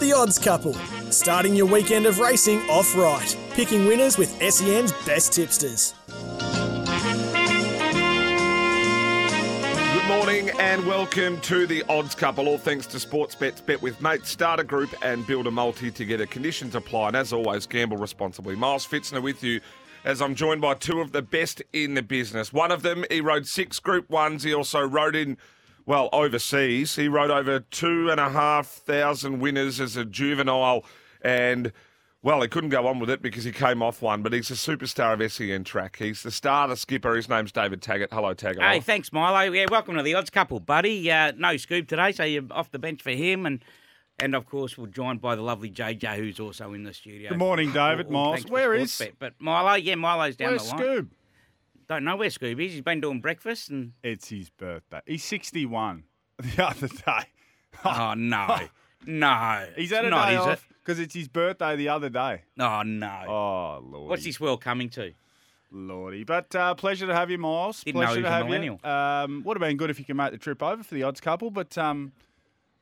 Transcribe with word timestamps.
The 0.00 0.14
Odds 0.14 0.38
Couple, 0.38 0.72
starting 1.10 1.54
your 1.54 1.66
weekend 1.66 2.06
of 2.06 2.20
racing 2.20 2.58
off 2.70 2.96
right, 2.96 3.36
picking 3.50 3.86
winners 3.86 4.16
with 4.16 4.30
SEN's 4.40 4.94
best 5.04 5.34
tipsters. 5.34 5.92
Good 9.92 10.08
morning 10.08 10.50
and 10.58 10.86
welcome 10.86 11.38
to 11.42 11.66
the 11.66 11.84
Odds 11.90 12.14
Couple. 12.14 12.48
All 12.48 12.56
thanks 12.56 12.86
to 12.86 12.96
Sportsbets. 12.96 13.64
Bet 13.66 13.82
with 13.82 14.00
mates, 14.00 14.30
start 14.30 14.58
a 14.58 14.64
group 14.64 14.88
and 15.02 15.26
build 15.26 15.46
a 15.46 15.50
multi 15.50 15.90
together. 15.90 16.24
Conditions 16.24 16.74
apply. 16.74 17.08
And 17.08 17.16
as 17.16 17.34
always, 17.34 17.66
gamble 17.66 17.98
responsibly. 17.98 18.56
Miles 18.56 18.86
Fitzner 18.86 19.22
with 19.22 19.44
you 19.44 19.60
as 20.06 20.22
I'm 20.22 20.34
joined 20.34 20.62
by 20.62 20.74
two 20.74 21.00
of 21.00 21.12
the 21.12 21.20
best 21.20 21.62
in 21.74 21.92
the 21.92 22.02
business. 22.02 22.54
One 22.54 22.72
of 22.72 22.80
them, 22.80 23.04
he 23.10 23.20
rode 23.20 23.46
six 23.46 23.78
Group 23.78 24.08
Ones. 24.08 24.44
He 24.44 24.54
also 24.54 24.80
rode 24.80 25.14
in, 25.14 25.36
well, 25.90 26.08
overseas. 26.12 26.94
He 26.94 27.08
rode 27.08 27.32
over 27.32 27.58
two 27.58 28.12
and 28.12 28.20
a 28.20 28.30
half 28.30 28.68
thousand 28.68 29.40
winners 29.40 29.80
as 29.80 29.96
a 29.96 30.04
juvenile. 30.04 30.84
And, 31.20 31.72
well, 32.22 32.42
he 32.42 32.46
couldn't 32.46 32.70
go 32.70 32.86
on 32.86 33.00
with 33.00 33.10
it 33.10 33.20
because 33.20 33.42
he 33.42 33.50
came 33.50 33.82
off 33.82 34.00
one, 34.00 34.22
but 34.22 34.32
he's 34.32 34.52
a 34.52 34.54
superstar 34.54 35.20
of 35.20 35.32
SEN 35.32 35.64
track. 35.64 35.96
He's 35.98 36.22
the 36.22 36.30
star, 36.30 36.68
the 36.68 36.76
skipper. 36.76 37.16
His 37.16 37.28
name's 37.28 37.50
David 37.50 37.82
Taggart. 37.82 38.10
Hello, 38.12 38.32
Taggart. 38.34 38.62
Hey, 38.62 38.78
thanks, 38.78 39.12
Milo. 39.12 39.50
Yeah, 39.52 39.66
welcome 39.68 39.96
to 39.96 40.04
the 40.04 40.14
Odds 40.14 40.30
Couple, 40.30 40.60
buddy. 40.60 41.10
Uh, 41.10 41.32
no 41.36 41.56
scoop 41.56 41.88
today, 41.88 42.12
so 42.12 42.22
you're 42.22 42.44
off 42.52 42.70
the 42.70 42.78
bench 42.78 43.02
for 43.02 43.10
him, 43.10 43.44
and 43.44 43.64
and 44.20 44.36
of 44.36 44.46
course 44.46 44.78
we're 44.78 44.86
joined 44.86 45.20
by 45.20 45.34
the 45.34 45.42
lovely 45.42 45.72
JJ, 45.72 46.18
who's 46.18 46.38
also 46.38 46.72
in 46.72 46.84
the 46.84 46.94
studio. 46.94 47.30
Good 47.30 47.38
morning, 47.38 47.72
David. 47.72 48.06
All- 48.06 48.16
all 48.16 48.30
Miles. 48.34 48.46
Where 48.46 48.74
is- 48.74 48.92
Sportsbet. 48.92 49.14
But 49.18 49.32
Milo? 49.40 49.74
Yeah, 49.74 49.96
Milo's 49.96 50.36
down 50.36 50.50
Where's 50.50 50.70
the 50.70 50.76
line. 50.76 50.84
Scoob? 50.84 51.08
Don't 51.90 52.04
know 52.04 52.14
where 52.14 52.28
Scoob 52.28 52.64
is. 52.64 52.74
He's 52.74 52.82
been 52.82 53.00
doing 53.00 53.20
breakfast, 53.20 53.68
and 53.68 53.94
It's 54.04 54.28
his 54.28 54.48
birthday. 54.48 55.00
He's 55.06 55.24
61 55.24 56.04
the 56.38 56.64
other 56.64 56.86
day. 56.86 57.24
oh 57.84 58.14
no, 58.16 58.60
no, 59.06 59.66
He's 59.74 59.90
had 59.90 60.04
a 60.04 60.10
not, 60.10 60.26
day 60.28 60.34
is 60.34 60.40
off 60.40 60.68
because 60.78 61.00
it's 61.00 61.14
his 61.14 61.26
birthday 61.26 61.74
the 61.74 61.88
other 61.88 62.08
day. 62.08 62.42
Oh 62.60 62.82
no. 62.82 63.24
Oh, 63.26 63.84
Lord. 63.84 64.08
What's 64.08 64.22
this 64.22 64.38
world 64.38 64.60
coming 64.60 64.88
to? 64.90 65.14
Lordy. 65.72 66.22
But 66.22 66.54
uh, 66.54 66.74
pleasure 66.74 67.08
to 67.08 67.14
have 67.14 67.28
you, 67.28 67.38
Miles. 67.38 67.82
Didn't 67.82 68.00
know 68.00 68.06
pleasure 68.06 68.20
he 68.20 68.22
to 68.22 68.28
was 68.28 68.30
a 68.30 68.36
have 68.36 68.46
millennial. 68.46 68.80
you. 68.84 68.88
Um, 68.88 69.42
would 69.44 69.56
have 69.56 69.68
been 69.68 69.76
good 69.76 69.90
if 69.90 69.98
you 69.98 70.04
could 70.04 70.14
make 70.14 70.30
the 70.30 70.38
trip 70.38 70.62
over 70.62 70.84
for 70.84 70.94
the 70.94 71.02
odds 71.02 71.20
couple, 71.20 71.50
but 71.50 71.76
um, 71.76 72.12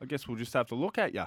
I 0.02 0.05
guess 0.05 0.28
we'll 0.28 0.36
just 0.36 0.52
have 0.52 0.66
to 0.66 0.74
look 0.74 0.98
at 0.98 1.14
you. 1.14 1.24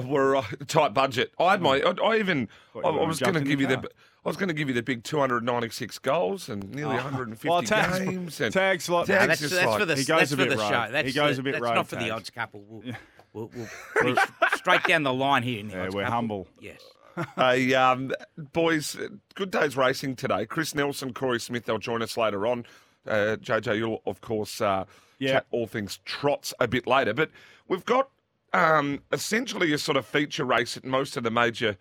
We're 0.00 0.36
uh, 0.36 0.44
tight 0.66 0.94
budget. 0.94 1.32
I 1.38 1.52
had 1.52 1.62
my. 1.62 1.80
I, 1.80 1.92
I 2.04 2.16
even. 2.18 2.48
I, 2.74 2.80
Thought 2.80 2.92
you 2.92 2.98
were 2.98 3.04
I 3.04 3.06
was 3.08 3.20
going 3.20 3.34
to 3.34 3.40
in 3.40 3.46
give 3.46 3.60
you 3.60 3.66
the 3.66 3.76
the. 3.78 3.90
I 4.24 4.28
was 4.28 4.36
going 4.36 4.48
to 4.48 4.54
give 4.54 4.68
you 4.68 4.74
the 4.74 4.82
big 4.84 5.02
296 5.02 5.98
goals 5.98 6.48
and 6.48 6.72
nearly 6.72 6.94
150 6.94 7.48
Well, 7.48 7.62
tags, 7.62 7.98
games. 7.98 8.40
And 8.40 8.52
tags 8.54 8.88
like 8.88 9.06
Tags 9.06 9.20
No, 9.20 9.26
that's, 9.26 9.40
that's 9.40 9.66
like- 9.66 9.80
for 9.80 9.84
the 9.84 9.96
he 9.96 10.04
goes 10.04 10.18
that's 10.20 10.32
a 10.32 10.36
for 10.36 10.44
the 10.44 10.56
rogue. 10.56 10.70
show. 10.70 10.82
He 10.86 10.92
That's 10.92 11.12
goes 11.14 11.36
the- 11.36 11.40
a 11.40 11.42
bit 11.42 11.52
That's 11.54 11.62
rogue, 11.62 11.74
not 11.74 11.88
for 11.88 11.96
the 11.96 12.10
odds 12.10 12.30
couple. 12.30 12.60
We'll, 12.68 12.94
we'll, 13.32 13.50
we'll 13.54 13.66
pretty 13.96 14.18
s- 14.20 14.28
straight 14.54 14.84
down 14.84 15.02
the 15.02 15.12
line 15.12 15.42
here 15.42 15.58
in 15.58 15.66
the 15.68 15.74
Yeah, 15.74 15.82
odds 15.86 15.94
we're 15.96 16.02
couple. 16.02 16.14
humble. 16.14 16.48
Yes. 16.60 16.80
Hey, 17.36 17.74
um, 17.74 18.10
boys, 18.54 18.96
uh, 18.96 19.08
good 19.34 19.50
day's 19.50 19.76
racing 19.76 20.16
today. 20.16 20.46
Chris 20.46 20.74
Nelson, 20.74 21.12
Corey 21.12 21.40
Smith, 21.40 21.66
they'll 21.66 21.76
join 21.78 22.00
us 22.00 22.16
later 22.16 22.46
on. 22.46 22.64
Uh, 23.06 23.36
JJ, 23.40 23.76
you'll, 23.76 24.00
of 24.06 24.20
course, 24.22 24.60
uh, 24.62 24.84
Yeah. 25.18 25.32
chat 25.32 25.46
all 25.50 25.66
things 25.66 25.98
trots 26.06 26.54
a 26.58 26.66
bit 26.68 26.86
later. 26.86 27.12
But 27.12 27.30
we've 27.68 27.84
got 27.84 28.08
um, 28.52 29.02
essentially 29.12 29.72
a 29.72 29.78
sort 29.78 29.96
of 29.96 30.06
feature 30.06 30.44
race 30.44 30.76
at 30.76 30.84
most 30.84 31.16
of 31.16 31.22
the 31.22 31.30
major 31.30 31.76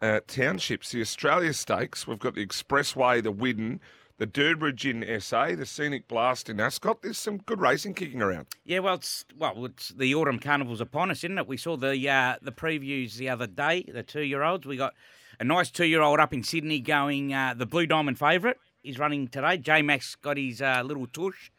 uh, 0.00 0.20
townships. 0.26 0.90
The 0.90 1.00
Australia 1.00 1.52
Stakes, 1.52 2.06
we've 2.06 2.18
got 2.18 2.34
the 2.34 2.44
Expressway, 2.44 3.22
the 3.22 3.32
Widden, 3.32 3.78
the 4.18 4.26
Durbridge 4.26 4.84
in 4.84 5.20
SA, 5.20 5.54
the 5.56 5.66
Scenic 5.66 6.06
Blast 6.08 6.48
in 6.48 6.60
Ascot. 6.60 7.02
There's 7.02 7.18
some 7.18 7.38
good 7.38 7.60
racing 7.60 7.94
kicking 7.94 8.22
around. 8.22 8.46
Yeah, 8.64 8.80
well, 8.80 8.94
it's 8.94 9.24
well, 9.36 9.64
it's 9.64 9.88
the 9.88 10.14
autumn 10.14 10.38
carnival's 10.38 10.80
upon 10.80 11.10
us, 11.10 11.24
isn't 11.24 11.38
it? 11.38 11.46
We 11.46 11.56
saw 11.56 11.76
the 11.76 12.08
uh, 12.08 12.36
the 12.42 12.52
previews 12.52 13.14
the 13.14 13.28
other 13.28 13.46
day. 13.46 13.82
The 13.82 14.02
two 14.02 14.22
year 14.22 14.42
olds. 14.42 14.66
We 14.66 14.76
got 14.76 14.94
a 15.40 15.44
nice 15.44 15.70
two 15.70 15.86
year 15.86 16.02
old 16.02 16.20
up 16.20 16.32
in 16.32 16.42
Sydney 16.42 16.80
going 16.80 17.32
uh, 17.32 17.54
the 17.56 17.66
Blue 17.66 17.86
Diamond 17.86 18.18
favourite. 18.18 18.58
He's 18.82 18.98
running 18.98 19.28
today. 19.28 19.56
J 19.56 19.82
Mac's 19.82 20.14
got 20.16 20.36
his 20.36 20.60
uh, 20.60 20.82
little 20.84 21.06
tush 21.06 21.50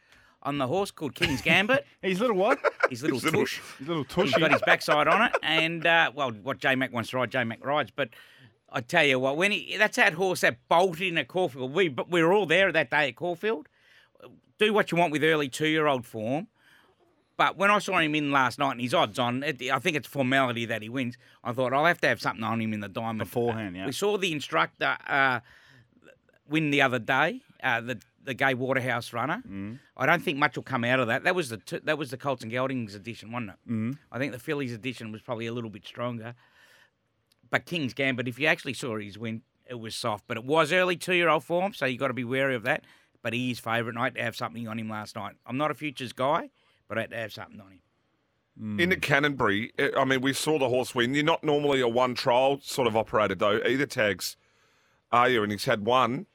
on 0.44 0.58
the 0.58 0.68
horse 0.68 0.92
called 0.92 1.16
King's 1.16 1.42
Gambit. 1.42 1.86
His 2.02 2.20
little 2.20 2.36
what? 2.36 2.60
His 2.90 3.02
little 3.02 3.18
His 3.18 3.26
little- 3.26 3.42
tush. 3.42 3.60
His 3.80 3.88
little 3.88 4.04
He's 4.04 4.12
tushy. 4.14 4.40
got 4.40 4.52
his 4.52 4.62
backside 4.66 5.08
on 5.08 5.22
it, 5.24 5.32
and 5.42 5.86
uh, 5.86 6.12
well, 6.14 6.32
what 6.32 6.60
J 6.60 6.76
Mac 6.76 6.94
wants 6.94 7.10
to 7.12 7.18
ride, 7.18 7.32
J 7.32 7.44
Mac 7.44 7.66
rides. 7.66 7.92
But 7.96 8.10
I 8.72 8.82
tell 8.82 9.04
you 9.06 9.20
what, 9.20 9.38
when 9.38 9.52
he 9.52 9.76
that's 9.78 9.96
that 9.98 10.14
horse 10.14 10.42
that 10.42 10.58
bolted 10.70 11.02
in 11.08 11.18
at 11.18 11.28
Caulfield. 11.28 11.74
We 11.74 11.88
but 11.90 12.10
we 12.12 12.22
were 12.24 12.34
all 12.34 12.46
there 12.46 12.72
that 12.72 12.90
day 12.92 13.08
at 13.10 13.16
Caulfield. 13.16 13.68
Do 14.60 14.72
what 14.74 14.92
you 14.92 14.98
want 14.98 15.12
with 15.12 15.24
early 15.24 15.50
two 15.50 15.68
year 15.68 15.88
old 15.88 16.06
form. 16.06 16.48
But 17.36 17.58
when 17.58 17.72
I 17.72 17.80
saw 17.80 17.98
him 17.98 18.14
in 18.14 18.32
last 18.32 18.60
night 18.60 18.74
and 18.74 18.82
his 18.82 18.94
odds 18.94 19.18
on, 19.18 19.42
it, 19.42 19.60
I 19.72 19.80
think 19.80 19.98
it's 19.98 20.08
formality 20.08 20.66
that 20.66 20.84
he 20.84 20.90
wins. 20.90 21.18
I 21.44 21.52
thought 21.52 21.74
I'll 21.74 21.86
have 21.86 22.00
to 22.02 22.08
have 22.08 22.22
something 22.22 22.44
on 22.44 22.62
him 22.62 22.74
in 22.74 22.80
the 22.80 22.88
diamond 22.88 23.18
Beforehand, 23.20 23.76
yeah. 23.76 23.88
We 23.88 23.92
saw 23.92 24.20
the 24.20 24.32
instructor 24.32 24.96
uh, 25.08 25.40
win 26.48 26.70
the 26.70 26.84
other 26.84 27.00
day, 27.00 27.42
uh, 27.64 27.82
the 27.82 28.00
the 28.24 28.34
Gai 28.34 28.54
Waterhouse 28.54 29.14
runner. 29.14 29.44
Mm. 29.48 29.80
I 29.98 30.06
don't 30.06 30.22
think 30.24 30.38
much 30.38 30.56
will 30.56 30.64
come 30.64 30.84
out 30.84 31.00
of 31.00 31.08
that. 31.08 31.24
That 31.24 31.36
was 31.36 31.50
the 31.50 31.58
t- 31.58 31.82
that 31.84 31.98
was 31.98 32.12
the 32.12 32.18
Colts 32.18 32.44
and 32.44 32.52
Geldings 32.52 32.96
edition, 32.96 33.32
wasn't 33.32 33.52
it? 33.52 33.72
Mm. 33.72 33.98
I 34.12 34.18
think 34.18 34.32
the 34.32 34.40
Fillies 34.40 34.74
edition 34.74 35.12
was 35.12 35.22
probably 35.22 35.48
a 35.48 35.54
little 35.54 35.70
bit 35.70 35.86
stronger. 35.86 36.36
But 37.50 37.66
King's 37.66 37.94
Gambit, 37.94 38.28
if 38.28 38.40
you 38.40 38.48
actually 38.48 38.74
saw 38.74 38.98
his 38.98 39.18
win, 39.18 39.44
it 39.70 39.76
was 39.76 39.96
soft. 39.96 40.26
But 40.28 40.38
it 40.38 40.46
was 40.46 40.72
early 40.72 40.96
two 40.96 41.14
year 41.14 41.30
old 41.30 41.44
form, 41.44 41.74
so 41.74 41.86
you 41.86 41.98
got 41.98 42.08
to 42.08 42.14
be 42.14 42.24
wary 42.24 42.56
of 42.56 42.64
that. 42.64 42.84
But 43.22 43.34
he 43.34 43.52
is 43.52 43.60
favourite, 43.60 43.90
and 43.90 44.00
I 44.00 44.06
had 44.06 44.16
to 44.16 44.24
have 44.24 44.36
something 44.36 44.68
on 44.68 44.80
him 44.80 44.90
last 44.90 45.16
night. 45.16 45.36
I'm 45.46 45.58
not 45.58 45.72
a 45.72 45.74
futures 45.74 46.14
guy, 46.14 46.50
but 46.88 46.98
I 46.98 47.02
had 47.02 47.12
to 47.12 47.18
have 47.18 47.34
something 47.34 47.60
on 47.60 47.72
him. 47.72 48.80
In 48.80 48.90
the 48.90 48.98
Cannonbury, 48.98 49.72
uh, 49.80 49.90
I 49.98 50.06
mean, 50.06 50.22
we 50.22 50.32
saw 50.32 50.60
the 50.60 50.70
horse 50.70 50.94
win. 50.94 51.16
You're 51.16 51.24
not 51.24 51.44
normally 51.44 51.82
a 51.82 51.88
one 51.88 52.14
trial 52.14 52.60
sort 52.62 52.88
of 52.88 52.96
operator, 52.96 53.34
though. 53.34 53.60
Either 53.66 53.88
tags 53.88 54.38
are 55.12 55.28
you? 55.28 55.42
And 55.42 55.52
he's 55.52 55.66
had 55.66 55.86
one. 55.86 56.28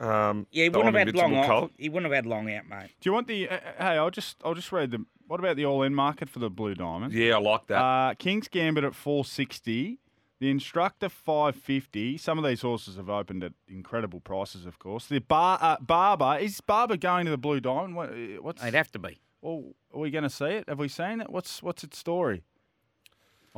Um, 0.00 0.46
Yeah, 0.50 0.64
he 0.64 0.68
wouldn't 0.70 0.94
have 0.94 1.06
had 1.06 1.14
long 1.14 1.32
Invincible 1.32 1.38
out. 1.54 1.60
Colt. 1.60 1.72
He 1.76 1.88
wouldn't 1.88 2.12
have 2.12 2.16
had 2.24 2.26
long 2.26 2.52
out, 2.52 2.68
mate. 2.68 2.90
Do 3.00 3.08
you 3.08 3.12
want 3.12 3.26
the? 3.26 3.48
Uh, 3.48 3.54
uh, 3.54 3.58
hey, 3.78 3.84
I'll 3.98 4.10
just 4.10 4.36
I'll 4.44 4.54
just 4.54 4.70
read 4.72 4.90
the. 4.90 5.04
What 5.26 5.40
about 5.40 5.56
the 5.56 5.66
all-in 5.66 5.94
market 5.94 6.30
for 6.30 6.38
the 6.38 6.48
Blue 6.48 6.74
Diamond? 6.74 7.12
Yeah, 7.12 7.34
I 7.36 7.38
like 7.40 7.66
that. 7.66 7.78
Uh, 7.82 8.14
King's 8.14 8.48
Gambit 8.48 8.84
at 8.84 8.94
460. 8.94 9.98
The 10.40 10.50
instructor 10.50 11.08
550. 11.08 12.16
Some 12.16 12.38
of 12.38 12.44
these 12.44 12.62
horses 12.62 12.96
have 12.96 13.10
opened 13.10 13.42
at 13.44 13.52
incredible 13.66 14.20
prices, 14.20 14.64
of 14.66 14.78
course. 14.78 15.06
The 15.06 15.18
bar 15.18 15.58
uh, 15.60 15.76
Barber 15.80 16.38
is 16.40 16.60
Barber 16.60 16.96
going 16.96 17.24
to 17.26 17.30
the 17.30 17.36
Blue 17.36 17.60
Diamond? 17.60 17.96
What, 17.96 18.10
uh, 18.10 18.40
what's 18.40 18.62
They'd 18.62 18.74
have 18.74 18.90
to 18.92 18.98
be. 18.98 19.20
well, 19.42 19.64
are 19.92 19.98
we 20.00 20.10
going 20.10 20.22
to 20.24 20.30
see 20.30 20.46
it? 20.46 20.68
Have 20.68 20.78
we 20.78 20.88
seen 20.88 21.20
it? 21.20 21.28
What's 21.30 21.62
what's 21.62 21.82
its 21.84 21.98
story? 21.98 22.44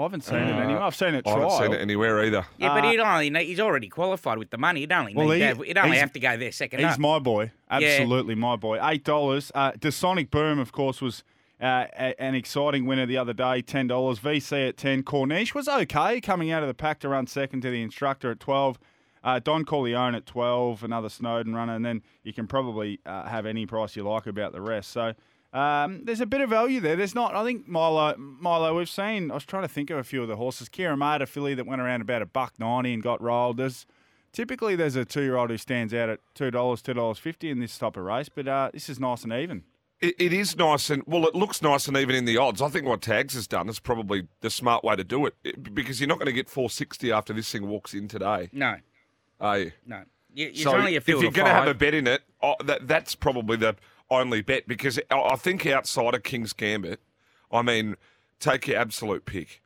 I 0.01 0.05
haven't 0.05 0.23
seen 0.23 0.39
it 0.39 0.53
Uh, 0.55 0.61
anywhere. 0.61 0.83
I've 0.83 0.95
seen 0.97 1.15
it 1.15 1.27
I 1.27 1.33
trial. 1.35 1.51
haven't 1.51 1.67
seen 1.67 1.73
it 1.79 1.83
anywhere 1.83 2.25
either. 2.25 2.47
Yeah, 2.57 2.69
but 2.75 2.85
Uh, 2.85 2.91
he'd 2.91 3.01
only 3.01 3.29
need- 3.31 3.47
he's 3.47 3.61
already 3.61 3.89
qualified 3.89 4.39
with 4.39 4.49
the 4.51 4.57
money. 4.59 4.81
He'd 4.81 4.93
only 4.93 5.15
Well, 5.15 5.29
need 5.29 5.35
he- 5.35 5.41
to 5.41 5.47
have, 5.47 5.59
he'd 5.63 5.77
only 5.79 5.91
he's- 5.91 6.01
have 6.01 6.13
to 6.13 6.21
go 6.21 6.37
there 6.39 6.53
second 6.53 6.81
He's 6.81 6.95
up. 6.95 6.99
my 6.99 7.19
boy. 7.19 7.53
Absolutely 7.71 8.35
my 8.35 8.57
boy. 8.57 8.79
Eight 8.83 9.05
dollars. 9.05 9.53
Uh, 9.55 9.73
Sonic 9.91 10.31
Boom, 10.31 10.59
of 10.59 10.73
course, 10.73 11.01
was 11.03 11.23
uh, 11.61 11.85
a- 11.99 12.19
an 12.19 12.35
exciting 12.35 12.87
winner 12.87 13.05
the 13.05 13.19
other 13.19 13.35
day. 13.35 13.61
Ten 13.61 13.87
dollars. 13.87 14.19
VC 14.19 14.67
at 14.69 14.79
ten. 14.79 15.03
Corniche 15.03 15.53
was 15.55 15.69
okay 15.69 16.19
coming 16.23 16.51
out 16.51 16.63
of 16.63 16.69
the 16.69 16.75
pack 16.75 17.01
to 17.01 17.09
run 17.11 17.27
second 17.27 17.61
to 17.61 17.71
the 17.71 17.83
instructor 17.83 18.31
at 18.31 18.41
twelve. 18.41 18.79
Uh, 19.23 19.39
Don 19.39 19.67
Corleone 19.67 20.15
at 20.15 20.25
twelve. 20.25 20.83
Another 20.83 21.11
Snowden 21.11 21.55
runner, 21.55 21.75
and 21.75 21.85
then 21.85 22.01
you 22.25 22.33
can 22.33 22.47
probably 22.47 23.01
uh, 23.05 23.29
have 23.29 23.45
any 23.45 23.67
price 23.67 23.95
you 23.97 24.03
like 24.05 24.27
about 24.27 24.53
the 24.53 24.63
rest. 24.63 24.91
So. 24.91 25.13
Um, 25.53 26.05
there's 26.05 26.21
a 26.21 26.27
bit 26.27 26.41
of 26.41 26.51
value 26.51 26.81
there. 26.81 26.95
There's 26.97 27.15
not. 27.15 27.35
I 27.35 27.45
think 27.45 27.67
Milo. 27.67 28.15
Milo. 28.17 28.77
We've 28.77 28.89
seen. 28.89 29.31
I 29.31 29.35
was 29.35 29.45
trying 29.45 29.63
to 29.63 29.69
think 29.69 29.91
of 29.91 29.99
a 29.99 30.05
few 30.05 30.23
of 30.23 30.29
the 30.29 30.37
horses. 30.37 30.69
Kira 30.69 30.97
Made, 30.97 31.23
a 31.23 31.27
filly 31.27 31.55
that 31.55 31.67
went 31.67 31.81
around 31.81 32.03
about 32.03 32.23
a 32.23 32.27
buck 32.27 32.55
ninety 32.59 32.95
and 32.95 33.03
got 33.03 33.21
rolled. 33.21 33.57
There's 33.57 33.87
Typically, 34.33 34.77
there's 34.77 34.95
a 34.95 35.05
two-year-old 35.05 35.51
who 35.51 35.57
stands 35.59 35.93
out 35.93 36.09
at 36.09 36.21
two 36.35 36.53
dollars, 36.53 36.83
two 36.83 36.95
dollars 36.95 37.19
fifty 37.19 37.51
in 37.51 37.59
this 37.59 37.77
type 37.77 37.97
of 37.97 38.05
race, 38.05 38.29
but 38.29 38.47
uh, 38.47 38.71
this 38.73 38.89
is 38.89 39.01
nice 39.01 39.25
and 39.25 39.33
even. 39.33 39.65
It, 40.01 40.15
it 40.21 40.33
is 40.33 40.57
nice 40.57 40.89
and 40.89 41.03
well, 41.05 41.27
it 41.27 41.35
looks 41.35 41.61
nice 41.63 41.89
and 41.89 41.97
even 41.97 42.15
in 42.15 42.27
the 42.27 42.37
odds. 42.37 42.63
I 42.63 42.69
think 42.69 42.87
what 42.87 43.03
Tags 43.03 43.35
has 43.35 43.49
done 43.49 43.69
is 43.69 43.81
probably 43.81 44.29
the 44.41 44.49
smart 44.49 44.85
way 44.85 44.95
to 44.95 45.03
do 45.03 45.27
it, 45.27 45.35
it- 45.43 45.75
because 45.75 46.01
you're 46.01 46.07
not 46.09 46.19
going 46.19 46.27
to 46.27 46.33
get 46.33 46.49
460 46.49 47.11
after 47.11 47.33
this 47.33 47.51
thing 47.51 47.67
walks 47.67 47.93
in 47.93 48.07
today, 48.07 48.49
no, 48.53 48.77
are 49.41 49.59
you? 49.59 49.73
no. 49.85 50.05
You, 50.33 50.55
so 50.55 50.77
only 50.77 50.95
a 50.95 50.99
if 50.99 51.09
you're 51.09 51.21
going 51.23 51.33
to 51.33 51.45
have 51.53 51.67
a 51.67 51.75
bet 51.75 51.93
in 51.93 52.07
it, 52.07 52.23
oh, 52.41 52.55
that 52.65 52.87
that's 52.87 53.17
probably 53.17 53.57
the 53.57 53.75
only 54.11 54.43
bet 54.43 54.67
because 54.67 54.99
I 55.11 55.19
I 55.19 55.37
think 55.37 55.67
outside 55.67 56.15
of 56.15 56.23
King's 56.23 56.53
Gambit, 56.53 57.01
I 57.51 57.63
mean, 57.63 57.97
take 58.39 58.67
your 58.69 58.79
absolute 58.79 59.25
pick. 59.25 59.63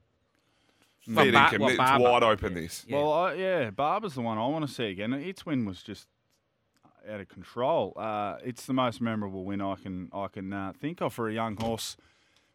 Well, 1.06 1.24
Fair 1.24 1.32
Bar- 1.32 1.50
well, 1.58 1.68
it's 1.68 1.76
Barber. 1.78 2.04
wide 2.04 2.22
open. 2.22 2.54
This. 2.54 2.84
Yeah. 2.88 2.96
Well, 2.96 3.12
I, 3.12 3.34
yeah, 3.34 3.70
Barber's 3.70 4.14
the 4.14 4.22
one 4.22 4.38
I 4.38 4.46
want 4.46 4.66
to 4.66 4.72
see 4.72 4.84
again. 4.84 5.12
Its 5.12 5.44
win 5.44 5.64
was 5.66 5.82
just 5.82 6.08
out 7.10 7.20
of 7.20 7.28
control. 7.28 7.92
Uh, 7.96 8.36
it's 8.42 8.64
the 8.66 8.72
most 8.72 9.00
memorable 9.00 9.44
win 9.44 9.60
I 9.60 9.74
can 9.76 10.08
I 10.12 10.28
can 10.28 10.52
uh, 10.52 10.72
think 10.78 11.02
of 11.02 11.12
for 11.12 11.28
a 11.28 11.34
young 11.34 11.56
horse, 11.56 11.96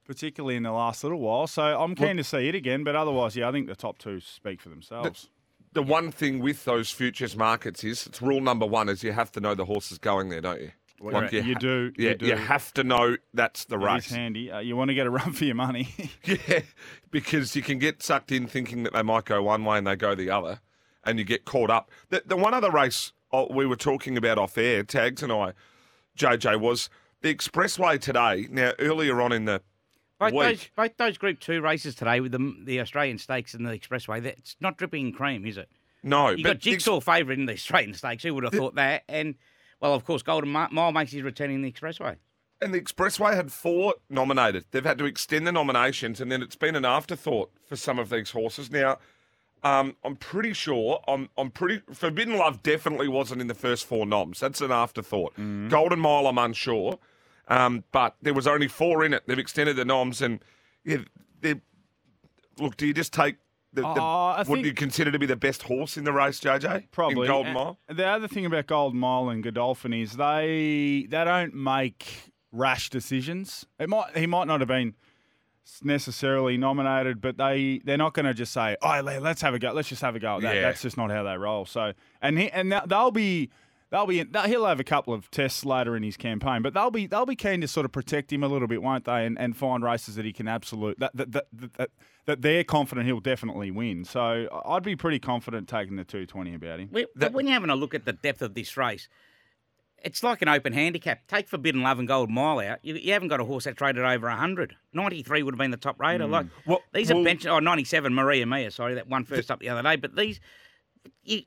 particularly 0.05 0.55
in 0.55 0.63
the 0.63 0.71
last 0.71 1.03
little 1.03 1.19
while. 1.19 1.45
So 1.47 1.61
I'm 1.61 1.93
keen 1.95 2.17
to 2.17 2.23
see 2.23 2.47
it 2.47 2.55
again. 2.55 2.83
But 2.83 2.95
otherwise, 2.95 3.35
yeah, 3.35 3.47
I 3.47 3.51
think 3.51 3.67
the 3.67 3.75
top 3.75 3.99
two 3.99 4.19
speak 4.19 4.61
for 4.61 4.69
themselves. 4.69 5.29
The 5.73 5.83
one 5.83 6.11
thing 6.11 6.39
with 6.39 6.65
those 6.65 6.89
futures 6.89 7.37
markets 7.37 7.83
is 7.83 8.07
it's 8.07 8.19
rule 8.23 8.41
number 8.41 8.65
one 8.65 8.89
is 8.89 9.03
you 9.03 9.11
have 9.11 9.31
to 9.33 9.39
know 9.39 9.53
the 9.53 9.65
horse 9.65 9.91
is 9.91 9.99
going 9.99 10.29
there, 10.29 10.41
don't 10.41 10.59
you? 10.59 10.71
Well, 11.01 11.13
Like 11.21 11.31
you 11.31 11.41
ha- 11.53 11.59
do, 11.59 11.91
you 11.97 12.07
Yeah, 12.09 12.13
do. 12.15 12.25
you 12.25 12.35
have 12.35 12.73
to 12.73 12.83
know 12.83 13.17
that's 13.33 13.65
the 13.65 13.75
It 13.77 13.81
is 13.81 13.85
race. 13.85 14.09
handy. 14.11 14.51
Uh, 14.51 14.59
you 14.59 14.75
want 14.75 14.89
to 14.89 14.93
get 14.95 15.07
a 15.07 15.09
run 15.09 15.31
for 15.33 15.45
your 15.45 15.55
money. 15.55 15.89
Yeah, 16.25 16.61
because 17.11 17.55
you 17.55 17.61
can 17.61 17.79
get 17.79 18.03
sucked 18.03 18.31
in 18.31 18.47
thinking 18.47 18.83
that 18.83 18.93
they 18.93 19.01
might 19.03 19.25
go 19.25 19.41
one 19.41 19.63
way 19.65 19.77
and 19.77 19.87
they 19.87 19.95
go 19.95 20.13
the 20.15 20.29
other, 20.29 20.59
and 21.03 21.17
you 21.19 21.25
get 21.25 21.45
caught 21.45 21.69
up. 21.69 21.89
The, 22.09 22.23
the 22.25 22.35
one 22.37 22.53
other 22.53 22.69
race 22.71 23.13
uh, 23.31 23.45
we 23.49 23.65
were 23.65 23.75
talking 23.75 24.17
about 24.17 24.37
off 24.37 24.57
air, 24.57 24.83
Tags 24.83 25.23
and 25.23 25.31
I, 25.31 25.53
JJ, 26.17 26.59
was 26.59 26.89
the 27.21 27.33
expressway 27.33 27.99
today. 27.99 28.47
Now, 28.49 28.73
earlier 28.79 29.21
on 29.21 29.31
in 29.31 29.45
the 29.45 29.61
Both 30.19 30.33
week, 30.33 30.41
those, 30.41 30.69
both 30.75 30.97
those 30.97 31.17
Group 31.17 31.39
Two 31.39 31.61
races 31.61 31.95
today 31.95 32.19
with 32.19 32.31
the 32.31 32.55
the 32.65 32.79
Australian 32.81 33.17
Stakes 33.17 33.53
and 33.53 33.65
the 33.65 33.77
Expressway, 33.77 34.21
that- 34.23 34.37
it's 34.37 34.55
not 34.59 34.77
dripping 34.77 35.11
cream, 35.13 35.45
is 35.45 35.57
it? 35.57 35.69
no, 36.03 36.29
You 36.29 36.43
but 36.43 36.53
got 36.53 36.59
Jigsaw 36.59 36.99
favourite 37.01 37.39
in 37.39 37.45
the 37.45 37.53
Australian 37.53 37.93
Stakes. 37.93 38.23
Who 38.23 38.33
would 38.35 38.43
have 38.45 38.53
thought 38.53 38.75
that? 38.75 39.03
And 39.09 39.35
well, 39.81 39.93
of 39.93 40.05
course, 40.05 40.21
Golden 40.21 40.49
Mile 40.49 40.91
makes 40.91 41.11
his 41.11 41.21
return 41.21 41.51
in 41.51 41.61
the 41.61 41.71
Expressway. 41.71 42.17
And 42.61 42.73
the 42.73 42.81
Expressway 42.81 43.35
had 43.35 43.51
four 43.51 43.95
nominated. 44.09 44.65
They've 44.71 44.83
had 44.83 44.97
to 44.97 45.05
extend 45.05 45.47
the 45.47 45.51
nominations, 45.51 46.19
and 46.19 46.29
then 46.31 46.41
it's 46.41 46.57
been 46.57 46.75
an 46.75 46.83
afterthought 46.83 47.51
for 47.65 47.77
some 47.77 47.97
of 47.97 48.09
these 48.09 48.31
horses. 48.31 48.69
Now, 48.69 48.97
um, 49.63 49.95
I'm 50.03 50.17
pretty 50.17 50.53
sure. 50.53 51.01
I'm, 51.07 51.29
I'm 51.37 51.51
pretty. 51.51 51.81
Forbidden 51.93 52.37
Love 52.37 52.61
definitely 52.61 53.07
wasn't 53.07 53.39
in 53.41 53.47
the 53.47 53.53
first 53.53 53.85
four 53.85 54.05
noms. 54.05 54.41
That's 54.41 54.59
an 54.61 54.71
afterthought. 54.71 55.35
Golden 55.69 55.99
Mile, 55.99 56.27
I'm 56.27 56.37
unsure, 56.37 56.99
um, 57.47 57.85
but 57.93 58.15
there 58.21 58.33
was 58.33 58.47
only 58.47 58.67
four 58.67 59.05
in 59.05 59.13
it. 59.13 59.23
They've 59.25 59.39
extended 59.39 59.77
the 59.77 59.85
noms, 59.85 60.21
and 60.21 60.39
yeah, 60.83 60.97
they 61.39 61.55
look. 62.57 62.75
Do 62.75 62.87
you 62.87 62.93
just 62.93 63.13
take 63.13 63.37
the, 63.73 63.81
the 63.81 63.87
what 63.87 64.47
think- 64.47 64.65
you 64.65 64.73
consider 64.73 65.11
to 65.11 65.19
be 65.19 65.25
the 65.25 65.35
best 65.35 65.63
horse 65.63 65.97
in 65.97 66.03
the 66.03 66.13
race, 66.13 66.39
JJ? 66.39 66.89
Probably. 66.91 67.27
in 67.27 67.31
Golden 67.31 67.51
Uh, 67.55 67.59
Mile. 67.59 67.79
The 67.87 68.07
other 68.07 68.27
thing 68.27 68.45
about 68.45 68.67
Golden 68.67 68.99
Mile 68.99 69.29
and 69.29 69.43
Godolphin 69.43 69.93
is 69.93 70.13
they 70.13 71.05
they 71.09 71.23
don't 71.23 71.53
make 71.53 72.31
rash 72.51 72.89
decisions. 72.89 73.65
It 73.79 73.89
might 73.89 74.17
he 74.17 74.25
might 74.25 74.47
not 74.47 74.59
have 74.61 74.67
been 74.67 74.95
necessarily 75.83 76.57
nominated, 76.57 77.21
but 77.21 77.37
they 77.37 77.81
they're 77.83 77.97
not 77.97 78.13
going 78.13 78.25
to 78.25 78.33
just 78.33 78.53
say, 78.53 78.75
"Oh, 78.81 79.01
let's 79.01 79.41
have 79.41 79.53
a 79.53 79.59
go. 79.59 79.71
Let's 79.71 79.89
just 79.89 80.01
have 80.01 80.15
a 80.15 80.19
go 80.19 80.37
at 80.37 80.41
that." 80.41 80.55
Yeah. 80.55 80.61
That's 80.61 80.81
just 80.81 80.97
not 80.97 81.11
how 81.11 81.23
they 81.23 81.37
roll. 81.37 81.65
So, 81.65 81.93
and 82.21 82.37
he, 82.39 82.49
and 82.51 82.71
they'll 82.87 83.11
be. 83.11 83.49
They'll 83.91 84.05
be 84.05 84.21
they'll- 84.23 84.43
he'll 84.43 84.65
have 84.67 84.79
a 84.79 84.83
couple 84.83 85.13
of 85.13 85.31
tests 85.31 85.65
later 85.65 85.95
in 85.95 86.03
his 86.03 86.15
campaign, 86.15 86.61
but 86.61 86.73
they'll 86.75 86.91
be 86.91 87.07
they'll 87.07 87.25
be 87.25 87.35
keen 87.35 87.61
to 87.61 87.67
sort 87.67 87.85
of 87.85 87.91
protect 87.91 88.31
him 88.31 88.43
a 88.43 88.47
little 88.47 88.67
bit, 88.67 88.83
won't 88.83 89.05
they? 89.05 89.25
And, 89.25 89.37
and 89.39 89.57
find 89.57 89.83
races 89.83 90.15
that 90.15 90.25
he 90.25 90.33
can 90.33 90.47
absolute 90.47 90.99
that 90.99 91.15
that, 91.15 91.31
that 91.31 91.45
that 91.53 91.73
that 91.77 91.89
that 92.25 92.41
they're 92.43 92.63
confident 92.63 93.07
he'll 93.07 93.19
definitely 93.19 93.71
win. 93.71 94.05
So 94.05 94.47
I'd 94.65 94.83
be 94.83 94.95
pretty 94.95 95.17
confident 95.19 95.67
taking 95.67 95.95
the 95.95 96.03
two 96.03 96.25
twenty 96.27 96.53
about 96.53 96.79
him. 96.79 96.89
We- 96.91 97.07
but 97.15 97.33
when 97.33 97.47
you're 97.47 97.53
having 97.53 97.71
a 97.71 97.75
look 97.75 97.95
at 97.95 98.05
the 98.05 98.13
depth 98.13 98.43
of 98.43 98.53
this 98.53 98.77
race, 98.77 99.09
it's 100.03 100.21
like 100.23 100.43
an 100.43 100.47
open 100.49 100.71
handicap. 100.73 101.27
Take 101.27 101.49
Forbidden 101.49 101.81
Love 101.81 101.97
and 101.97 102.07
Gold 102.07 102.29
Mile 102.29 102.59
out. 102.59 102.79
You, 102.83 102.93
you 102.93 103.11
haven't 103.13 103.29
got 103.29 103.39
a 103.39 103.43
horse 103.45 103.63
that 103.63 103.75
traded 103.75 104.03
over 104.05 104.27
100. 104.27 104.75
93 104.93 105.41
would 105.43 105.55
have 105.55 105.59
been 105.59 105.71
the 105.71 105.77
top 105.77 105.99
rater. 105.99 106.25
Hmm. 106.25 106.31
Like 106.31 106.45
Well- 106.67 106.83
these 106.93 107.09
are 107.09 107.23
bench. 107.23 107.47
Oh, 107.47 107.57
97 107.59 108.13
Maria 108.13 108.45
Mia. 108.45 108.69
Sorry, 108.69 108.93
that 108.93 109.07
one 109.07 109.23
first 109.25 109.39
first 109.39 109.51
up 109.51 109.59
the 109.59 109.69
other 109.69 109.81
day. 109.81 109.95
But 109.95 110.15
these, 110.15 110.39
you, 111.23 111.41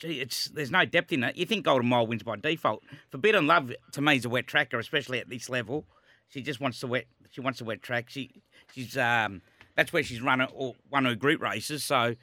gee, 0.00 0.20
it's 0.20 0.46
there's 0.46 0.70
no 0.70 0.84
depth 0.84 1.12
in 1.12 1.22
it. 1.22 1.36
You 1.36 1.46
think 1.46 1.64
Golden 1.64 1.88
Mile 1.88 2.06
wins 2.06 2.22
by 2.24 2.36
default. 2.36 2.82
Forbidden 3.10 3.46
Love 3.46 3.72
to 3.92 4.00
me 4.00 4.16
is 4.16 4.24
a 4.24 4.28
wet 4.28 4.46
tracker, 4.48 4.78
especially 4.78 5.20
at 5.20 5.28
this 5.28 5.48
level. 5.48 5.84
She 6.28 6.42
just 6.42 6.60
wants 6.60 6.80
to 6.80 6.86
wet. 6.88 7.04
She 7.30 7.40
wants 7.40 7.60
a 7.60 7.64
wet 7.64 7.82
track. 7.82 8.10
She 8.10 8.42
she's 8.74 8.96
um 8.96 9.42
that's 9.76 9.92
where 9.92 10.02
she's 10.02 10.20
run 10.20 10.40
or 10.52 10.74
won 10.90 11.04
her 11.04 11.14
group 11.14 11.40
races. 11.40 11.84
So 11.84 12.16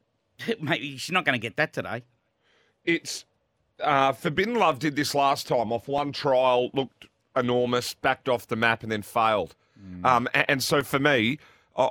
maybe 0.60 0.96
she's 0.96 1.12
not 1.12 1.24
going 1.24 1.38
to 1.38 1.42
get 1.42 1.56
that 1.56 1.72
today. 1.72 2.02
It's 2.84 3.24
uh, 3.82 4.12
Forbidden 4.12 4.54
Love 4.54 4.78
did 4.78 4.96
this 4.96 5.14
last 5.14 5.46
time 5.46 5.72
off 5.72 5.88
one 5.88 6.12
trial, 6.12 6.70
looked 6.74 7.06
enormous, 7.36 7.94
backed 7.94 8.28
off 8.28 8.46
the 8.46 8.56
map, 8.56 8.82
and 8.82 8.90
then 8.90 9.02
failed. 9.02 9.54
Um, 10.04 10.28
a- 10.34 10.50
and, 10.50 10.62
so 10.62 10.82
for 10.82 10.98
me, 10.98 11.38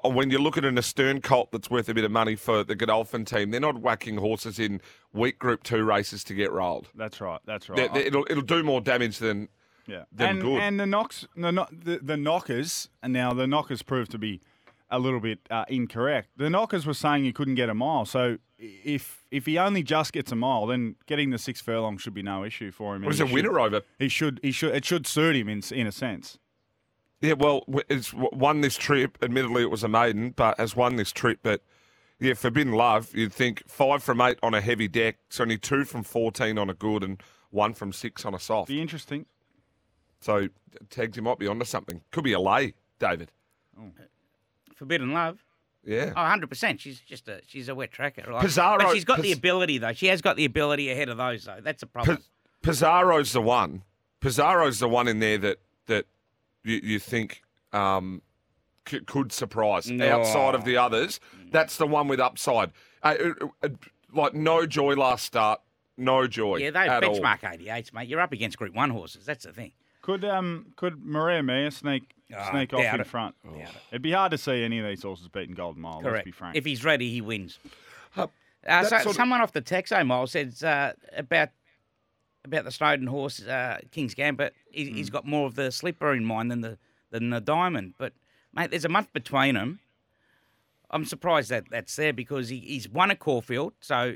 when 0.04 0.30
you 0.30 0.40
look 0.40 0.58
at 0.58 0.66
an 0.66 0.78
Astern 0.78 1.22
colt 1.22 1.52
that's 1.52 1.70
worth 1.70 1.90
a 1.90 1.94
bit 1.94 2.04
of 2.04 2.12
money 2.12 2.36
for 2.36 2.64
the 2.64 2.76
Godolphin 2.76 3.26
team, 3.26 3.52
they're 3.52 3.60
not 3.60 3.80
whacking 3.82 4.18
horses 4.18 4.60
in 4.60 4.82
weak 5.14 5.40
Group 5.40 5.64
Two 5.64 5.84
races 5.84 6.24
to 6.26 6.34
get 6.34 6.52
rolled. 6.52 6.90
That's 6.96 7.20
right. 7.22 7.40
That's 7.46 7.70
right. 7.70 7.78
They- 7.94 8.00
they- 8.02 8.08
it'll 8.08 8.26
it'll 8.30 8.44
do 8.44 8.64
more 8.64 8.82
damage 8.82 9.18
than 9.20 9.50
Yeah, 9.88 10.04
them 10.12 10.30
and, 10.30 10.42
good. 10.42 10.62
and 10.62 10.80
the 10.80 10.86
knocks, 10.86 11.26
the, 11.36 11.68
the 11.72 12.00
the 12.04 12.18
knockers, 12.18 12.90
and 13.04 13.12
now 13.14 13.34
the 13.34 13.48
knockers 13.48 13.82
proved 13.82 14.12
to 14.12 14.18
be 14.18 14.42
a 14.92 14.98
little 15.00 15.20
bit 15.20 15.40
uh, 15.52 15.66
incorrect. 15.68 16.30
The 16.38 16.50
knockers 16.50 16.86
were 16.86 16.94
saying 16.96 17.24
you 17.26 17.34
couldn't 17.34 17.56
get 17.56 17.70
a 17.70 17.76
mile, 17.76 18.06
so 18.06 18.38
if 18.58 19.24
if 19.32 19.46
he 19.46 19.58
only 19.58 19.84
just 19.84 20.14
gets 20.14 20.32
a 20.32 20.36
mile, 20.36 20.66
then 20.66 20.96
getting 21.06 21.30
the 21.30 21.38
six 21.38 21.62
furlong 21.62 21.98
should 21.98 22.14
be 22.14 22.24
no 22.24 22.44
issue 22.44 22.72
for 22.72 22.96
him. 22.96 23.04
was 23.06 23.20
a 23.22 23.26
he 23.28 23.34
winner 23.34 23.60
over. 23.60 23.82
he 24.00 24.10
should 24.10 24.40
he 24.44 24.52
should 24.52 24.76
it 24.76 24.86
should 24.86 25.06
suit 25.08 25.36
him 25.36 25.48
in 25.50 25.62
in 25.72 25.86
a 25.88 25.92
sense. 25.92 26.38
Yeah, 27.22 27.34
well, 27.34 27.64
it's 27.90 28.14
won 28.14 28.62
this 28.62 28.78
trip. 28.78 29.18
Admittedly, 29.22 29.64
it 29.64 29.70
was 29.72 29.84
a 29.84 29.90
maiden, 29.90 30.32
but 30.32 30.58
has 30.58 30.76
won 30.76 30.96
this 30.96 31.12
trip. 31.12 31.40
But 31.44 31.62
yeah, 32.20 32.34
Forbidden 32.34 32.74
Love, 32.74 33.14
you'd 33.14 33.34
think 33.34 33.64
five 33.68 34.02
from 34.04 34.22
eight 34.22 34.40
on 34.42 34.54
a 34.54 34.62
heavy 34.62 34.88
deck. 34.88 35.18
It's 35.28 35.40
only 35.40 35.58
two 35.58 35.84
from 35.84 36.04
14 36.04 36.58
on 36.58 36.70
a 36.70 36.74
good 36.74 37.04
and 37.04 37.22
one 37.50 37.74
from 37.74 37.92
six 37.92 38.26
on 38.26 38.34
a 38.34 38.40
soft. 38.40 38.70
Be 38.70 38.82
interesting. 38.82 39.26
So, 40.22 40.48
Tags, 40.90 41.18
you 41.18 41.24
might 41.24 41.40
be 41.40 41.48
onto 41.48 41.66
something. 41.66 42.02
Could 42.12 42.24
be 42.24 42.34
a 42.34 42.40
lay, 42.40 42.74
David. 43.00 43.32
Oh. 43.78 43.92
Forbidden 44.76 45.14
Love. 45.14 45.44
Yeah. 45.86 46.12
Oh, 46.16 46.20
100%. 46.20 46.80
She's 46.80 47.00
just 47.00 47.28
a 47.28 47.42
she's 47.48 47.70
a 47.70 47.76
wet 47.76 47.92
tracker. 47.92 48.32
Like, 48.32 48.42
Pizarro- 48.44 48.80
but 48.80 48.94
she's 48.94 49.06
got 49.06 49.22
the 49.22 49.32
ability 49.32 49.78
though. 49.78 49.94
She 49.94 50.08
has 50.08 50.22
got 50.22 50.36
the 50.36 50.46
ability 50.46 50.90
ahead 50.92 51.10
of 51.10 51.18
those 51.18 51.46
though. 51.46 51.60
That's 51.62 51.84
a 51.84 51.88
problem. 51.88 52.18
P- 52.18 52.24
Pizarro's 52.62 53.32
the 53.34 53.42
one. 53.42 53.84
Pizarro's 54.20 54.80
the 54.80 54.90
one 54.90 55.08
in 55.08 55.20
there 55.20 55.38
that 55.38 55.60
that 55.88 56.06
you, 56.64 56.80
you 56.84 57.00
think 57.00 57.42
um, 57.74 58.22
c- 58.88 59.00
could 59.02 59.32
surprise 59.32 59.90
No. 59.90 60.10
outside 60.20 60.56
of 60.56 60.66
the 60.66 60.78
others. 60.78 61.20
That's 61.52 61.78
the 61.78 61.88
one 61.88 62.08
with 62.08 62.20
upside. 62.20 62.72
Uh, 63.04 63.16
uh, 63.42 63.48
uh, 63.64 63.70
like 64.14 64.34
no 64.34 64.66
joy 64.66 64.94
last 64.96 65.26
start. 65.26 65.62
No 65.98 66.28
joy. 66.28 66.58
yeah, 66.58 66.72
they 66.72 66.80
benchmark 66.88 67.42
88s, 67.42 67.94
mate. 67.94 68.08
You're 68.08 68.22
up 68.22 68.32
against 68.32 68.58
Group 68.58 68.74
1 68.74 68.90
horses. 68.90 69.26
That's 69.26 69.44
the 69.46 69.52
thing. 69.52 69.74
Could 70.02 70.24
um 70.24 70.68
could 70.78 71.06
Maria 71.06 71.44
Mia 71.44 71.70
sneak 71.72 72.14
Ah, 72.36 72.50
sneak 72.52 72.74
off 72.74 72.82
in 72.94 73.02
it. 73.02 73.08
front? 73.08 73.36
Doubt 73.44 73.56
it. 73.58 73.70
It'd 73.92 74.02
be 74.02 74.12
hard 74.14 74.32
to 74.32 74.38
see 74.38 74.64
any 74.64 74.80
of 74.80 74.86
these 74.86 75.04
horses 75.04 75.28
beating 75.28 75.56
Golden 75.56 75.82
Mile. 75.82 75.96
Let's 75.98 76.06
Correct. 76.06 76.26
be 76.26 76.32
frank. 76.32 76.56
If 76.56 76.64
he's 76.66 76.86
ready, 76.86 77.10
he 77.12 77.22
wins. 77.22 77.60
Uh, 78.16 78.28
Uh, 78.68 78.84
so, 78.84 78.90
sort 78.90 79.06
of- 79.08 79.16
someone 79.16 79.42
off 79.42 79.52
the 79.54 79.62
Texo 79.62 80.06
mile 80.06 80.26
said 80.28 80.54
uh, 80.64 80.94
about 81.16 81.50
about 82.46 82.64
the 82.66 82.72
Snowden 82.72 83.08
horse, 83.08 83.42
uh, 83.46 83.80
King's 83.92 84.14
Gambit. 84.14 84.54
He, 84.72 84.90
Hmm. 84.90 84.96
He's 84.96 85.10
got 85.10 85.26
more 85.26 85.46
of 85.48 85.56
the 85.56 85.72
slipper 85.72 86.14
in 86.14 86.26
mind 86.26 86.52
than 86.52 86.62
the 86.62 86.78
than 87.12 87.30
the 87.32 87.42
diamond. 87.42 87.96
But 87.98 88.14
mate, 88.54 88.70
there's 88.72 88.86
a 88.86 88.90
month 88.90 89.12
between 89.14 89.56
them. 89.56 89.80
I'm 90.92 91.06
surprised 91.06 91.50
that 91.52 91.66
that's 91.70 91.96
there 91.96 92.14
because 92.14 92.50
he, 92.50 92.60
he's 92.60 92.90
won 92.90 93.12
at 93.12 93.20
Caulfield, 93.20 93.74
so 93.80 94.16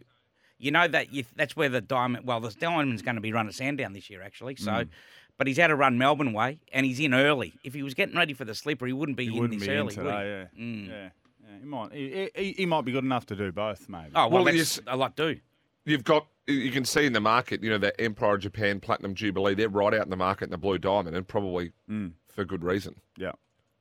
you 0.58 0.72
know 0.72 0.88
that 0.88 1.13
you, 1.13 1.24
that's 1.36 1.56
where 1.56 1.70
the 1.70 1.82
diamond. 1.82 2.25
Well, 2.25 2.39
the 2.39 2.50
diamond's 2.51 3.01
going 3.01 3.15
to 3.15 3.22
be 3.22 3.32
run 3.32 3.48
at 3.48 3.53
Sandown 3.53 3.94
this 3.94 4.10
year, 4.10 4.22
actually. 4.22 4.56
So. 4.56 4.72
Hmm. 4.72 4.89
But 5.36 5.48
he's 5.48 5.58
had 5.58 5.68
to 5.68 5.75
run 5.75 5.98
Melbourne 5.98 6.32
way, 6.32 6.60
and 6.72 6.86
he's 6.86 7.00
in 7.00 7.12
early. 7.12 7.53
If 7.63 7.74
he 7.74 7.82
was 7.82 7.96
getting 7.96 8.15
ready 8.15 8.34
for 8.36 8.46
the 8.46 8.53
slipper, 8.53 8.86
he 8.86 8.94
wouldn't 8.94 9.18
be 9.18 9.25
he 9.25 9.34
in 9.36 9.42
wouldn't 9.42 9.60
this 9.62 9.68
be 9.68 9.74
early. 9.74 9.86
would 9.86 9.92
he? 9.94 9.98
today. 9.98 10.48
Yeah. 10.56 10.63
Mm. 10.63 10.88
yeah, 10.88 11.10
yeah. 11.42 11.60
He 11.60 11.65
might 11.65 11.92
he, 11.92 12.30
he, 12.36 12.51
he 12.51 12.65
might 12.68 12.86
be 12.86 12.92
good 12.92 13.03
enough 13.03 13.25
to 13.25 13.36
do 13.36 13.51
both, 13.51 13.89
maybe. 13.89 14.12
Oh 14.13 14.27
well, 14.27 14.44
Well, 14.44 14.53
that's 14.53 14.80
a 14.86 14.96
lot 14.96 15.15
do. 15.15 15.39
You've 15.86 16.04
got 16.04 16.28
you 16.48 16.72
can 16.72 16.84
see 16.86 17.06
in 17.06 17.13
the 17.13 17.22
market, 17.22 17.63
you 17.63 17.70
know, 17.70 17.78
that 17.78 17.96
Empire 18.00 18.38
Japan 18.38 18.80
Platinum 18.80 19.16
Jubilee. 19.16 19.54
They're 19.54 19.70
right 19.70 19.94
out 19.94 20.04
in 20.04 20.10
the 20.10 20.18
market 20.18 20.46
in 20.46 20.52
the 20.52 20.58
Blue 20.58 20.78
Diamond, 20.78 21.16
and 21.16 21.28
probably 21.28 21.72
for 22.30 22.44
good 22.46 22.63
reason. 22.63 22.96
Yeah. 23.18 23.32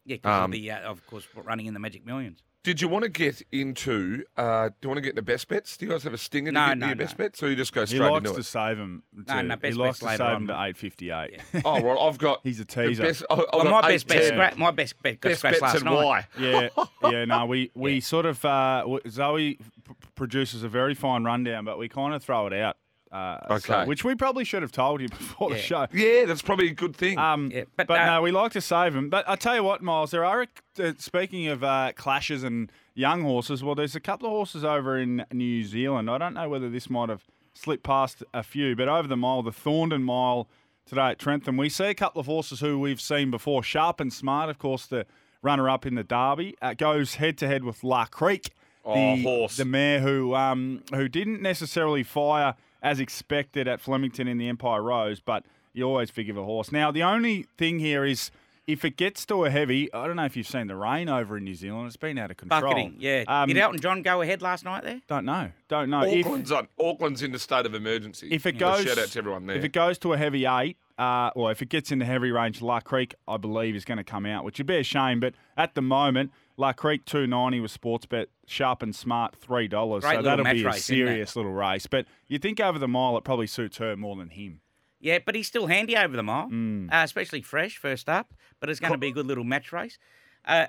Yeah, 0.05 0.17
because 0.17 0.45
Um, 0.45 0.53
of 0.53 0.59
uh, 0.59 0.73
of 0.91 1.07
course 1.07 1.27
running 1.35 1.67
in 1.67 1.75
the 1.75 1.81
Magic 1.81 2.05
Millions. 2.05 2.43
Did 2.64 2.81
you 2.81 2.87
want 2.87 3.02
to 3.02 3.09
get 3.09 3.42
into? 3.50 4.23
Uh, 4.37 4.69
do 4.69 4.75
you 4.83 4.88
want 4.88 4.99
to 4.99 5.00
get 5.02 5.11
into 5.11 5.23
best 5.23 5.49
bets? 5.49 5.76
Do 5.76 5.85
you 5.85 5.90
guys 5.90 6.04
have 6.04 6.14
a 6.14 6.19
stinger 6.19 6.52
No, 6.52 6.61
to 6.61 6.66
get 6.71 6.78
no, 6.78 6.85
into 6.85 6.87
your 6.87 6.95
no. 6.97 7.04
best 7.04 7.16
bets, 7.16 7.42
or 7.42 7.50
you 7.50 7.57
just 7.57 7.73
go 7.73 7.85
straight 7.85 7.97
into. 8.00 8.07
He 8.07 8.21
likes 8.21 8.33
to 8.35 8.40
it? 8.40 8.45
save 8.45 8.78
him. 8.78 9.02
No, 9.12 9.40
too. 9.40 9.42
no, 9.49 9.57
he 9.62 9.73
likes 9.73 9.76
bets 9.76 9.99
to 9.99 10.04
later 10.07 10.16
save 10.19 10.26
on, 10.26 10.37
him 10.42 10.47
to 10.49 10.62
eight 10.62 10.76
fifty 10.76 11.11
eight. 11.11 11.40
Oh, 11.64 11.83
well, 11.83 11.99
I've 11.99 12.19
got. 12.19 12.40
He's 12.45 12.61
a 12.61 12.64
teaser. 12.64 13.02
Best, 13.02 13.25
I- 13.28 13.35
I've 13.35 13.45
Well, 13.52 13.64
my 13.64 13.78
eight 13.88 14.07
best 14.07 14.07
bet, 14.09 14.33
scra- 14.33 14.57
my 14.57 14.71
best 14.71 15.02
bet 15.02 15.21
got 15.21 15.28
Best 15.31 15.38
scratched 15.40 15.61
bets 15.61 15.75
last 15.75 15.75
and 15.76 15.85
night. 15.87 16.04
why? 16.04 16.26
yeah, 16.38 16.69
yeah. 17.11 17.25
No, 17.25 17.47
we 17.47 17.71
we 17.75 18.00
sort 18.00 18.26
of 18.26 18.45
uh, 18.45 18.87
Zoe 19.09 19.54
p- 19.54 19.95
produces 20.14 20.62
a 20.62 20.69
very 20.69 20.95
fine 20.95 21.25
rundown, 21.25 21.64
but 21.64 21.78
we 21.78 21.88
kind 21.88 22.14
of 22.14 22.23
throw 22.23 22.47
it 22.47 22.52
out. 22.52 22.76
Uh, 23.12 23.59
so- 23.59 23.75
Okay. 23.75 23.87
which 23.88 24.04
we 24.04 24.14
probably 24.14 24.42
should 24.45 24.62
have 24.62 24.73
told 24.73 25.00
you 25.02 25.09
before 25.21 25.50
the 25.50 25.59
show. 25.59 25.87
Yeah, 25.92 26.25
that's 26.25 26.40
probably 26.42 26.69
a 26.69 26.75
good 26.75 26.97
thing. 26.97 27.19
Um, 27.19 27.50
Yeah, 27.52 27.64
but 27.76 27.87
but, 27.87 28.00
uh, 28.00 28.07
no, 28.07 28.23
we 28.23 28.31
like 28.33 28.52
to 28.52 28.61
save 28.62 28.95
them. 28.95 29.11
But 29.11 29.28
I 29.28 29.37
tell 29.37 29.54
you 29.54 29.62
what, 29.62 29.83
Miles, 29.83 30.11
there 30.12 30.25
are 30.25 30.47
uh, 30.83 30.92
speaking 30.99 31.49
of 31.49 31.62
uh, 31.62 31.92
clashes 31.95 32.42
and 32.42 32.73
young 32.95 33.23
horses. 33.23 33.62
Well, 33.62 33.75
there's 33.75 33.95
a 33.95 34.00
couple 34.00 34.26
of 34.28 34.33
horses 34.33 34.64
over 34.64 34.99
in 34.99 35.25
New 35.31 35.62
Zealand. 35.64 36.09
I 36.11 36.16
don't 36.19 36.33
know 36.35 36.49
whether 36.49 36.71
this 36.71 36.88
might 36.88 37.11
have 37.11 37.25
slipped 37.54 37.83
past 37.83 38.23
a 38.33 38.42
few, 38.42 38.75
but 38.75 38.88
over 38.88 39.07
the 39.07 39.16
mile, 39.16 39.42
the 39.42 39.50
Thorndon 39.50 40.02
Mile 40.02 40.49
today 40.87 41.11
at 41.11 41.19
Trentham, 41.19 41.59
we 41.59 41.69
see 41.69 41.85
a 41.85 41.95
couple 41.95 42.19
of 42.21 42.26
horses 42.26 42.61
who 42.61 42.78
we've 42.78 43.00
seen 43.00 43.31
before. 43.31 43.62
Sharp 43.62 44.00
and 44.00 44.11
Smart, 44.11 44.49
of 44.49 44.59
course, 44.59 44.87
the 44.87 45.04
runner-up 45.42 45.85
in 45.85 45.97
the 45.97 46.02
Derby, 46.04 46.57
uh, 46.62 46.73
goes 46.73 47.16
head-to-head 47.16 47.62
with 47.62 47.85
La 47.85 48.07
Crique. 48.07 48.50
Oh, 48.85 48.95
the, 48.95 49.23
horse. 49.23 49.57
the 49.59 49.64
mare 49.64 50.00
who 50.00 50.35
um, 50.35 50.83
who 50.95 51.09
didn't 51.09 51.40
necessarily 51.40 52.02
fire 52.02 52.54
as 52.83 53.01
expected 53.01 53.69
at 53.69 53.81
Flemington 53.81 54.27
in 54.29 54.39
the 54.39 54.49
Empire 54.49 54.83
Rose, 54.83 55.21
but 55.21 55.45
you 55.73 55.85
always 55.85 56.11
forgive 56.11 56.37
a 56.37 56.43
horse. 56.45 56.73
Now, 56.73 56.91
the 56.91 57.03
only 57.03 57.47
thing 57.57 57.79
here 57.79 58.05
is 58.05 58.31
if 58.67 58.85
it 58.85 58.97
gets 58.97 59.25
to 59.27 59.45
a 59.45 59.51
heavy, 59.51 59.93
I 59.93 60.07
don't 60.07 60.17
know 60.17 60.25
if 60.25 60.37
you've 60.37 60.47
seen 60.47 60.67
the 60.67 60.77
rain 60.77 61.09
over 61.09 61.37
in 61.37 61.45
New 61.45 61.55
Zealand. 61.55 61.87
It's 61.87 61.97
been 61.97 62.19
out 62.19 62.31
of 62.31 62.37
control. 62.37 62.61
Bucketing, 62.61 62.97
yeah. 62.99 63.25
Um, 63.27 63.49
Did 63.49 63.57
Elton 63.59 63.81
John 63.81 64.03
go 64.03 64.21
ahead 64.21 64.43
last 64.43 64.65
night 64.65 64.85
there? 64.85 65.01
Don't 65.09 65.25
know. 65.25 65.51
Don't 65.69 65.91
know. 65.91 66.03
If- 66.03 66.27
Auckland's 66.27 66.53
on. 66.53 66.69
Auckland's 66.81 67.23
in 67.23 67.33
the 67.33 67.39
state 67.39 67.67
of 67.67 67.75
emergency. 67.75 68.29
if 68.31 68.47
it 68.47 68.59
goes, 68.59 68.85
shout 68.85 68.99
out 68.99 69.09
to 69.09 69.19
everyone 69.19 69.47
there. 69.47 69.57
If 69.57 69.65
it 69.65 69.73
goes 69.73 69.99
to 69.99 70.12
a 70.12 70.19
heavy 70.19 70.47
eight, 70.47 70.77
uh, 70.99 71.31
or 71.35 71.51
if 71.51 71.62
it 71.62 71.71
gets 71.71 71.91
in 71.91 71.99
the 71.99 72.05
heavy 72.05 72.31
range, 72.31 72.62
La 72.62 72.79
Crique, 72.81 73.15
I 73.27 73.37
believe, 73.37 73.75
is 73.75 73.85
going 73.85 73.99
to 73.99 74.05
come 74.05 74.27
out, 74.27 74.45
which 74.45 74.59
would 74.59 74.67
be 74.67 74.77
a 74.77 74.83
shame. 74.85 75.19
But 75.21 75.35
at 75.57 75.75
the 75.75 75.83
moment, 75.83 76.31
La 76.57 76.73
Crique 76.73 77.05
two 77.05 77.27
ninety 77.27 77.61
with 77.61 77.71
sports 77.71 78.07
bet, 78.07 78.29
sharp 78.47 78.83
and 78.83 78.95
smart 78.95 79.35
three 79.37 79.69
dollars. 79.69 80.03
So 80.05 80.23
that'll 80.23 80.45
be 80.45 80.63
a 80.63 80.67
race, 80.67 80.77
isn't 80.77 80.83
serious 80.97 81.35
little 81.37 81.53
race. 81.53 81.87
But 81.87 82.07
you 82.29 82.39
think 82.39 82.61
over 82.61 82.79
the 82.79 82.89
mile, 82.89 83.17
it 83.17 83.25
probably 83.25 83.47
suits 83.47 83.79
her 83.79 83.97
more 83.97 84.17
than 84.17 84.29
him. 84.31 84.61
Yeah, 85.01 85.19
but 85.25 85.35
he's 85.35 85.49
still 85.49 85.67
handy 85.67 85.97
over 85.97 86.17
the 86.17 86.23
mile, 86.23 86.49
Mm. 86.49 86.87
uh, 86.93 87.03
especially 87.03 87.43
fresh 87.43 87.77
first 87.77 88.09
up. 88.09 88.33
But 88.61 88.71
it's 88.71 88.79
going 88.79 88.93
to 88.93 88.99
be 88.99 89.09
a 89.09 89.13
good 89.13 89.27
little 89.27 89.43
match 89.45 89.73
race. 89.73 89.99
Uh, 90.45 90.67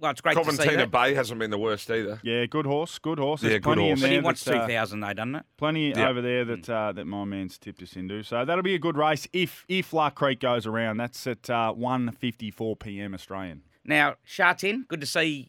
well, 0.00 0.10
it's 0.10 0.20
great 0.20 0.36
to 0.36 0.44
see 0.44 0.50
Coventina 0.50 0.76
that. 0.78 0.90
Bay 0.90 1.14
hasn't 1.14 1.38
been 1.38 1.50
the 1.50 1.58
worst 1.58 1.88
either. 1.90 2.20
Yeah, 2.22 2.46
good 2.46 2.66
horse, 2.66 2.98
good 2.98 3.18
horse. 3.18 3.42
Yeah, 3.42 3.50
good 3.52 3.62
plenty 3.62 3.82
horse. 3.88 4.00
in 4.00 4.02
But 4.02 4.10
he 4.12 4.18
wants 4.20 4.44
that, 4.44 4.56
uh, 4.56 4.66
two 4.66 4.72
thousand 4.72 5.00
though, 5.00 5.12
doesn't 5.12 5.34
it? 5.36 5.44
Plenty 5.56 5.90
Yeah. 5.90 6.08
over 6.08 6.20
there 6.20 6.44
that 6.44 6.68
uh, 6.68 6.92
that 6.92 7.04
my 7.06 7.24
man's 7.24 7.56
tipped 7.58 7.82
us 7.82 7.94
into. 7.96 8.22
So 8.22 8.44
that'll 8.44 8.62
be 8.64 8.74
a 8.74 8.78
good 8.78 8.96
race 8.96 9.28
if 9.32 9.64
if 9.68 9.92
La 9.92 10.10
Crique 10.10 10.40
goes 10.40 10.66
around. 10.66 10.96
That's 10.96 11.26
at 11.26 11.48
uh, 11.48 11.72
one 11.72 12.10
fifty 12.10 12.50
four 12.50 12.74
p.m. 12.76 13.14
Australian. 13.14 13.62
Now, 13.84 14.16
Shatin, 14.24 14.84
good 14.88 15.00
to 15.00 15.06
see 15.06 15.48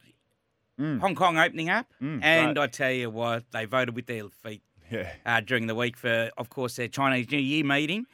Mm. 0.80 1.00
Hong 1.00 1.16
Kong 1.16 1.38
opening 1.38 1.70
up. 1.70 1.88
Mm, 2.02 2.22
and 2.22 2.56
great. 2.58 2.64
I 2.64 2.68
tell 2.68 2.92
you 2.92 3.10
what, 3.10 3.46
they 3.52 3.64
voted 3.64 3.96
with 3.96 4.08
their 4.08 4.28
feet 4.28 4.62
Yeah. 4.92 5.10
uh, 5.26 5.40
during 5.40 5.68
the 5.68 5.76
week 5.76 5.96
for, 5.96 6.32
of 6.38 6.50
course, 6.50 6.76
their 6.76 6.90
Chinese 6.90 7.32
New 7.32 7.38
Year 7.38 7.64
meeting. 7.64 8.08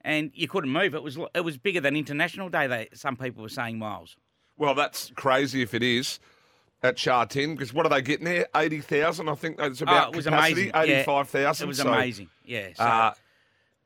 And 0.00 0.30
you 0.34 0.48
couldn't 0.48 0.70
move. 0.70 0.94
It 0.94 1.02
was 1.02 1.18
it 1.34 1.42
was 1.44 1.58
bigger 1.58 1.80
than 1.82 1.94
International 1.94 2.48
Day. 2.48 2.68
They, 2.68 2.88
some 2.94 3.16
people 3.16 3.42
were 3.42 3.50
saying 3.50 3.78
miles. 3.78 4.16
Well, 4.58 4.74
that's 4.74 5.12
crazy 5.14 5.62
if 5.62 5.74
it 5.74 5.82
is 5.82 6.18
at 6.82 6.98
Sha 6.98 7.24
Tin, 7.24 7.54
because 7.54 7.72
what 7.74 7.86
are 7.86 7.88
they 7.88 8.02
getting 8.02 8.24
there? 8.26 8.46
80,000, 8.54 9.28
I 9.28 9.34
think 9.34 9.56
that's 9.58 9.80
about 9.80 10.08
oh, 10.08 10.10
it 10.10 10.16
was 10.16 10.24
capacity. 10.26 10.70
amazing. 10.70 10.90
Yeah, 10.90 11.00
85,000. 11.00 11.64
It 11.64 11.68
was 11.68 11.76
so, 11.78 11.88
amazing. 11.92 12.28
Yeah. 12.44 12.68
So, 12.74 12.84
Uh, 12.84 13.14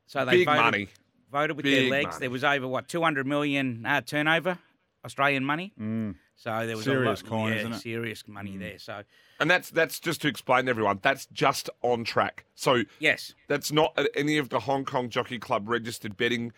so 0.06 0.24
they 0.24 0.38
big 0.38 0.46
voted, 0.46 0.62
money. 0.62 0.88
voted 1.30 1.56
with 1.56 1.64
Big 1.64 1.74
their 1.82 1.90
legs. 1.90 2.06
money. 2.14 2.20
There 2.20 2.30
was 2.30 2.44
over 2.44 2.66
what 2.68 2.88
200 2.88 3.26
million 3.26 3.86
uh, 3.86 4.00
turnover, 4.00 4.58
Australian 5.04 5.44
money. 5.44 5.72
Mm. 5.80 6.16
So 6.36 6.66
there 6.66 6.74
was 6.76 6.84
Serious 6.84 7.20
a 7.20 7.24
lot, 7.24 7.30
coin, 7.30 7.52
yeah, 7.52 7.58
isn't 7.58 7.72
it? 7.72 7.76
Mm. 7.76 7.82
serious 7.82 8.26
money 8.26 8.56
there. 8.56 8.78
So 8.78 9.02
And 9.40 9.50
that's 9.50 9.68
that's 9.70 10.00
just 10.00 10.22
to 10.22 10.28
explain 10.28 10.64
to 10.64 10.70
everyone, 10.70 10.98
that's 11.02 11.26
just 11.26 11.68
on 11.82 12.02
track. 12.02 12.44
So 12.54 12.84
yes, 12.98 13.34
that's 13.46 13.70
not 13.70 13.92
at 13.98 14.08
any 14.16 14.38
of 14.38 14.48
the 14.48 14.60
Hong 14.60 14.84
Kong 14.86 15.10
Jockey 15.10 15.38
Club 15.38 15.68
registered 15.68 16.16
betting 16.16 16.52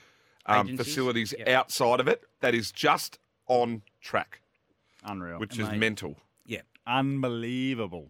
um, 0.46 0.76
facilities 0.76 1.34
Yeah. 1.36 1.58
outside 1.58 1.98
of 2.00 2.06
it. 2.08 2.22
That 2.40 2.54
is 2.54 2.70
just 2.72 3.18
on 3.48 3.82
track, 4.02 4.40
Unreal. 5.04 5.38
which 5.38 5.58
is 5.58 5.70
mental. 5.72 6.16
yeah. 6.46 6.60
Unbelievable. 6.86 8.08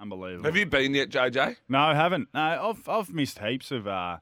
Unbelievable. 0.00 0.44
Have 0.44 0.56
you 0.56 0.66
been 0.66 0.94
yet, 0.94 1.08
JJ? 1.08 1.56
No, 1.68 1.78
I 1.78 1.94
haven't. 1.94 2.28
No, 2.34 2.40
I've, 2.70 2.88
I've 2.88 3.12
missed 3.12 3.38
heaps 3.38 3.70
of 3.70 3.86
uh, 3.86 4.18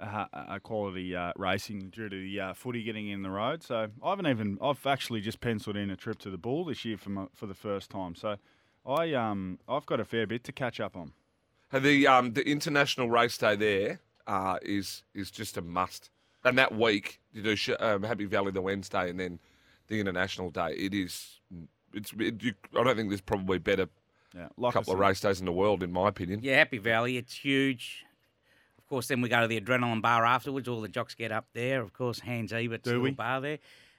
uh, 0.00 0.24
uh, 0.32 0.58
quality 0.58 1.14
uh, 1.16 1.32
racing 1.36 1.90
due 1.90 2.08
to 2.08 2.16
the 2.16 2.40
uh, 2.40 2.54
footy 2.54 2.82
getting 2.82 3.08
in 3.08 3.22
the 3.22 3.30
road. 3.30 3.62
So 3.62 3.88
I 4.02 4.10
haven't 4.10 4.26
even. 4.26 4.58
I've 4.60 4.86
actually 4.86 5.20
just 5.20 5.40
penciled 5.40 5.76
in 5.76 5.90
a 5.90 5.96
trip 5.96 6.18
to 6.20 6.30
the 6.30 6.36
Bull 6.38 6.64
this 6.64 6.84
year 6.84 6.96
for 6.98 7.10
my, 7.10 7.26
for 7.34 7.46
the 7.46 7.54
first 7.54 7.90
time. 7.90 8.14
So 8.14 8.36
I 8.86 9.14
um 9.14 9.58
I've 9.68 9.86
got 9.86 10.00
a 10.00 10.04
fair 10.04 10.26
bit 10.26 10.44
to 10.44 10.52
catch 10.52 10.80
up 10.80 10.96
on. 10.96 11.12
The 11.72 12.06
um 12.06 12.32
the 12.34 12.46
international 12.48 13.08
race 13.10 13.38
day 13.38 13.56
there 13.56 14.00
uh, 14.26 14.58
is 14.62 15.02
is 15.14 15.30
just 15.30 15.56
a 15.56 15.62
must. 15.62 16.10
And 16.44 16.56
that 16.58 16.74
week 16.76 17.20
you 17.32 17.42
do 17.42 17.56
um, 17.80 18.02
Happy 18.02 18.24
Valley 18.26 18.52
the 18.52 18.60
Wednesday 18.60 19.10
and 19.10 19.18
then 19.18 19.40
the 19.88 20.00
international 20.00 20.50
day. 20.50 20.72
It 20.76 20.94
is. 20.94 21.40
It's. 21.92 22.12
It, 22.18 22.42
you, 22.42 22.54
I 22.78 22.82
don't 22.84 22.96
think 22.96 23.08
there's 23.10 23.20
probably 23.20 23.58
better 23.58 23.88
Yeah, 24.34 24.48
like 24.56 24.74
I 24.76 24.78
couple 24.80 24.92
of 24.94 24.98
race 24.98 25.20
days 25.20 25.40
in 25.40 25.46
the 25.46 25.52
world, 25.52 25.82
in 25.82 25.92
my 25.92 26.08
opinion. 26.08 26.40
Yeah, 26.42 26.56
Happy 26.56 26.78
Valley, 26.78 27.16
it's 27.16 27.34
huge. 27.34 28.04
Of 28.78 28.86
course, 28.88 29.08
then 29.08 29.20
we 29.20 29.28
go 29.28 29.40
to 29.40 29.48
the 29.48 29.60
adrenaline 29.60 30.00
bar 30.02 30.24
afterwards. 30.24 30.68
All 30.68 30.80
the 30.80 30.88
jocks 30.88 31.14
get 31.14 31.32
up 31.32 31.46
there. 31.54 31.80
Of 31.82 31.92
course, 31.92 32.20
Hans 32.20 32.52
Ebert's 32.52 32.84
Do 32.84 32.98
little 33.00 33.16
bar 33.16 33.40
there. 33.40 33.58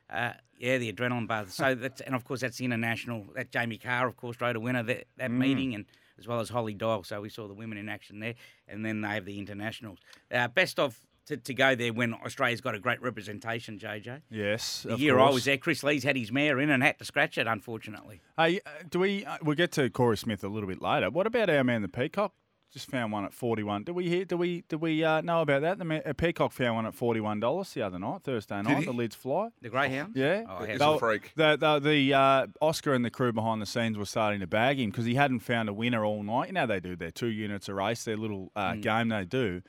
Uh, 0.10 0.32
yeah, 0.58 0.77
the 0.77 0.91
adrenaline 0.94 1.27
bar. 1.27 1.46
So 1.50 1.75
that's 1.84 2.00
and 2.01 2.15
of 2.15 2.24
course 2.24 2.39
that's 2.41 2.58
the 2.58 2.65
international. 2.65 3.25
That 3.36 3.51
Jamie 3.51 3.77
Kah, 3.77 4.06
of 4.06 4.15
course, 4.15 4.39
rode 4.39 4.56
a 4.56 4.60
winner 4.60 4.84
that 4.84 5.08
that 5.17 5.29
Mm. 5.32 5.38
meeting, 5.38 5.75
and 5.75 5.86
as 6.17 6.25
well 6.27 6.39
as 6.39 6.50
Holly 6.50 6.74
Doyle. 6.74 7.03
So 7.03 7.20
we 7.22 7.29
saw 7.29 7.48
the 7.48 7.53
women 7.53 7.77
in 7.77 7.89
action 7.89 8.20
there, 8.20 8.36
and 8.67 8.86
then 8.86 9.01
they 9.01 9.10
have 9.10 9.25
the 9.25 9.38
internationals. 9.38 10.00
Uh, 10.32 10.48
best 10.48 10.79
of 10.79 10.98
to, 11.28 11.38
to 11.38 11.54
go 11.54 11.76
there 11.76 11.94
when 11.94 12.14
Australia's 12.14 12.62
got 12.62 12.76
a 12.76 12.80
great 12.80 13.02
representation. 13.02 13.80
JJ. 13.80 14.22
Yes, 14.30 14.84
The 14.84 14.94
of 14.96 15.00
year 15.00 15.20
I 15.20 15.30
was 15.30 15.46
there, 15.46 15.58
Chris 15.58 15.84
Lee's 15.84 16.04
had 16.04 16.16
his 16.18 16.32
mare 16.32 16.60
in 16.60 16.70
and 16.70 16.82
had 16.84 16.98
to 17.00 17.06
scratch 17.06 17.38
it, 17.38 17.48
unfortunately. 17.48 18.22
Hey, 18.38 18.60
uh, 18.66 18.70
do 18.90 19.00
we? 19.00 19.26
Uh, 19.26 19.38
we'll 19.42 19.56
get 19.56 19.72
to 19.74 19.90
Corey 19.90 20.18
Smith 20.18 20.44
a 20.44 20.48
little 20.50 20.68
bit 20.70 20.82
later. 20.82 21.10
What 21.10 21.28
about 21.28 21.50
our 21.50 21.64
man, 21.64 21.82
the 21.82 21.88
Peacock? 21.88 22.34
Just 22.74 22.92
found 22.92 23.14
one 23.14 23.24
at 23.24 23.34
forty-one. 23.34 23.84
Do 23.86 23.94
we 23.94 24.10
hear? 24.10 24.26
Do 24.26 24.36
we? 24.36 24.62
Do 24.68 24.78
we 24.78 25.02
uh, 25.02 25.22
know 25.22 25.40
about 25.42 25.62
that? 25.62 25.78
The 25.80 25.86
ma- 25.86 26.00
Peacock 26.18 26.52
found 26.52 26.76
one 26.76 26.86
at 26.86 26.94
forty-one 26.94 27.40
dollars 27.40 27.74
the 27.74 27.82
other 27.82 27.98
night, 27.98 28.24
Thursday 28.24 28.62
night. 28.62 28.84
The 28.86 28.92
lids 28.92 29.16
fly. 29.16 29.50
The 29.62 29.70
greyhound. 29.70 30.18
Yeah, 30.18 30.44
Oh, 30.50 30.60
He's 30.60 30.68
yeah. 30.68 30.76
a 30.76 30.78
They'll- 30.80 31.00
freak. 31.00 31.32
The 31.38 31.56
the, 31.56 31.80
the 31.80 32.14
uh, 32.14 32.48
Oscar 32.62 32.94
and 32.94 33.06
the 33.06 33.10
crew 33.10 33.32
behind 33.32 33.62
the 33.62 33.66
scenes 33.66 33.98
were 33.98 34.06
starting 34.06 34.42
to 34.42 34.48
bag 34.48 34.80
him 34.80 34.90
because 34.92 35.06
he 35.06 35.16
hadn't 35.16 35.40
found 35.40 35.70
a 35.70 35.74
winner 35.74 36.04
all 36.04 36.22
night. 36.24 36.48
You 36.48 36.54
know 36.54 36.68
they 36.68 36.82
do 36.82 36.98
their 36.98 37.10
two 37.10 37.28
units 37.30 37.70
a 37.70 37.74
race, 37.74 38.04
their 38.04 38.18
little 38.18 38.52
uh, 38.54 38.74
Mm. 38.74 38.82
game 38.82 39.08
they 39.10 39.24
do, 39.24 39.62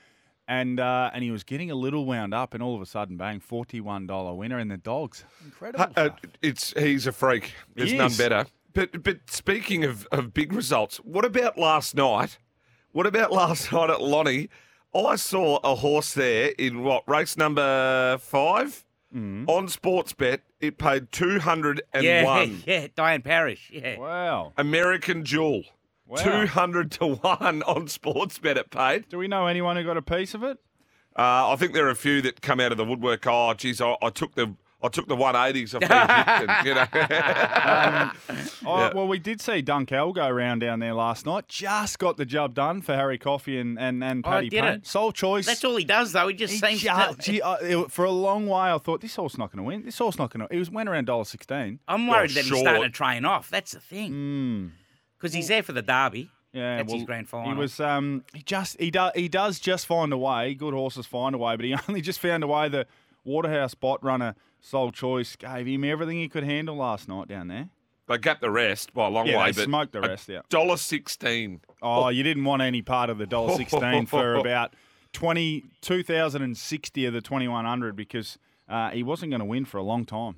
and 0.49 0.81
uh, 0.81 1.11
and 1.15 1.23
he 1.23 1.31
was 1.31 1.45
getting 1.45 1.71
a 1.71 1.75
little 1.77 2.05
wound 2.07 2.35
up, 2.35 2.55
and 2.55 2.63
all 2.63 2.75
of 2.75 2.81
a 2.83 2.87
sudden, 2.87 3.17
bang, 3.17 3.39
forty-one 3.39 4.07
dollar 4.09 4.35
winner 4.35 4.59
in 4.59 4.67
the 4.69 4.77
dogs. 4.79 5.25
Incredible. 5.45 5.85
Uh, 5.97 6.01
uh, 6.07 6.11
it's 6.43 6.73
he's 6.77 7.07
a 7.07 7.13
freak. 7.13 7.53
There's 7.77 7.91
He 7.93 7.97
none 7.99 8.09
is. 8.09 8.19
better. 8.19 8.47
But 8.73 9.03
but 9.05 9.19
speaking 9.31 9.85
of, 9.85 10.07
of 10.11 10.35
big 10.35 10.53
results, 10.53 10.97
what 10.99 11.25
about 11.25 11.57
last 11.59 11.95
night? 11.95 12.39
What 12.93 13.07
about 13.07 13.31
last 13.43 13.71
night 13.73 13.91
at 13.91 14.01
Lonnie? 14.03 14.49
I 14.95 15.17
saw 15.17 15.59
a 15.63 15.75
horse 15.77 16.15
there 16.15 16.53
in 16.59 16.83
what 16.83 17.09
race 17.09 17.37
number 17.37 18.19
five 18.19 18.85
Mm. 19.15 19.49
on 19.49 19.69
Sportsbet. 19.69 20.41
It 20.61 20.77
paid 20.77 21.11
two 21.13 21.39
hundred 21.41 21.81
and 21.95 22.05
Yeah, 22.05 22.45
yeah, 22.67 22.87
Diane 22.95 23.23
Parrish. 23.23 23.71
Yeah. 23.73 23.99
wow. 23.99 24.53
American 24.59 25.25
Jewel. 25.25 25.63
Wow. 26.09 26.17
Two 26.23 26.47
hundred 26.47 26.91
to 26.93 27.07
one 27.07 27.63
on 27.65 27.87
Sportsbet. 27.87 28.57
It 28.57 28.71
paid. 28.71 29.09
Do 29.11 29.19
we 29.19 29.29
know 29.29 29.47
anyone 29.47 29.77
who 29.77 29.85
got 29.85 29.97
a 29.99 30.03
piece 30.03 30.33
of 30.35 30.43
it? 30.43 30.57
Uh, 31.17 31.51
I 31.53 31.57
think 31.57 31.73
there 31.75 31.87
are 31.87 31.91
a 31.91 31.95
few 31.97 32.23
that 32.23 32.41
come 32.41 32.61
out 32.61 32.73
of 32.73 32.79
the 32.79 32.85
woodwork. 32.85 33.27
Oh, 33.27 33.53
geez, 33.55 33.81
I, 33.81 33.97
I 34.01 34.09
took 34.11 34.35
the 34.35 34.55
I 34.81 34.89
took 34.89 35.09
the 35.09 35.17
one 35.17 35.35
eighties 35.37 35.75
off 35.75 35.83
Egyptian. 35.83 36.67
You 36.67 36.75
know. 36.75 36.87
Oh, 38.71 38.91
well, 38.95 39.09
we 39.09 39.19
did 39.19 39.41
see 39.41 39.63
Dunk 39.63 39.91
L 39.93 40.13
go 40.13 40.27
around 40.27 40.59
down 40.59 40.81
there 40.81 40.93
last 40.93 41.25
night. 41.25 41.49
Just 41.49 41.99
got 41.99 42.17
the 42.19 42.27
job 42.27 42.55
done 42.55 42.83
for 42.83 42.95
Harry 42.95 43.17
Coffey 43.17 43.59
and, 43.59 43.79
and, 43.79 44.05
and 44.05 44.25
Oh, 44.27 44.31
Paddy 44.31 44.49
did 44.51 44.63
Payne. 44.63 44.73
it? 44.75 44.87
Sole 44.87 45.11
choice. 45.13 45.47
That's 45.47 45.65
all 45.65 45.77
he 45.77 45.85
does, 45.85 46.13
though. 46.13 46.29
He 46.29 46.35
just 46.35 46.53
He 46.53 46.59
seems 46.59 46.81
ju- 46.83 46.89
to. 46.89 47.17
gee, 47.19 47.41
I- 47.41 47.55
it- 47.63 47.91
for 47.91 48.05
a 48.05 48.11
long 48.11 48.47
way, 48.47 48.61
I 48.73 48.77
thought 48.79 49.01
this 49.01 49.17
horse 49.17 49.39
not 49.39 49.51
going 49.51 49.59
to 49.59 49.63
win. 49.63 49.85
This 49.85 49.97
horse 49.99 50.19
not 50.19 50.31
going 50.33 50.47
to. 50.47 50.53
He 50.53 50.59
was 50.59 50.71
went 50.71 50.89
around 50.89 51.07
dollar 51.07 51.25
sixteen. 51.25 51.79
I'm 51.89 52.07
worried 52.07 52.31
that 52.33 52.41
he's 52.41 52.47
short. 52.49 52.61
starting 52.61 52.83
to 52.83 52.91
train 52.91 53.25
off. 53.25 53.49
That's 53.49 53.73
the 53.73 53.81
thing. 53.81 54.13
Mm. 54.13 54.71
Because 55.19 55.35
he's 55.35 55.49
there 55.49 55.63
for 55.63 55.73
the 55.73 55.83
derby. 55.83 56.31
Yeah, 56.53 56.79
That's 56.79 56.93
his 56.93 57.01
well, 57.01 57.07
grand 57.07 57.29
final. 57.29 57.53
He 57.53 57.59
was. 57.59 57.79
Um, 57.81 58.25
he 58.33 58.43
just. 58.43 58.81
He 58.81 58.91
does. 58.91 59.13
He 59.15 59.29
does 59.29 59.59
just 59.61 59.87
find 59.87 60.13
a 60.13 60.17
way. 60.19 60.55
Good 60.55 60.73
horses 60.75 61.07
find 61.07 61.35
a 61.35 61.39
way, 61.39 61.57
but 61.57 61.65
he 61.65 61.75
only 61.89 62.01
just 62.01 62.21
found 62.21 62.43
a 62.43 62.47
way. 62.47 62.69
The 62.69 62.87
Waterhouse 63.25 63.75
Bott 63.75 64.03
runner, 64.03 64.35
sole 64.61 64.91
choice, 64.91 65.37
gave 65.37 65.67
him 65.67 65.85
everything 65.85 66.19
he 66.19 66.29
could 66.29 66.45
handle 66.45 66.77
last 66.77 67.09
night 67.09 67.29
down 67.29 67.49
there. 67.49 67.69
They 68.09 68.17
gapped 68.17 68.41
the 68.41 68.51
rest 68.51 68.95
by 68.95 69.07
a 69.07 69.11
long 69.11 69.27
Yeah, 69.27 69.39
way, 69.41 69.53
they 69.53 69.61
but 69.61 69.65
smoked 69.67 69.93
the 69.93 70.01
rest 70.01 70.31
out. 70.31 70.49
dollar 70.49 70.79
sixteen. 70.79 71.61
Oh, 71.83 72.09
you 72.09 72.23
didn't 72.23 72.45
want 72.45 72.63
any 72.63 72.81
part 72.81 73.11
of 73.11 73.19
the 73.19 73.27
dollar 73.27 73.55
sixteen 73.55 74.07
for 74.07 74.35
about 74.37 74.73
20, 75.13 75.65
2,060 75.83 77.05
of 77.07 77.13
the 77.13 77.21
twenty 77.21 77.49
one 77.49 77.67
hundred 77.67 77.97
because 77.97 78.39
uh, 78.69 78.91
he 78.91 79.03
wasn't 79.03 79.31
going 79.31 79.41
to 79.41 79.45
win 79.47 79.65
for 79.67 79.77
a 79.77 79.83
long 79.83 80.07
time. 80.07 80.37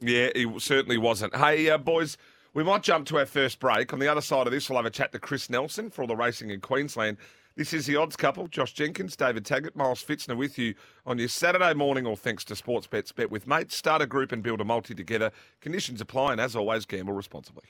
Yeah, 0.00 0.30
he 0.34 0.58
certainly 0.58 0.98
wasn't. 0.98 1.36
Hey, 1.36 1.68
uh, 1.70 1.78
boys, 1.78 2.16
we 2.54 2.64
might 2.64 2.82
jump 2.82 3.06
to 3.06 3.18
our 3.18 3.26
first 3.26 3.60
break. 3.60 3.92
On 3.92 3.98
the 3.98 4.08
other 4.08 4.20
side 4.20 4.46
of 4.46 4.52
this, 4.52 4.68
we'll 4.68 4.78
have 4.78 4.86
a 4.86 4.90
chat 4.90 5.12
to 5.12 5.18
Chris 5.18 5.48
Nelson 5.48 5.90
for 5.90 6.02
all 6.02 6.08
the 6.08 6.16
racing 6.16 6.50
in 6.50 6.60
Queensland. 6.60 7.16
This 7.56 7.72
is 7.72 7.86
the 7.86 7.96
odds 7.96 8.16
couple, 8.16 8.48
Josh 8.48 8.72
Jenkins, 8.72 9.16
David 9.16 9.44
Taggart, 9.44 9.76
Miles 9.76 10.02
Fitzner 10.02 10.36
with 10.36 10.58
you 10.58 10.74
on 11.04 11.18
your 11.18 11.28
Saturday 11.28 11.74
morning, 11.74 12.06
all 12.06 12.16
thanks 12.16 12.44
to 12.44 12.56
Sports 12.56 12.86
Bets. 12.86 13.12
Bet 13.12 13.30
with 13.30 13.46
mates, 13.46 13.76
start 13.76 14.00
a 14.00 14.06
group 14.06 14.32
and 14.32 14.42
build 14.42 14.60
a 14.60 14.64
multi 14.64 14.94
together. 14.94 15.30
Conditions 15.60 16.00
apply, 16.00 16.32
and 16.32 16.40
as 16.40 16.56
always, 16.56 16.86
gamble 16.86 17.12
responsibly. 17.12 17.64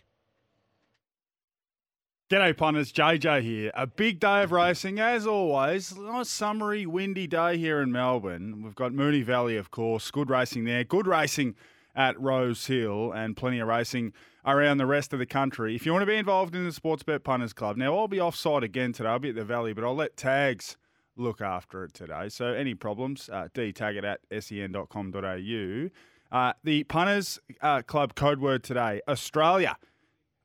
G'day 2.31 2.57
punters, 2.57 2.93
JJ 2.93 3.43
here. 3.43 3.73
A 3.75 3.89
big 3.89 4.21
day 4.21 4.45
of 4.45 4.53
racing, 4.53 5.01
as 5.01 5.27
always. 5.27 5.97
Nice 5.97 6.29
summery, 6.29 6.87
windy 6.87 7.27
day 7.27 7.59
here 7.59 7.81
in 7.81 7.91
Melbourne. 7.91 8.63
We've 8.63 8.77
got 8.77 8.93
Moonee 8.93 9.25
Valley, 9.25 9.57
of 9.57 9.73
course. 9.73 10.11
Good 10.13 10.31
racing 10.31 10.65
there. 10.65 10.85
Good 10.85 11.09
racing 11.09 11.57
at 11.97 12.21
Rose 12.21 12.67
Hill, 12.67 13.11
and 13.13 13.37
plenty 13.37 13.59
of 13.59 13.67
racing 13.67 14.13
around 14.45 14.79
the 14.79 14.87
rest 14.87 15.13
of 15.13 15.19
the 15.19 15.27
country. 15.27 15.75
If 15.75 15.87
you 15.87 15.93
want 15.93 16.03
to 16.03 16.07
be 16.07 16.17
involved 16.17 16.55
in 16.55 16.65
the 16.65 16.71
Sportsbet 16.71 17.25
Punters 17.25 17.53
Club, 17.53 17.77
now 17.77 17.97
I'll 17.97 18.09
be 18.09 18.21
offside 18.21 18.63
again 18.63 18.93
today. 18.93 19.09
I'll 19.09 19.19
be 19.19 19.31
at 19.31 19.35
the 19.35 19.45
Valley, 19.45 19.73
but 19.73 19.85
I'll 19.85 19.95
let 19.95 20.17
Tags 20.17 20.77
look 21.17 21.41
after 21.41 21.85
it 21.85 21.95
today. 21.95 22.29
So 22.29 22.47
any 22.47 22.75
problems, 22.75 23.29
uh, 23.33 23.49
detag 23.55 23.97
it 23.97 24.05
at 24.05 24.21
sen.com.au. 24.43 25.91
Uh, 26.33 26.53
the 26.63 26.85
punters 26.85 27.41
uh, 27.61 27.83
club 27.83 28.15
code 28.15 28.41
word 28.41 28.63
today, 28.63 29.01
Australia. 29.09 29.77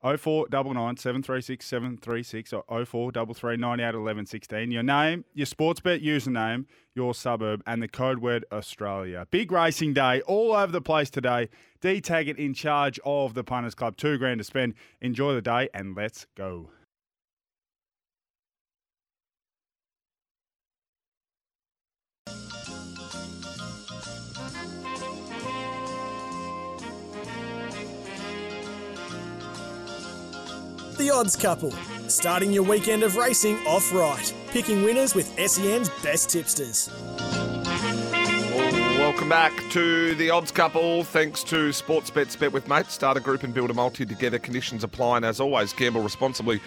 0499 0.05 0.97
736 0.97 1.65
736 1.65 2.53
or 2.53 2.63
0433 2.85 3.57
98 3.57 3.95
11 3.95 4.25
16. 4.27 4.71
Your 4.71 4.83
name, 4.83 5.25
your 5.33 5.47
sports 5.47 5.79
bet 5.79 6.01
username, 6.01 6.65
your 6.93 7.15
suburb, 7.15 7.63
and 7.65 7.81
the 7.81 7.87
code 7.87 8.19
word 8.19 8.45
Australia. 8.51 9.27
Big 9.31 9.51
racing 9.51 9.93
day 9.93 10.21
all 10.21 10.53
over 10.53 10.71
the 10.71 10.81
place 10.81 11.09
today. 11.09 11.49
D 11.81 12.01
Taggart 12.01 12.37
in 12.37 12.53
charge 12.53 12.99
of 13.03 13.33
the 13.33 13.43
Punters 13.43 13.73
Club. 13.73 13.97
Two 13.97 14.17
grand 14.17 14.39
to 14.39 14.43
spend. 14.43 14.75
Enjoy 15.01 15.33
the 15.33 15.41
day 15.41 15.69
and 15.73 15.95
let's 15.95 16.27
go. 16.35 16.69
Odds 31.15 31.37
Couple, 31.37 31.71
starting 32.09 32.51
your 32.51 32.63
weekend 32.63 33.01
of 33.01 33.15
racing 33.15 33.55
off 33.65 33.93
right, 33.93 34.33
picking 34.49 34.83
winners 34.83 35.15
with 35.15 35.25
SEN's 35.49 35.89
best 36.03 36.29
tipsters. 36.29 36.89
Welcome 38.99 39.29
back 39.29 39.53
to 39.69 40.13
the 40.15 40.29
Odds 40.29 40.51
Couple. 40.51 41.05
Thanks 41.05 41.41
to 41.45 41.69
Sportsbets 41.69 42.37
Bet 42.37 42.51
with 42.51 42.67
Mates. 42.67 42.91
Start 42.91 43.15
a 43.15 43.21
group 43.21 43.43
and 43.43 43.53
build 43.53 43.71
a 43.71 43.73
multi 43.73 44.05
together. 44.05 44.37
Conditions 44.37 44.83
apply. 44.83 45.15
And 45.15 45.25
as 45.25 45.39
always, 45.39 45.71
gamble 45.71 46.01
responsibly. 46.01 46.59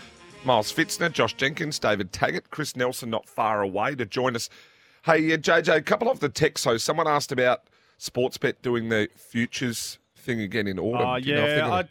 Miles 0.46 0.72
Fitzner, 0.72 1.12
Josh 1.12 1.34
Jenkins, 1.34 1.78
David 1.78 2.10
Taggart, 2.10 2.50
Chris 2.50 2.74
Nelson 2.74 3.10
not 3.10 3.28
far 3.28 3.60
away 3.60 3.96
to 3.96 4.06
join 4.06 4.34
us. 4.34 4.48
Hey, 5.02 5.30
uh, 5.30 5.36
JJ, 5.36 5.76
a 5.76 5.82
couple 5.82 6.10
of 6.10 6.20
the 6.20 6.30
texts. 6.30 6.64
So 6.64 6.78
someone 6.78 7.06
asked 7.06 7.32
about 7.32 7.64
Sportsbet 8.00 8.62
doing 8.62 8.88
the 8.88 9.10
futures 9.14 9.98
thing 10.16 10.40
again 10.40 10.66
in 10.66 10.78
autumn. 10.78 11.06
Uh, 11.06 11.20
Do 11.20 11.28
you 11.28 11.34
know 11.34 11.82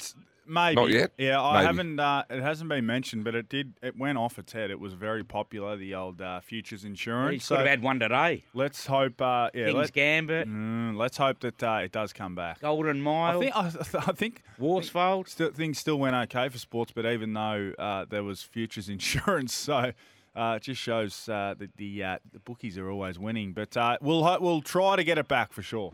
if 0.47 0.53
they're 0.53 0.71
yeah, 0.71 0.73
gonna- 0.73 0.73
I'd, 0.73 0.75
maybe. 0.75 0.93
Not 0.93 0.99
yet? 0.99 1.11
Yeah, 1.17 1.41
I 1.41 1.53
Maybe. 1.55 1.65
haven't. 1.67 1.99
Uh, 1.99 2.23
it 2.29 2.41
hasn't 2.41 2.69
been 2.69 2.85
mentioned, 2.85 3.23
but 3.23 3.35
it 3.35 3.49
did. 3.49 3.73
It 3.81 3.97
went 3.97 4.17
off 4.17 4.39
its 4.39 4.53
head. 4.53 4.71
It 4.71 4.79
was 4.79 4.93
very 4.93 5.23
popular. 5.23 5.75
The 5.77 5.95
old 5.95 6.21
uh, 6.21 6.39
futures 6.41 6.83
insurance. 6.83 7.33
He's 7.43 7.47
could 7.47 7.57
have 7.59 7.67
had 7.67 7.81
one 7.81 7.99
today. 7.99 8.43
let's 8.53 8.85
hope. 8.87 9.21
Uh, 9.21 9.49
yeah, 9.53 9.65
Kings 9.65 9.75
let, 9.75 9.93
Gambit, 9.93 10.47
mm, 10.47 10.95
let's 10.97 11.17
hope 11.17 11.39
that 11.41 11.61
uh, 11.61 11.79
it 11.83 11.91
does 11.91 12.13
come 12.13 12.35
back. 12.35 12.61
Golden 12.61 13.01
Mile, 13.01 13.37
I 13.55 13.69
think. 13.69 13.95
I, 13.95 14.09
I 14.09 14.11
think. 14.13 14.43
Worsfold. 14.59 15.27
Still, 15.27 15.51
things 15.51 15.77
still 15.79 15.97
went 15.99 16.15
okay 16.15 16.49
for 16.49 16.57
sports, 16.57 16.91
but 16.93 17.05
even 17.05 17.33
though 17.33 17.73
uh, 17.77 18.05
there 18.09 18.23
was 18.23 18.41
futures 18.43 18.89
insurance, 18.97 19.53
so 19.53 19.91
uh, 20.35 20.53
it 20.57 20.61
just 20.63 20.81
shows 20.81 21.27
uh, 21.29 21.55
that 21.57 21.75
the 21.77 22.03
uh, 22.03 22.17
the 22.31 22.39
bookies 22.39 22.77
are 22.77 22.89
always 22.89 23.17
winning. 23.17 23.53
But 23.53 23.75
uh, 23.75 23.97
we'll 24.01 24.37
we'll 24.39 24.61
try 24.61 24.95
to 24.95 25.03
get 25.03 25.17
it 25.17 25.27
back 25.27 25.51
for 25.53 25.61
sure. 25.61 25.93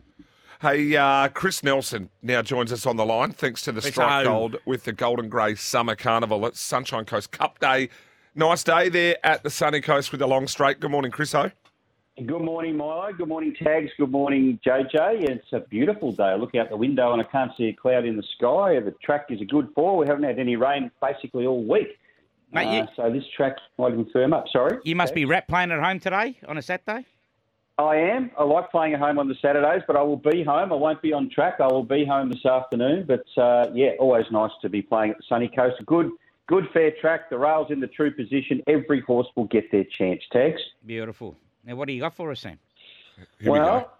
Hey, 0.64 0.96
uh, 0.96 1.28
Chris 1.28 1.62
Nelson 1.62 2.08
now 2.22 2.40
joins 2.40 2.72
us 2.72 2.86
on 2.86 2.96
the 2.96 3.04
line 3.04 3.32
thanks 3.32 3.60
to 3.64 3.70
the 3.72 3.82
Chris 3.82 3.92
Strike 3.92 4.24
O. 4.26 4.30
Gold 4.30 4.56
with 4.64 4.84
the 4.84 4.94
Golden 4.94 5.28
Grey 5.28 5.56
Summer 5.56 5.94
Carnival 5.94 6.46
at 6.46 6.56
Sunshine 6.56 7.04
Coast 7.04 7.30
Cup 7.32 7.58
Day. 7.58 7.90
Nice 8.34 8.64
day 8.64 8.88
there 8.88 9.18
at 9.22 9.42
the 9.42 9.50
sunny 9.50 9.82
coast 9.82 10.10
with 10.10 10.20
the 10.20 10.26
long 10.26 10.46
straight. 10.48 10.80
Good 10.80 10.90
morning, 10.90 11.10
Chris 11.10 11.34
O. 11.34 11.50
Good 12.16 12.40
morning, 12.40 12.78
Milo. 12.78 13.12
Good 13.12 13.28
morning, 13.28 13.54
Tags. 13.62 13.90
Good 13.98 14.10
morning, 14.10 14.58
JJ. 14.66 15.28
It's 15.28 15.52
a 15.52 15.60
beautiful 15.60 16.12
day. 16.12 16.22
I 16.22 16.36
look 16.36 16.54
out 16.54 16.70
the 16.70 16.78
window 16.78 17.12
and 17.12 17.20
I 17.20 17.24
can't 17.26 17.52
see 17.58 17.64
a 17.64 17.74
cloud 17.74 18.06
in 18.06 18.16
the 18.16 18.22
sky. 18.38 18.80
The 18.80 18.94
track 19.04 19.26
is 19.28 19.42
a 19.42 19.44
good 19.44 19.68
fall. 19.74 19.98
We 19.98 20.06
haven't 20.06 20.24
had 20.24 20.38
any 20.38 20.56
rain 20.56 20.90
basically 21.02 21.44
all 21.44 21.62
week. 21.62 21.98
Mate, 22.52 22.74
you- 22.74 22.82
Uh, 22.84 22.86
so 22.96 23.10
this 23.10 23.24
track 23.36 23.56
might 23.76 23.92
even 23.92 24.06
firm 24.14 24.32
up. 24.32 24.46
Sorry. 24.50 24.78
You 24.82 24.96
must 24.96 25.14
be 25.14 25.26
rap 25.26 25.46
playing 25.46 25.72
at 25.72 25.80
home 25.84 26.00
today 26.00 26.38
on 26.48 26.56
a 26.56 26.62
Saturday. 26.62 27.04
I 27.78 27.96
am. 27.96 28.30
I 28.38 28.44
like 28.44 28.70
playing 28.70 28.94
at 28.94 29.00
home 29.00 29.18
on 29.18 29.28
the 29.28 29.34
Saturdays, 29.42 29.82
but 29.86 29.96
I 29.96 30.02
will 30.02 30.16
be 30.16 30.44
home. 30.44 30.72
I 30.72 30.76
won't 30.76 31.02
be 31.02 31.12
on 31.12 31.28
track. 31.28 31.56
I 31.60 31.66
will 31.66 31.82
be 31.82 32.04
home 32.04 32.30
this 32.30 32.46
afternoon. 32.46 33.04
But 33.06 33.26
uh, 33.36 33.70
yeah, 33.74 33.90
always 33.98 34.26
nice 34.30 34.52
to 34.62 34.68
be 34.68 34.80
playing 34.80 35.12
at 35.12 35.16
the 35.18 35.24
sunny 35.28 35.48
coast. 35.48 35.84
Good, 35.84 36.10
good 36.46 36.68
fair 36.72 36.92
track. 37.00 37.30
The 37.30 37.38
rails 37.38 37.68
in 37.70 37.80
the 37.80 37.88
true 37.88 38.12
position. 38.12 38.62
Every 38.68 39.00
horse 39.00 39.26
will 39.34 39.46
get 39.46 39.72
their 39.72 39.84
chance. 39.84 40.22
Tags. 40.32 40.60
Beautiful. 40.86 41.36
Now, 41.64 41.74
what 41.74 41.88
do 41.88 41.94
you 41.94 42.00
got 42.00 42.14
for 42.14 42.30
us, 42.30 42.40
Sam? 42.40 42.58
Here 43.40 43.50
well, 43.50 43.80
go. 43.80 43.90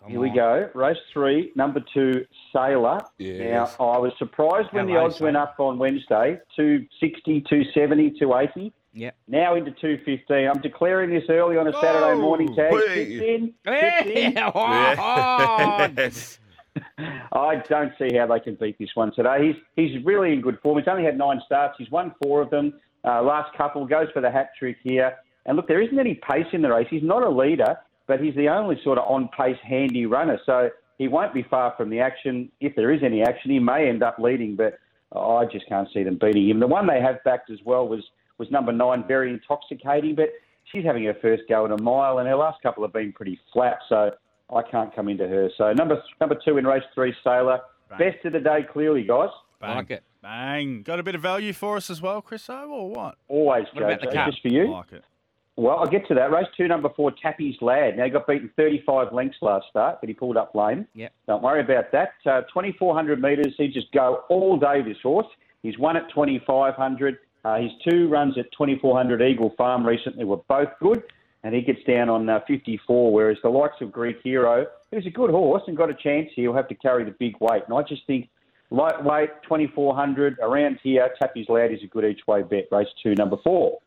Come 0.00 0.10
Here 0.12 0.20
we 0.20 0.30
go. 0.30 0.70
Race 0.72 0.96
three, 1.12 1.52
number 1.56 1.84
two, 1.92 2.24
Sailor. 2.54 3.00
Yes. 3.18 3.76
Now, 3.78 3.84
I 3.86 3.98
was 3.98 4.12
surprised 4.16 4.68
when 4.72 4.86
the 4.86 4.94
Hello, 4.94 5.04
odds 5.04 5.20
went 5.20 5.36
up 5.36 5.56
on 5.58 5.78
Wednesday 5.78 6.40
260, 6.56 7.42
270, 7.42 8.18
280. 8.18 8.72
Yep. 8.92 9.16
Now 9.28 9.54
into 9.54 9.70
215. 9.70 10.48
I'm 10.48 10.60
declaring 10.60 11.10
this 11.10 11.24
early 11.28 11.56
on 11.56 11.68
a 11.68 11.72
Saturday 11.80 12.20
morning 12.20 12.54
tag. 12.54 12.72
Whee. 12.72 12.80
Fits 12.86 13.22
in. 13.22 13.54
Fits 13.64 14.06
in. 14.06 14.32
Yeah. 14.32 14.50
oh, 14.54 15.92
Yes. 15.96 16.38
I 17.32 17.56
don't 17.68 17.92
see 17.98 18.16
how 18.16 18.26
they 18.26 18.40
can 18.40 18.54
beat 18.54 18.78
this 18.78 18.90
one 18.94 19.12
today. 19.12 19.46
He's 19.46 19.56
he's 19.74 20.04
really 20.04 20.32
in 20.32 20.40
good 20.40 20.58
form. 20.62 20.78
He's 20.78 20.86
only 20.88 21.04
had 21.04 21.18
nine 21.18 21.40
starts. 21.44 21.74
He's 21.78 21.90
won 21.90 22.14
four 22.22 22.40
of 22.40 22.50
them. 22.50 22.74
Uh, 23.04 23.22
last 23.22 23.56
couple 23.56 23.84
goes 23.86 24.06
for 24.12 24.20
the 24.20 24.30
hat 24.30 24.50
trick 24.58 24.76
here. 24.82 25.16
And 25.46 25.56
look, 25.56 25.66
there 25.66 25.82
isn't 25.82 25.98
any 25.98 26.14
pace 26.14 26.46
in 26.52 26.62
the 26.62 26.70
race. 26.70 26.86
He's 26.90 27.02
not 27.02 27.22
a 27.22 27.28
leader, 27.28 27.76
but 28.06 28.20
he's 28.20 28.34
the 28.34 28.48
only 28.48 28.80
sort 28.84 28.98
of 28.98 29.04
on 29.08 29.28
pace, 29.36 29.56
handy 29.62 30.06
runner. 30.06 30.38
So 30.46 30.70
he 30.98 31.08
won't 31.08 31.32
be 31.34 31.42
far 31.42 31.74
from 31.76 31.90
the 31.90 32.00
action. 32.00 32.50
If 32.60 32.76
there 32.76 32.92
is 32.92 33.02
any 33.02 33.22
action, 33.22 33.50
he 33.50 33.58
may 33.58 33.88
end 33.88 34.02
up 34.02 34.18
leading, 34.18 34.54
but 34.54 34.78
I 35.16 35.46
just 35.50 35.66
can't 35.68 35.88
see 35.92 36.02
them 36.04 36.18
beating 36.20 36.48
him. 36.48 36.60
The 36.60 36.66
one 36.66 36.86
they 36.86 37.00
have 37.00 37.24
backed 37.24 37.50
as 37.50 37.58
well 37.64 37.88
was 37.88 38.04
was 38.40 38.50
number 38.50 38.72
nine, 38.72 39.04
very 39.06 39.30
intoxicating, 39.30 40.14
but 40.16 40.30
she's 40.72 40.84
having 40.84 41.04
her 41.04 41.14
first 41.22 41.42
go 41.48 41.66
at 41.66 41.70
a 41.70 41.80
mile, 41.80 42.18
and 42.18 42.26
her 42.26 42.34
last 42.34 42.60
couple 42.62 42.82
have 42.82 42.92
been 42.92 43.12
pretty 43.12 43.38
flat. 43.52 43.78
So 43.88 44.10
I 44.52 44.62
can't 44.62 44.92
come 44.96 45.08
into 45.08 45.28
her. 45.28 45.50
So 45.56 45.72
number 45.74 46.02
number 46.20 46.36
two 46.44 46.56
in 46.56 46.66
race 46.66 46.82
three, 46.94 47.14
Sailor. 47.22 47.60
Best 47.98 48.24
of 48.24 48.32
the 48.32 48.40
day, 48.40 48.60
clearly, 48.72 49.02
guys. 49.04 49.28
Bang. 49.60 49.76
Like 49.76 49.90
it. 49.90 50.02
Bang. 50.22 50.82
Got 50.82 51.00
a 51.00 51.02
bit 51.02 51.14
of 51.14 51.20
value 51.20 51.52
for 51.52 51.76
us 51.76 51.90
as 51.90 52.00
well, 52.00 52.22
Chris 52.22 52.48
O, 52.48 52.68
or 52.70 52.88
what? 52.90 53.16
Always, 53.28 53.66
What 53.72 53.82
about 53.82 54.00
the 54.00 54.06
JJ, 54.06 54.12
cup? 54.14 54.30
just 54.30 54.42
for 54.42 54.48
you. 54.48 54.70
Like 54.70 54.92
it. 54.92 55.04
Well, 55.56 55.76
I'll 55.78 55.88
get 55.88 56.06
to 56.08 56.14
that. 56.14 56.30
Race 56.30 56.46
two, 56.56 56.68
number 56.68 56.88
four, 56.96 57.10
Tappy's 57.10 57.56
Lad. 57.60 57.96
Now, 57.98 58.04
he 58.04 58.10
got 58.10 58.26
beaten 58.28 58.50
35 58.56 59.12
lengths 59.12 59.38
last 59.42 59.66
start, 59.68 59.98
but 60.00 60.08
he 60.08 60.14
pulled 60.14 60.36
up 60.36 60.54
lame. 60.54 60.86
Yep. 60.94 61.12
Don't 61.26 61.42
worry 61.42 61.60
about 61.60 61.90
that. 61.92 62.12
Uh, 62.24 62.42
2,400 62.42 63.20
metres. 63.20 63.52
He 63.58 63.68
just 63.68 63.90
go 63.92 64.22
all 64.30 64.56
day, 64.56 64.80
this 64.82 64.96
horse. 65.02 65.26
He's 65.62 65.78
won 65.78 65.96
at 65.96 66.08
2,500. 66.14 67.18
Uh, 67.44 67.58
his 67.58 67.70
two 67.88 68.08
runs 68.08 68.36
at 68.38 68.50
2,400 68.52 69.22
Eagle 69.22 69.54
Farm 69.56 69.86
recently 69.86 70.24
were 70.24 70.36
both 70.48 70.68
good, 70.80 71.02
and 71.42 71.54
he 71.54 71.62
gets 71.62 71.82
down 71.84 72.08
on 72.08 72.28
uh, 72.28 72.40
54, 72.46 73.12
whereas 73.12 73.38
the 73.42 73.48
likes 73.48 73.80
of 73.80 73.90
Greek 73.90 74.18
Hero, 74.22 74.66
who's 74.90 75.06
a 75.06 75.10
good 75.10 75.30
horse 75.30 75.62
and 75.66 75.76
got 75.76 75.88
a 75.88 75.94
chance 75.94 76.28
here, 76.34 76.50
will 76.50 76.56
have 76.56 76.68
to 76.68 76.74
carry 76.74 77.04
the 77.04 77.12
big 77.12 77.34
weight. 77.40 77.62
And 77.66 77.76
I 77.76 77.82
just 77.82 78.06
think 78.06 78.28
lightweight, 78.70 79.30
2,400, 79.44 80.38
around 80.42 80.78
here, 80.82 81.08
Tappy's 81.18 81.48
Lad 81.48 81.72
is 81.72 81.82
a 81.82 81.86
good 81.86 82.04
each 82.04 82.26
way 82.26 82.42
bet. 82.42 82.66
Race 82.70 82.88
two, 83.02 83.14
number 83.14 83.36
four. 83.42 83.78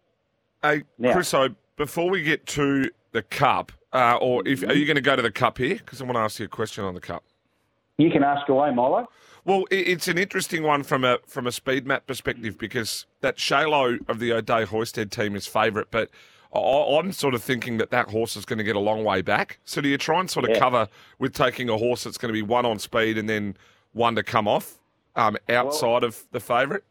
Hey, 0.63 0.83
Now- 0.97 1.13
Chris 1.13 1.33
O, 1.33 1.49
before 1.77 2.09
we 2.09 2.23
get 2.23 2.45
to 2.47 2.89
the 3.11 3.21
cup, 3.21 3.71
uh, 3.91 4.17
or 4.19 4.47
if 4.47 4.63
are 4.63 4.73
you 4.73 4.85
going 4.85 4.95
to 4.95 5.01
go 5.01 5.15
to 5.15 5.21
the 5.21 5.31
cup 5.31 5.59
here? 5.59 5.75
Because 5.75 6.01
I 6.01 6.05
want 6.05 6.15
to 6.15 6.21
ask 6.21 6.39
you 6.39 6.45
a 6.45 6.49
question 6.49 6.83
on 6.83 6.95
the 6.95 7.01
cup. 7.01 7.23
You 7.97 8.09
can 8.09 8.23
ask 8.23 8.49
away, 8.49 8.71
Milo. 8.73 9.07
Well, 9.45 9.65
it's 9.69 10.07
an 10.07 10.17
interesting 10.17 10.63
one 10.63 10.83
from 10.83 11.03
a 11.03 11.19
from 11.27 11.47
a 11.47 11.51
speed 11.51 11.85
map 11.85 12.07
perspective 12.07 12.57
because 12.57 13.05
that 13.19 13.37
Shalo 13.37 13.99
of 14.07 14.19
the 14.19 14.31
O'Day 14.31 14.63
Hoisted 14.63 15.11
team 15.11 15.35
is 15.35 15.45
favourite, 15.47 15.87
but 15.91 16.09
I, 16.55 16.59
I'm 16.59 17.11
sort 17.11 17.33
of 17.33 17.43
thinking 17.43 17.77
that 17.77 17.89
that 17.91 18.09
horse 18.09 18.37
is 18.37 18.45
going 18.45 18.59
to 18.59 18.63
get 18.63 18.77
a 18.77 18.79
long 18.79 19.03
way 19.03 19.21
back. 19.21 19.59
So 19.65 19.81
do 19.81 19.89
you 19.89 19.97
try 19.97 20.21
and 20.21 20.29
sort 20.29 20.45
of 20.45 20.51
Yeah. 20.51 20.59
cover 20.59 20.87
with 21.19 21.33
taking 21.33 21.67
a 21.67 21.77
horse 21.77 22.05
that's 22.05 22.17
going 22.17 22.29
to 22.29 22.33
be 22.33 22.41
one 22.41 22.65
on 22.65 22.79
speed 22.79 23.17
and 23.17 23.27
then 23.27 23.57
one 23.91 24.15
to 24.15 24.23
come 24.23 24.47
off 24.47 24.79
um, 25.15 25.35
outside 25.49 26.03
of 26.03 26.23
the 26.31 26.39
favourite? 26.39 26.83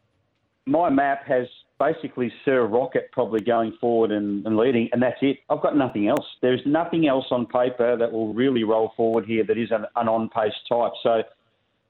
my 0.65 0.89
map 0.89 1.25
has 1.25 1.47
basically 1.79 2.31
Sir 2.45 2.65
Rocket 2.65 3.09
probably 3.11 3.41
going 3.41 3.73
forward 3.81 4.11
and, 4.11 4.45
and 4.45 4.55
leading, 4.55 4.89
and 4.93 5.01
that's 5.01 5.17
it. 5.21 5.39
I've 5.49 5.61
got 5.61 5.75
nothing 5.75 6.07
else. 6.07 6.25
There's 6.41 6.61
nothing 6.65 7.07
else 7.07 7.25
on 7.31 7.45
paper 7.45 7.97
that 7.97 8.11
will 8.11 8.33
really 8.33 8.63
roll 8.63 8.93
forward 8.95 9.25
here 9.25 9.43
that 9.43 9.57
is 9.57 9.71
an, 9.71 9.85
an 9.95 10.07
on 10.07 10.29
pace 10.29 10.53
type. 10.69 10.93
So 11.01 11.23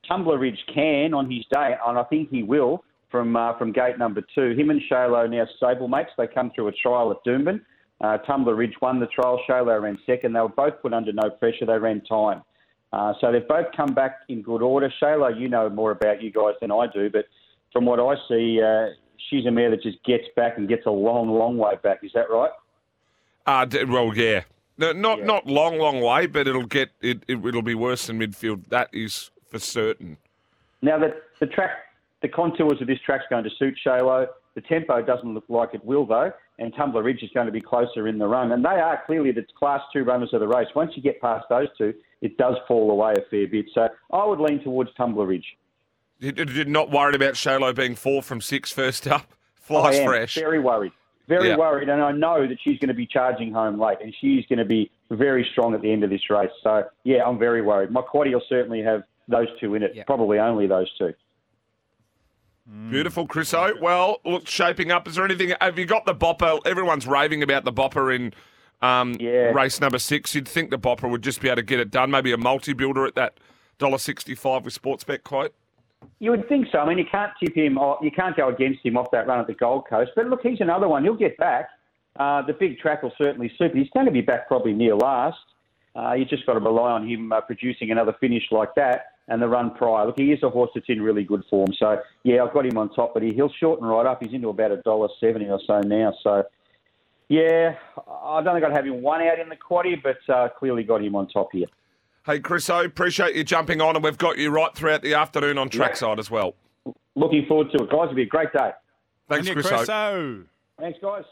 Tumbler 0.07 0.37
Ridge 0.37 0.59
can 0.73 1.13
on 1.13 1.29
his 1.29 1.45
day, 1.51 1.75
and 1.85 1.97
I 1.97 2.03
think 2.03 2.29
he 2.29 2.43
will 2.43 2.83
from 3.09 3.35
uh, 3.35 3.57
from 3.57 3.71
gate 3.71 3.97
number 3.97 4.21
two. 4.35 4.51
Him 4.51 4.69
and 4.69 4.81
Shalo 4.91 5.29
now 5.29 5.45
stablemates. 5.61 6.09
They 6.17 6.27
come 6.27 6.51
through 6.53 6.67
a 6.67 6.71
trial 6.73 7.11
at 7.11 7.17
Doomben. 7.25 7.61
Uh, 8.01 8.17
Tumbler 8.19 8.55
Ridge 8.55 8.73
won 8.81 8.99
the 8.99 9.07
trial. 9.07 9.39
Shalo 9.47 9.81
ran 9.81 9.97
second. 10.05 10.33
They 10.33 10.41
were 10.41 10.49
both 10.49 10.81
put 10.81 10.93
under 10.93 11.13
no 11.13 11.29
pressure. 11.29 11.65
They 11.65 11.77
ran 11.77 12.01
time. 12.01 12.43
Uh, 12.93 13.13
so 13.19 13.31
they've 13.31 13.47
both 13.47 13.65
come 13.75 13.95
back 13.95 14.19
in 14.29 14.43
good 14.43 14.61
order. 14.61 14.93
Shayla, 15.01 15.39
you 15.39 15.49
know 15.49 15.67
more 15.67 15.91
about 15.91 16.21
you 16.21 16.31
guys 16.31 16.53
than 16.61 16.71
I 16.71 16.85
do, 16.93 17.09
but 17.09 17.25
from 17.71 17.85
what 17.85 17.99
I 17.99 18.13
see, 18.29 18.61
uh, 18.61 18.89
she's 19.29 19.47
a 19.47 19.51
mare 19.51 19.71
that 19.71 19.81
just 19.81 20.03
gets 20.03 20.25
back 20.35 20.59
and 20.59 20.69
gets 20.69 20.85
a 20.85 20.91
long, 20.91 21.29
long 21.29 21.57
way 21.57 21.73
back. 21.81 22.03
Is 22.03 22.11
that 22.13 22.29
right? 22.29 22.51
Uh, 23.47 23.65
well, 23.87 24.15
yeah. 24.15 24.41
No, 24.77 24.91
not 24.91 25.23
not 25.23 25.47
long, 25.47 25.79
long 25.79 26.01
way, 26.01 26.27
but 26.27 26.47
it'll 26.47 26.65
get 26.65 26.91
it, 27.01 27.23
it. 27.27 27.43
It'll 27.43 27.61
be 27.63 27.75
worse 27.75 28.07
than 28.07 28.19
midfield. 28.19 28.69
That 28.69 28.89
is 28.93 29.31
for 29.53 29.59
certain. 29.59 30.17
Now 30.81 30.97
that 30.99 31.13
the 31.39 31.45
track, 31.45 31.71
the 32.21 32.27
contours 32.27 32.81
of 32.81 32.87
this 32.87 32.99
track's 33.05 33.25
going 33.29 33.43
to 33.43 33.49
suit 33.57 33.75
Shalo. 33.85 34.27
The 34.55 34.61
tempo 34.61 35.01
doesn't 35.01 35.33
look 35.33 35.45
like 35.47 35.69
it 35.73 35.83
will 35.85 36.05
though. 36.05 36.31
and 36.59 36.73
Tumbler 36.75 37.01
Ridge 37.03 37.23
is 37.23 37.29
going 37.33 37.45
to 37.47 37.51
be 37.51 37.61
closer 37.61 38.07
in 38.07 38.17
the 38.17 38.27
run. 38.27 38.51
And 38.51 38.63
they 38.63 38.69
are 38.69 39.01
clearly 39.05 39.31
the 39.31 39.45
class 39.57 39.81
two 39.93 40.03
runners 40.03 40.29
of 40.33 40.39
the 40.39 40.47
race. 40.47 40.67
Once 40.75 40.91
you 40.95 41.01
get 41.01 41.19
past 41.21 41.45
those 41.49 41.67
two, 41.77 41.93
it 42.21 42.37
does 42.37 42.55
fall 42.67 42.91
away 42.91 43.13
a 43.17 43.21
fair 43.29 43.47
bit. 43.47 43.65
So 43.73 43.87
I 44.11 44.25
would 44.25 44.39
lean 44.39 44.63
towards 44.63 44.89
Tumbler 44.95 45.25
Ridge. 45.27 45.45
You're 46.19 46.65
not 46.65 46.89
worried 46.91 47.15
about 47.15 47.33
Shalo 47.33 47.75
being 47.75 47.95
four 47.95 48.21
from 48.23 48.41
six 48.41 48.71
first 48.71 49.07
up? 49.07 49.27
Flies 49.55 50.03
fresh. 50.03 50.35
very 50.35 50.59
worried. 50.59 50.91
Very 51.27 51.49
Yeah. 51.49 51.55
worried, 51.57 51.87
and 51.87 52.01
I 52.01 52.11
know 52.11 52.45
that 52.45 52.57
she's 52.63 52.77
going 52.79 52.89
to 52.89 52.93
be 52.93 53.05
charging 53.07 53.53
home 53.53 53.79
late, 53.79 53.97
and 54.01 54.13
she's 54.19 54.45
going 54.47 54.59
to 54.59 54.65
be 54.65 54.91
very 55.09 55.47
strong 55.53 55.73
at 55.73 55.81
the 55.81 55.89
end 55.91 56.03
of 56.03 56.09
this 56.09 56.29
race. 56.29 56.49
So, 56.61 56.83
yeah, 57.05 57.23
I'm 57.25 57.39
very 57.39 57.61
worried. 57.61 57.89
My 57.91 58.01
quaddy 58.01 58.33
will 58.33 58.43
certainly 58.49 58.81
have 58.81 59.03
those 59.27 59.47
two 59.59 59.75
in 59.75 59.83
it, 59.83 59.93
Yeah. 59.95 60.03
probably 60.05 60.39
only 60.39 60.67
those 60.67 60.91
two. 60.97 61.13
Beautiful, 62.89 63.27
Chris 63.27 63.53
O. 63.53 63.73
Well, 63.81 64.21
look, 64.23 64.47
shaping 64.47 64.89
up. 64.91 65.07
Is 65.07 65.15
there 65.15 65.25
anything? 65.25 65.53
Have 65.59 65.77
you 65.77 65.85
got 65.85 66.05
the 66.05 66.15
bopper? 66.15 66.59
Everyone's 66.65 67.05
raving 67.05 67.43
about 67.43 67.65
the 67.65 67.73
bopper 67.73 68.15
in 68.15 68.33
um, 68.81 69.15
Yeah. 69.19 69.51
race 69.51 69.81
number 69.81 69.99
six. 69.99 70.33
You'd 70.33 70.47
think 70.47 70.69
the 70.69 70.79
bopper 70.79 71.09
would 71.09 71.21
just 71.23 71.41
be 71.41 71.49
able 71.49 71.57
to 71.57 71.61
get 71.63 71.79
it 71.81 71.91
done. 71.91 72.09
Maybe 72.09 72.31
a 72.31 72.37
multi 72.37 72.71
builder 72.73 73.05
at 73.05 73.15
that 73.15 73.37
dollar 73.79 73.97
sixty-five 73.97 74.63
with 74.63 74.81
Sportsbet 74.81 75.23
quote. 75.23 75.53
You 76.19 76.31
would 76.31 76.47
think 76.47 76.67
so. 76.71 76.79
I 76.79 76.87
mean, 76.87 76.97
you 76.97 77.05
can't 77.09 77.31
tip 77.41 77.55
him, 77.55 77.77
or 77.77 77.97
you 78.01 78.11
can't 78.11 78.35
go 78.35 78.47
against 78.49 78.85
him 78.85 78.97
off 78.97 79.11
that 79.11 79.27
run 79.27 79.39
at 79.39 79.47
the 79.47 79.53
Gold 79.53 79.87
Coast. 79.89 80.11
But 80.15 80.27
look, 80.27 80.41
he's 80.41 80.59
another 80.61 80.87
one. 80.87 81.03
He'll 81.03 81.15
get 81.15 81.37
back. 81.37 81.69
Uh, 82.17 82.41
the 82.43 82.53
big 82.53 82.77
track 82.79 83.03
will 83.03 83.13
certainly 83.17 83.51
suit. 83.57 83.75
He's 83.75 83.89
going 83.89 84.05
to 84.05 84.11
be 84.11 84.21
back 84.21 84.47
probably 84.47 84.73
near 84.73 84.95
last. 84.95 85.39
Uh, 85.95 86.13
you 86.13 86.25
just 86.25 86.45
got 86.45 86.53
to 86.53 86.59
rely 86.59 86.91
on 86.91 87.07
him 87.07 87.31
uh, 87.31 87.41
producing 87.41 87.91
another 87.91 88.13
finish 88.19 88.43
like 88.51 88.73
that 88.75 89.12
and 89.27 89.41
the 89.41 89.47
run 89.47 89.71
prior. 89.71 90.05
Look, 90.05 90.17
he 90.17 90.31
is 90.31 90.43
a 90.43 90.49
horse 90.49 90.71
that's 90.75 90.87
in 90.89 91.01
really 91.01 91.23
good 91.23 91.43
form. 91.49 91.69
So 91.77 92.01
yeah, 92.23 92.43
I've 92.43 92.53
got 92.53 92.65
him 92.65 92.77
on 92.77 92.93
top, 92.93 93.13
but 93.13 93.23
he, 93.23 93.33
he'll 93.33 93.51
shorten 93.59 93.85
right 93.85 94.05
up. 94.05 94.21
He's 94.23 94.33
into 94.33 94.49
about 94.49 94.71
a 94.71 94.77
dollar 94.77 95.09
seventy 95.19 95.49
or 95.49 95.59
so 95.65 95.79
now. 95.81 96.13
So 96.23 96.43
yeah, 97.29 97.75
I 98.07 98.41
don't 98.41 98.53
think 98.53 98.65
I'd 98.65 98.75
have 98.75 98.85
him 98.85 99.01
one 99.01 99.21
out 99.21 99.39
in 99.39 99.49
the 99.49 99.55
quaddy, 99.55 100.01
but 100.01 100.17
uh, 100.33 100.49
clearly 100.49 100.83
got 100.83 101.03
him 101.03 101.15
on 101.15 101.27
top 101.27 101.49
here. 101.51 101.67
Hey, 102.25 102.39
Chris 102.39 102.69
O, 102.69 102.83
appreciate 102.83 103.35
you 103.35 103.43
jumping 103.43 103.81
on, 103.81 103.95
and 103.95 104.03
we've 104.03 104.17
got 104.17 104.37
you 104.37 104.49
right 104.49 104.73
throughout 104.73 105.01
the 105.01 105.13
afternoon 105.13 105.57
on 105.57 105.69
trackside 105.69 106.19
as 106.19 106.31
well. 106.31 106.55
Looking 107.15 107.45
forward 107.47 107.67
to 107.71 107.83
it, 107.83 107.89
guys. 107.89 108.03
It'll 108.03 108.15
be 108.15 108.23
a 108.23 108.25
great 108.25 108.53
day. 108.53 108.71
Thanks, 109.29 109.47
And 109.47 109.61
Chris 109.61 109.89
O. 109.89 110.43
Thanks, 110.79 110.99
guys. 111.01 111.23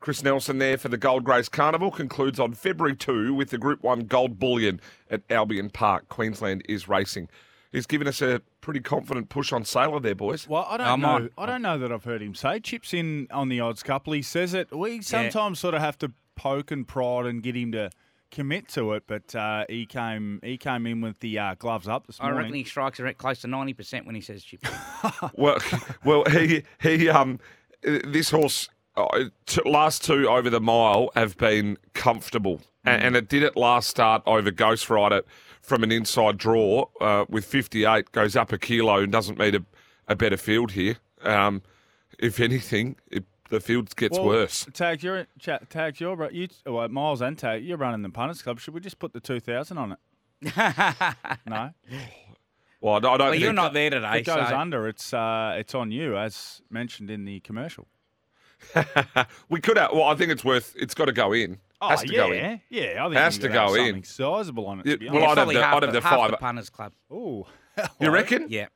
Chris 0.00 0.22
Nelson 0.22 0.58
there 0.58 0.78
for 0.78 0.88
the 0.88 0.96
Gold 0.96 1.24
Grace 1.24 1.48
Carnival 1.48 1.90
concludes 1.90 2.38
on 2.38 2.52
February 2.52 2.94
2 2.94 3.34
with 3.34 3.50
the 3.50 3.58
Group 3.58 3.82
1 3.82 4.06
Gold 4.06 4.38
Bullion 4.38 4.80
at 5.10 5.22
Albion 5.28 5.70
Park. 5.70 6.08
Queensland 6.08 6.62
is 6.68 6.88
racing. 6.88 7.28
He's 7.72 7.86
given 7.86 8.06
us 8.06 8.22
a 8.22 8.40
pretty 8.60 8.80
confident 8.80 9.28
push 9.28 9.52
on 9.52 9.64
Sailor 9.64 10.00
there, 10.00 10.14
boys. 10.14 10.48
Well, 10.48 10.66
I 10.68 10.76
don't 10.78 10.86
I'm 10.86 11.00
know. 11.00 11.28
I 11.36 11.46
don't 11.46 11.62
know 11.62 11.78
that 11.78 11.92
I've 11.92 12.04
heard 12.04 12.22
him 12.22 12.34
say. 12.34 12.60
Chips 12.60 12.94
in 12.94 13.26
on 13.30 13.48
the 13.48 13.60
odds 13.60 13.82
couple. 13.82 14.12
He 14.14 14.22
says 14.22 14.54
it. 14.54 14.74
We 14.74 15.02
sometimes 15.02 15.58
sort 15.58 15.74
of 15.74 15.80
have 15.80 15.98
to 15.98 16.12
poke 16.34 16.70
and 16.70 16.86
prod 16.88 17.26
and 17.26 17.42
get 17.42 17.56
him 17.56 17.72
to 17.72 17.90
commit 18.30 18.68
to 18.68 18.92
it. 18.92 19.02
But 19.06 19.34
uh, 19.34 19.66
he 19.68 19.84
came. 19.84 20.40
He 20.42 20.56
came 20.56 20.86
in 20.86 21.02
with 21.02 21.20
the 21.20 21.38
uh, 21.38 21.54
gloves 21.58 21.88
up 21.88 22.06
this 22.06 22.20
morning. 22.20 22.38
I 22.38 22.40
reckon 22.40 22.54
he 22.54 22.64
strikes 22.64 23.00
around 23.00 23.18
close 23.18 23.40
to 23.40 23.48
ninety 23.48 23.74
percent 23.74 24.06
when 24.06 24.14
he 24.14 24.22
says 24.22 24.42
chip. 24.44 24.64
Well, 25.34 25.58
well, 26.04 26.24
he 26.24 26.62
he 26.80 27.10
um, 27.10 27.38
this 27.82 28.30
horse 28.30 28.68
uh, 28.68 28.68
t- 28.68 28.77
last 29.64 30.04
two 30.04 30.28
over 30.28 30.50
the 30.50 30.60
mile 30.60 31.10
have 31.14 31.36
been 31.36 31.78
comfortable, 31.94 32.60
A- 32.84 32.90
and, 32.90 33.16
it 33.16 33.28
did 33.28 33.42
it 33.42 33.56
last 33.56 33.88
start 33.88 34.22
over 34.26 34.50
Ghost 34.50 34.88
Rider 34.90 35.22
from 35.60 35.82
an 35.82 35.92
inside 35.92 36.38
draw 36.38 36.86
uh, 37.00 37.24
with 37.28 37.44
58 37.44 38.12
goes 38.12 38.36
up 38.36 38.52
a 38.52 38.58
kilo 38.58 39.02
and 39.02 39.12
doesn't 39.12 39.38
meet 39.38 39.54
a, 39.54 39.64
a 40.06 40.16
better 40.16 40.36
field 40.36 40.72
here. 40.72 40.96
Um, 41.22 41.62
if 42.18 42.40
anything, 42.40 42.96
it, 43.10 43.24
the 43.50 43.60
field 43.60 43.94
gets 43.96 44.18
Well, 44.18 44.26
worse. 44.26 44.66
Tags, 44.72 45.02
you're 45.02 45.26
cha- 45.38 45.58
tags, 45.68 46.00
you're 46.00 46.16
ru- 46.16 46.30
you. 46.32 46.48
Well, 46.66 46.88
Miles 46.88 47.20
and 47.20 47.36
Tag, 47.38 47.64
you're 47.64 47.76
running 47.78 48.02
the 48.02 48.10
punters 48.10 48.42
club. 48.42 48.60
Should 48.60 48.74
we 48.74 48.80
just 48.80 48.98
put 48.98 49.12
the 49.12 49.20
two 49.20 49.40
thousand 49.40 49.78
on 49.78 49.92
it? 49.92 49.98
no, 51.46 51.70
Well, 52.80 52.94
I 52.94 53.00
don't, 53.00 53.18
well, 53.18 53.30
think 53.32 53.42
you're 53.42 53.52
not 53.52 53.72
there 53.72 53.88
if 53.88 53.92
today, 53.94 54.18
it 54.20 54.26
goes 54.26 54.48
so 54.48 54.56
under. 54.56 54.86
It's 54.86 55.12
uh, 55.12 55.56
it's 55.58 55.74
on 55.74 55.90
you, 55.90 56.16
as 56.16 56.62
mentioned 56.70 57.10
in 57.10 57.24
the 57.24 57.40
commercial. 57.40 57.88
we 59.48 59.60
could 59.60 59.76
have. 59.78 59.92
Well, 59.92 60.04
I 60.04 60.14
think 60.14 60.30
it's 60.30 60.44
worth. 60.44 60.74
It's 60.78 60.94
got 60.94 61.04
oh, 61.04 61.06
to 61.06 61.12
go 61.12 61.32
in. 61.32 61.58
Has 61.80 62.02
to 62.02 62.08
Oh, 62.08 62.10
yeah, 62.12 62.18
go 62.18 62.32
in. 62.32 62.60
yeah. 62.70 63.04
I 63.04 63.08
think 63.08 63.14
Has 63.20 63.36
you 63.36 63.42
to 63.42 63.48
go 63.48 63.74
in. 63.74 63.86
something 63.86 64.04
Sizable 64.04 64.66
on 64.66 64.80
it. 64.80 64.86
Yeah, 64.86 64.92
To 64.94 64.98
be 64.98 65.08
well. 65.10 65.30
I'd 65.30 65.38
have 65.38 65.48
the- 65.48 65.62
half, 65.62 65.74
I'd 65.76 65.82
have 65.84 65.92
the, 65.92 66.00
the 66.00 66.06
half 66.08 66.18
five- 66.18 66.30
the 66.32 66.36
punters 66.36 66.70
club. 66.70 66.92
Ooh. 67.12 67.46
You 68.00 68.10
reckon? 68.10 68.46
Yeah. 68.48 68.66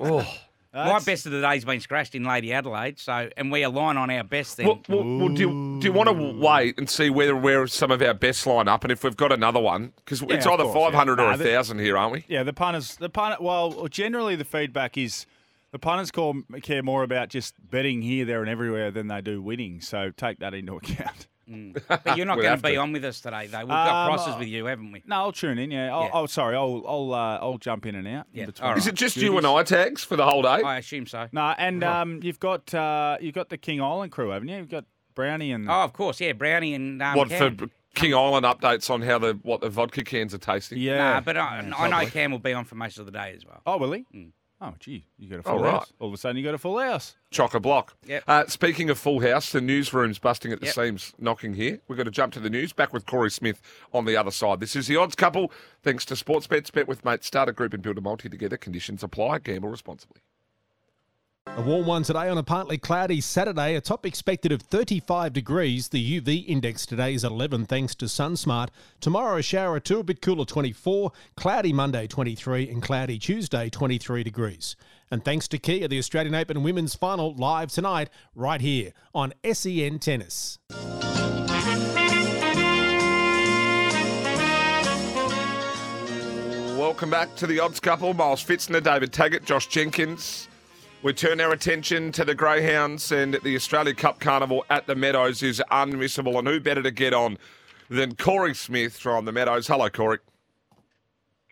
Oh. 0.00 0.26
My 0.74 0.98
best 1.00 1.24
of 1.24 1.32
the 1.32 1.40
day's 1.40 1.64
been 1.64 1.80
scratched 1.80 2.14
in 2.14 2.24
Lady 2.24 2.52
Adelaide, 2.52 2.98
so 2.98 3.30
and 3.38 3.50
we 3.50 3.62
align 3.62 3.96
on 3.96 4.10
our 4.10 4.22
best 4.24 4.58
then. 4.58 4.66
Well, 4.66 4.82
well, 4.90 5.04
well, 5.18 5.28
do, 5.30 5.40
you, 5.40 5.78
do 5.80 5.86
you 5.86 5.92
want 5.92 6.10
to 6.10 6.38
wait 6.38 6.76
and 6.76 6.90
see 6.90 7.08
whether 7.08 7.34
where 7.34 7.66
some 7.66 7.90
of 7.90 8.02
our 8.02 8.12
best 8.12 8.46
line 8.46 8.68
up, 8.68 8.84
and 8.84 8.92
if 8.92 9.02
we've 9.02 9.16
got 9.16 9.32
another 9.32 9.58
one, 9.60 9.94
because 10.04 10.20
it's 10.20 10.44
either 10.46 10.64
course, 10.64 10.76
yeah. 10.76 10.84
five 10.84 10.92
hundred 10.92 11.18
or 11.18 11.28
Nah, 11.28 11.32
a 11.32 11.36
the- 11.38 11.44
thousand 11.44 11.78
here, 11.78 11.96
aren't 11.96 12.12
we? 12.12 12.24
Yeah, 12.28 12.42
the 12.42 12.52
punters, 12.52 12.96
the 12.96 13.08
punter. 13.08 13.38
Well, 13.40 13.88
generally 13.88 14.36
the 14.36 14.44
feedback 14.44 14.98
is 14.98 15.24
the 15.72 15.78
punters 15.78 16.10
call, 16.10 16.34
care 16.62 16.82
more 16.82 17.02
about 17.02 17.28
just 17.28 17.54
betting 17.70 18.02
here, 18.02 18.24
there, 18.24 18.40
and 18.40 18.48
everywhere 18.50 18.90
than 18.90 19.08
they 19.08 19.20
do 19.20 19.42
winning. 19.42 19.80
So 19.80 20.10
take 20.16 20.38
that 20.40 20.54
into 20.54 20.76
account. 20.76 21.26
but 21.88 22.16
you're 22.16 22.26
not 22.26 22.40
going 22.40 22.56
to 22.56 22.62
be 22.62 22.76
on 22.76 22.92
with 22.92 23.04
us 23.04 23.20
today, 23.20 23.46
though. 23.46 23.60
We've 23.60 23.68
got 23.68 24.06
Um, 24.08 24.14
crosses 24.16 24.36
with 24.38 24.48
you, 24.48 24.66
haven't 24.66 24.90
we? 24.90 25.02
No, 25.06 25.16
I'll 25.16 25.32
tune 25.32 25.58
in. 25.58 25.70
Yeah. 25.70 25.94
I'll, 25.94 26.02
Yeah. 26.04 26.10
Oh, 26.12 26.26
sorry. 26.26 26.56
I'll 26.56 26.82
I'll 26.88 27.14
uh, 27.14 27.38
I'll 27.40 27.58
jump 27.58 27.86
in 27.86 27.94
and 27.94 28.08
out. 28.08 28.26
in 28.32 28.40
Yeah, 28.40 28.46
between 28.46 28.64
all 28.64 28.70
right. 28.72 28.78
Is 28.78 28.86
it 28.88 28.94
just 28.96 29.14
duties. 29.14 29.28
you 29.30 29.38
and 29.38 29.46
I 29.46 29.62
tags 29.62 30.02
for 30.02 30.16
the 30.16 30.24
whole 30.24 30.42
day? 30.42 30.48
I 30.48 30.78
assume 30.78 31.06
so. 31.06 31.28
No, 31.32 31.54
and 31.56 31.84
um, 31.84 32.20
you've 32.22 32.40
got 32.40 32.72
uh, 32.74 33.18
you've 33.20 33.34
got 33.34 33.48
the 33.48 33.58
King 33.58 33.80
Island 33.80 34.10
crew, 34.12 34.30
haven't 34.30 34.48
you? 34.48 34.56
You've 34.56 34.68
got 34.68 34.86
Brownie 35.14 35.52
and 35.52 35.68
Oh, 35.70 35.82
of 35.84 35.92
course, 35.92 36.20
yeah. 36.20 36.32
Brownie 36.32 36.74
and 36.74 37.00
um, 37.00 37.16
what 37.16 37.28
Cam. 37.28 37.56
for 37.56 37.68
King 37.94 38.12
Island 38.14 38.44
updates 38.44 38.90
on 38.90 39.02
how 39.02 39.18
the 39.20 39.38
what 39.42 39.60
the 39.60 39.70
vodka 39.70 40.02
cans 40.02 40.34
are 40.34 40.38
tasting? 40.38 40.78
yeah. 40.78 40.96
Nah, 41.14 41.20
but 41.20 41.36
I, 41.36 41.60
Yeah, 41.62 41.74
I 41.76 41.88
know. 42.04 42.10
Cam 42.10 42.32
will 42.32 42.38
be 42.40 42.54
on 42.54 42.64
for 42.64 42.74
most 42.74 42.98
of 42.98 43.06
the 43.06 43.12
day 43.12 43.32
as 43.36 43.44
well. 43.46 43.62
Oh, 43.66 43.76
will 43.76 43.92
he? 43.92 44.04
Oh, 44.58 44.72
gee, 44.80 45.04
you 45.18 45.28
got 45.28 45.40
a 45.40 45.42
full 45.42 45.58
Oh, 45.58 45.62
right. 45.62 45.70
house. 45.74 45.92
All 45.98 46.08
of 46.08 46.14
a 46.14 46.16
sudden, 46.16 46.38
you 46.38 46.42
got 46.42 46.54
a 46.54 46.58
full 46.58 46.78
house. 46.78 47.14
Chock 47.30 47.52
a 47.54 47.60
block. 47.60 47.94
Yep. 48.06 48.24
Uh, 48.26 48.46
speaking 48.46 48.88
of 48.88 48.98
full 48.98 49.20
house, 49.20 49.52
the 49.52 49.60
newsroom's 49.60 50.18
busting 50.18 50.50
at 50.50 50.60
the 50.60 50.66
Yep. 50.66 50.74
seams, 50.74 51.12
knocking 51.18 51.52
here. 51.54 51.80
We've 51.88 51.98
got 51.98 52.04
to 52.04 52.10
jump 52.10 52.32
to 52.34 52.40
the 52.40 52.48
news. 52.48 52.72
Back 52.72 52.94
with 52.94 53.04
Corey 53.04 53.30
Smith 53.30 53.60
on 53.92 54.06
the 54.06 54.16
other 54.16 54.30
side. 54.30 54.60
This 54.60 54.74
is 54.74 54.86
the 54.86 54.96
odds 54.96 55.14
couple. 55.14 55.52
Thanks 55.82 56.06
to 56.06 56.14
Sportsbets. 56.14 56.72
Bet 56.72 56.88
with 56.88 57.04
mates. 57.04 57.26
Start 57.26 57.50
a 57.50 57.52
group 57.52 57.74
and 57.74 57.82
build 57.82 57.98
a 57.98 58.00
multi 58.00 58.30
together. 58.30 58.56
Conditions 58.56 59.02
apply. 59.02 59.40
Gamble 59.40 59.68
responsibly. 59.68 60.22
A 61.48 61.62
warm 61.62 61.86
one 61.86 62.02
today 62.02 62.28
on 62.28 62.36
a 62.36 62.42
partly 62.42 62.76
cloudy 62.76 63.20
Saturday. 63.20 63.76
A 63.76 63.80
top 63.80 64.04
expected 64.04 64.52
of 64.52 64.60
35 64.60 65.32
degrees. 65.32 65.88
The 65.88 66.20
UV 66.20 66.46
index 66.46 66.84
today 66.84 67.14
is 67.14 67.24
11 67.24 67.64
thanks 67.64 67.94
to 67.94 68.04
SunSmart. 68.06 68.68
Tomorrow 69.00 69.38
a 69.38 69.42
shower 69.42 69.74
or 69.74 69.80
two, 69.80 70.00
a 70.00 70.04
bit 70.04 70.20
cooler 70.20 70.44
24. 70.44 71.12
Cloudy 71.36 71.72
Monday 71.72 72.06
23 72.06 72.68
and 72.68 72.82
cloudy 72.82 73.18
Tuesday 73.18 73.70
23 73.70 74.22
degrees. 74.22 74.76
And 75.10 75.24
thanks 75.24 75.48
to 75.48 75.56
Kia, 75.56 75.88
the 75.88 75.98
Australian 75.98 76.34
Open 76.34 76.62
Women's 76.62 76.94
Final 76.94 77.34
live 77.36 77.70
tonight 77.70 78.10
right 78.34 78.60
here 78.60 78.92
on 79.14 79.32
SEN 79.50 79.98
Tennis. 79.98 80.58
Welcome 86.76 87.08
back 87.08 87.34
to 87.36 87.46
the 87.46 87.60
odds 87.60 87.80
couple. 87.80 88.12
Miles 88.12 88.44
Fitzner, 88.44 88.82
David 88.82 89.12
Taggart, 89.12 89.46
Josh 89.46 89.68
Jenkins. 89.68 90.48
We 91.02 91.12
turn 91.12 91.40
our 91.40 91.52
attention 91.52 92.10
to 92.12 92.24
the 92.24 92.34
Greyhounds 92.34 93.12
and 93.12 93.34
the 93.34 93.54
Australia 93.54 93.94
Cup 93.94 94.18
Carnival 94.18 94.64
at 94.70 94.86
the 94.86 94.96
Meadows 94.96 95.42
is 95.42 95.62
unmissable. 95.70 96.38
And 96.38 96.48
who 96.48 96.58
better 96.58 96.82
to 96.82 96.90
get 96.90 97.14
on 97.14 97.38
than 97.88 98.16
Corey 98.16 98.54
Smith 98.54 98.96
from 98.96 99.24
the 99.24 99.30
Meadows? 99.32 99.68
Hello, 99.68 99.88
Corey. 99.88 100.18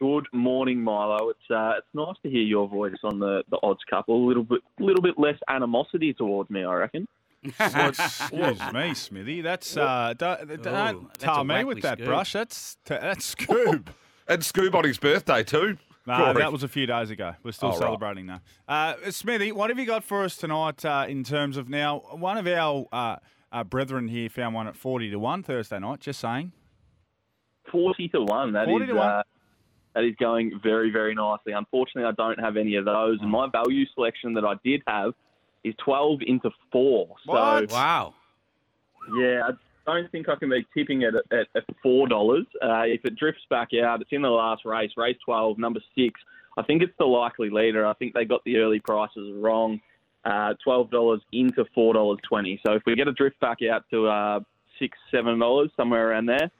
Good 0.00 0.26
morning, 0.32 0.82
Milo. 0.82 1.28
It's 1.28 1.50
uh, 1.50 1.74
it's 1.78 1.86
nice 1.94 2.16
to 2.24 2.30
hear 2.30 2.42
your 2.42 2.68
voice 2.68 2.96
on 3.04 3.20
the, 3.20 3.44
the 3.48 3.58
odds 3.62 3.80
couple. 3.88 4.24
A 4.24 4.26
little 4.26 4.42
bit, 4.42 4.60
little 4.80 5.02
bit 5.02 5.18
less 5.18 5.38
animosity 5.48 6.12
towards 6.12 6.50
me, 6.50 6.64
I 6.64 6.74
reckon. 6.74 7.06
Excuse 7.44 8.58
me, 8.72 8.94
Smithy. 8.94 9.40
That's 9.42 9.76
uh, 9.76 10.14
don't, 10.18 10.62
don't 10.62 10.62
that's 10.62 11.22
a 11.22 11.26
tar 11.26 11.44
me 11.44 11.62
with 11.62 11.82
that 11.82 11.98
Scoob. 11.98 12.04
brush. 12.06 12.32
That's 12.32 12.76
that's 12.84 13.34
Scoob. 13.34 13.86
And 14.26 14.40
Scoob 14.40 14.74
on 14.74 14.84
his 14.84 14.96
birthday, 14.96 15.42
too. 15.44 15.76
No, 16.06 16.16
Corey. 16.16 16.34
that 16.34 16.52
was 16.52 16.62
a 16.62 16.68
few 16.68 16.86
days 16.86 17.10
ago. 17.10 17.34
We're 17.42 17.52
still 17.52 17.68
Oh, 17.68 17.72
right. 17.72 17.78
celebrating 17.80 18.26
now. 18.26 18.40
Uh, 18.68 18.94
Smithy, 19.10 19.52
what 19.52 19.70
have 19.70 19.78
you 19.78 19.86
got 19.86 20.04
for 20.04 20.22
us 20.24 20.36
tonight 20.36 20.84
uh, 20.84 21.06
in 21.08 21.24
terms 21.24 21.56
of 21.56 21.68
now? 21.70 22.00
One 22.10 22.36
of 22.36 22.46
our 22.46 22.86
uh, 22.92 23.16
uh, 23.50 23.64
brethren 23.64 24.08
here 24.08 24.28
found 24.28 24.54
one 24.54 24.66
at 24.66 24.76
40 24.76 25.10
to 25.10 25.18
1 25.18 25.42
Thursday 25.42 25.78
night, 25.78 26.00
just 26.00 26.20
saying. 26.20 26.52
Forty 27.72 28.08
to 28.08 28.20
one. 28.20 28.52
That 28.52 28.64
is 28.64 28.68
40 28.68 28.86
to 28.88 28.92
one. 28.94 29.08
Uh, 29.08 29.22
that 29.94 30.04
is 30.04 30.14
going 30.20 30.60
very, 30.62 30.90
very 30.90 31.14
nicely. 31.14 31.52
Unfortunately, 31.54 32.04
I 32.06 32.12
don't 32.12 32.38
have 32.38 32.56
any 32.58 32.74
of 32.76 32.84
those, 32.84 33.18
and 33.22 33.30
my 33.30 33.48
value 33.50 33.86
selection 33.94 34.34
that 34.34 34.44
I 34.44 34.54
did 34.62 34.82
have 34.86 35.14
is 35.64 35.74
twelve 35.82 36.20
into 36.26 36.50
four. 36.70 37.14
What? 37.24 37.70
So 37.70 37.74
Wow. 37.76 38.14
yeah, 39.18 39.48
I 39.48 39.50
don't 39.86 40.10
think 40.12 40.28
I 40.28 40.36
can 40.36 40.50
be 40.50 40.66
tipping 40.72 41.02
it 41.02 41.14
at, 41.14 41.38
at, 41.38 41.46
at 41.54 41.64
four 41.82 42.08
dollars. 42.08 42.46
Uh, 42.62 42.82
if 42.84 43.04
it 43.04 43.16
drifts 43.16 43.42
back 43.50 43.68
out, 43.74 44.00
it's 44.00 44.10
in 44.12 44.22
the 44.22 44.30
last 44.30 44.64
race, 44.64 44.90
race 44.96 45.16
twelve, 45.24 45.58
number 45.58 45.80
six. 45.94 46.20
I 46.56 46.62
think 46.62 46.82
it's 46.82 46.92
the 46.98 47.04
likely 47.04 47.50
leader. 47.50 47.86
I 47.86 47.94
think 47.94 48.14
they 48.14 48.24
got 48.24 48.44
the 48.44 48.58
early 48.58 48.80
prices 48.80 49.32
wrong. 49.36 49.80
uh, 50.24 50.54
twelve 50.62 50.90
dollars 50.90 51.20
into 51.32 51.64
four 51.74 51.94
dollars 51.94 52.18
twenty. 52.28 52.60
So 52.66 52.72
if 52.74 52.82
we 52.86 52.94
get 52.94 53.08
a 53.08 53.12
drift 53.12 53.38
back 53.40 53.58
out 53.70 53.84
to 53.90 54.06
uh, 54.06 54.40
six, 54.78 54.96
seven 55.10 55.38
dollars 55.38 55.70
somewhere 55.76 56.10
around 56.10 56.26
there, 56.26 56.50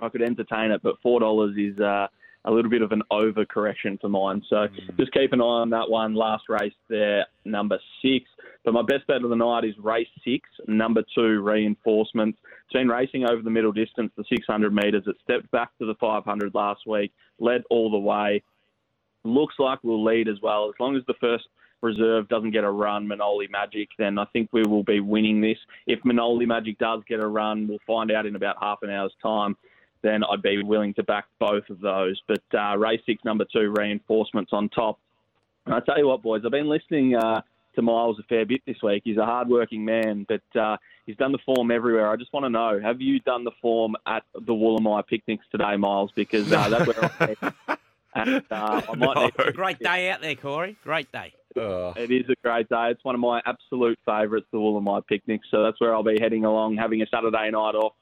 I 0.00 0.08
could 0.08 0.22
entertain 0.22 0.70
it. 0.70 0.82
But 0.82 0.96
four 1.02 1.20
dollars 1.20 1.56
is 1.56 1.78
uh, 1.80 2.06
a 2.44 2.50
little 2.50 2.70
bit 2.70 2.82
of 2.82 2.92
an 2.92 3.02
overcorrection 3.10 4.00
for 4.00 4.08
mine. 4.08 4.42
So 4.48 4.66
just 4.98 5.12
keep 5.12 5.32
an 5.32 5.40
eye 5.40 5.44
on 5.44 5.70
that 5.70 5.90
one. 5.90 6.14
Last 6.14 6.44
race 6.48 6.72
there, 6.88 7.26
number 7.44 7.78
six. 8.02 8.26
But 8.64 8.72
my 8.72 8.82
best 8.82 9.06
bet 9.06 9.22
of 9.22 9.28
the 9.28 9.36
night 9.36 9.64
is 9.64 9.74
race 9.78 10.08
six, 10.24 10.48
number 10.66 11.02
two, 11.14 11.42
reinforcements. 11.42 12.38
It's 12.64 12.72
been 12.72 12.88
racing 12.88 13.24
over 13.24 13.42
the 13.42 13.50
middle 13.50 13.72
distance, 13.72 14.10
the 14.16 14.24
600 14.28 14.74
metres. 14.74 15.04
It 15.06 15.16
stepped 15.22 15.50
back 15.50 15.76
to 15.78 15.86
the 15.86 15.94
500 15.96 16.54
last 16.54 16.86
week, 16.86 17.12
led 17.38 17.62
all 17.68 17.90
the 17.90 17.98
way. 17.98 18.42
Looks 19.22 19.56
like 19.58 19.80
we'll 19.82 20.02
lead 20.02 20.28
as 20.28 20.40
well. 20.42 20.68
As 20.68 20.74
long 20.80 20.96
as 20.96 21.02
the 21.06 21.14
first 21.20 21.44
reserve 21.82 22.26
doesn't 22.28 22.52
get 22.52 22.64
a 22.64 22.70
run, 22.70 23.06
Manoli 23.06 23.50
Magic, 23.50 23.90
then 23.98 24.18
I 24.18 24.24
think 24.32 24.48
we 24.52 24.62
will 24.62 24.82
be 24.82 25.00
winning 25.00 25.42
this. 25.42 25.58
If 25.86 26.00
Manoli 26.02 26.46
Magic 26.46 26.78
does 26.78 27.02
get 27.06 27.20
a 27.20 27.26
run, 27.26 27.68
we'll 27.68 27.78
find 27.86 28.10
out 28.10 28.24
in 28.24 28.34
about 28.34 28.56
half 28.60 28.78
an 28.80 28.88
hour's 28.88 29.14
time. 29.22 29.56
Then 30.02 30.24
I'd 30.24 30.42
be 30.42 30.62
willing 30.62 30.94
to 30.94 31.02
back 31.02 31.26
both 31.38 31.68
of 31.68 31.80
those. 31.80 32.20
But 32.26 32.42
uh, 32.58 32.78
race 32.78 33.00
six, 33.04 33.22
number 33.24 33.44
two, 33.50 33.74
reinforcements 33.76 34.52
on 34.52 34.70
top. 34.70 34.98
And 35.66 35.74
I 35.74 35.80
tell 35.80 35.98
you 35.98 36.08
what, 36.08 36.22
boys, 36.22 36.42
I've 36.44 36.50
been 36.50 36.68
listening 36.68 37.14
uh, 37.14 37.42
to 37.76 37.82
Miles 37.82 38.18
a 38.18 38.22
fair 38.24 38.44
bit 38.46 38.62
this 38.66 38.76
week. 38.82 39.02
He's 39.04 39.16
a 39.16 39.24
hard-working 39.24 39.84
man, 39.84 40.26
but 40.28 40.60
uh, 40.60 40.76
he's 41.06 41.16
done 41.16 41.32
the 41.32 41.38
form 41.44 41.70
everywhere. 41.70 42.10
I 42.10 42.16
just 42.16 42.32
want 42.32 42.44
to 42.44 42.50
know: 42.50 42.80
Have 42.82 43.00
you 43.00 43.20
done 43.20 43.44
the 43.44 43.52
form 43.62 43.96
at 44.06 44.22
the 44.34 44.52
Woolamai 44.52 45.06
picnics 45.06 45.44
today, 45.50 45.76
Miles? 45.76 46.10
Because 46.14 46.50
uh, 46.52 46.68
that's 46.68 46.86
where 46.86 47.12
I'm 47.20 47.78
and, 48.14 48.42
uh, 48.50 48.82
I 48.88 48.94
might 48.94 49.16
need 49.16 49.44
to- 49.44 49.52
Great 49.54 49.78
day 49.80 50.10
out 50.10 50.20
there, 50.20 50.36
Corey. 50.36 50.76
Great 50.84 51.10
day. 51.12 51.32
It 51.96 52.10
is 52.10 52.28
a 52.28 52.34
great 52.42 52.68
day. 52.68 52.90
It's 52.90 53.04
one 53.04 53.14
of 53.14 53.20
my 53.20 53.40
absolute 53.46 53.98
favourites, 54.04 54.46
the 54.52 54.58
Woolamai 54.58 55.06
picnics. 55.06 55.46
So 55.50 55.62
that's 55.62 55.80
where 55.80 55.94
I'll 55.94 56.02
be 56.02 56.18
heading 56.20 56.44
along, 56.44 56.76
having 56.76 57.02
a 57.02 57.06
Saturday 57.06 57.50
night 57.50 57.74
off 57.74 57.92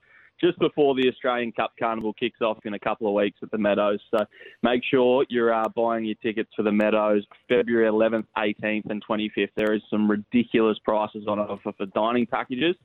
just 0.40 0.58
before 0.58 0.94
the 0.94 1.08
Australian 1.08 1.52
Cup 1.52 1.72
Carnival 1.78 2.12
kicks 2.12 2.40
off 2.40 2.58
in 2.64 2.74
a 2.74 2.78
couple 2.78 3.06
of 3.06 3.14
weeks 3.14 3.38
at 3.42 3.50
the 3.50 3.58
Meadows. 3.58 4.00
So 4.10 4.24
make 4.62 4.82
sure 4.84 5.24
you're 5.28 5.54
uh, 5.54 5.68
buying 5.74 6.04
your 6.04 6.16
tickets 6.16 6.50
for 6.56 6.62
the 6.62 6.72
Meadows 6.72 7.24
February 7.48 7.88
11th, 7.88 8.26
18th, 8.36 8.90
and 8.90 9.04
25th. 9.04 9.50
There 9.56 9.74
is 9.74 9.82
some 9.90 10.10
ridiculous 10.10 10.78
prices 10.84 11.24
on 11.28 11.38
offer 11.38 11.72
for 11.76 11.86
dining 11.86 12.26
packages. 12.26 12.76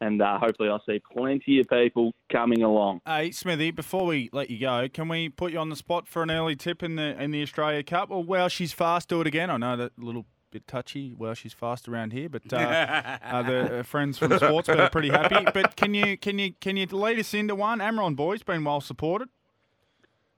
And 0.00 0.20
uh, 0.20 0.38
hopefully, 0.38 0.68
I'll 0.68 0.82
see 0.86 1.00
plenty 1.10 1.58
of 1.58 1.68
people 1.68 2.12
coming 2.30 2.62
along. 2.62 3.00
Hey 3.06 3.30
Smithy, 3.30 3.70
before 3.70 4.04
we 4.04 4.28
let 4.30 4.50
you 4.50 4.58
go, 4.58 4.88
can 4.92 5.08
we 5.08 5.30
put 5.30 5.52
you 5.52 5.58
on 5.58 5.70
the 5.70 5.76
spot 5.76 6.06
for 6.06 6.22
an 6.22 6.30
early 6.30 6.54
tip 6.54 6.82
in 6.82 6.96
the 6.96 7.20
in 7.20 7.30
the 7.30 7.42
Australia 7.42 7.82
Cup? 7.82 8.10
Well, 8.10 8.48
she's 8.50 8.74
fast. 8.74 9.08
Do 9.08 9.22
it 9.22 9.26
again. 9.26 9.48
I 9.48 9.56
know 9.56 9.74
that 9.76 9.98
little 9.98 10.26
bit 10.50 10.66
touchy. 10.66 11.12
Well, 11.16 11.34
she's 11.34 11.52
fast 11.52 11.88
around 11.88 12.12
here, 12.12 12.28
but 12.28 12.52
uh, 12.52 12.56
uh, 13.22 13.42
the 13.42 13.78
uh, 13.78 13.82
friends 13.82 14.18
from 14.18 14.30
Sportsbet 14.32 14.78
are 14.78 14.90
pretty 14.90 15.10
happy. 15.10 15.46
But 15.54 15.76
can 15.76 15.94
you 15.94 16.16
can 16.16 16.38
you 16.38 16.52
can 16.60 16.76
you 16.76 16.86
lead 16.86 17.18
us 17.18 17.34
into 17.34 17.54
one? 17.54 17.78
Amron 17.80 18.16
boys 18.16 18.42
been 18.42 18.64
well 18.64 18.80
supported. 18.80 19.28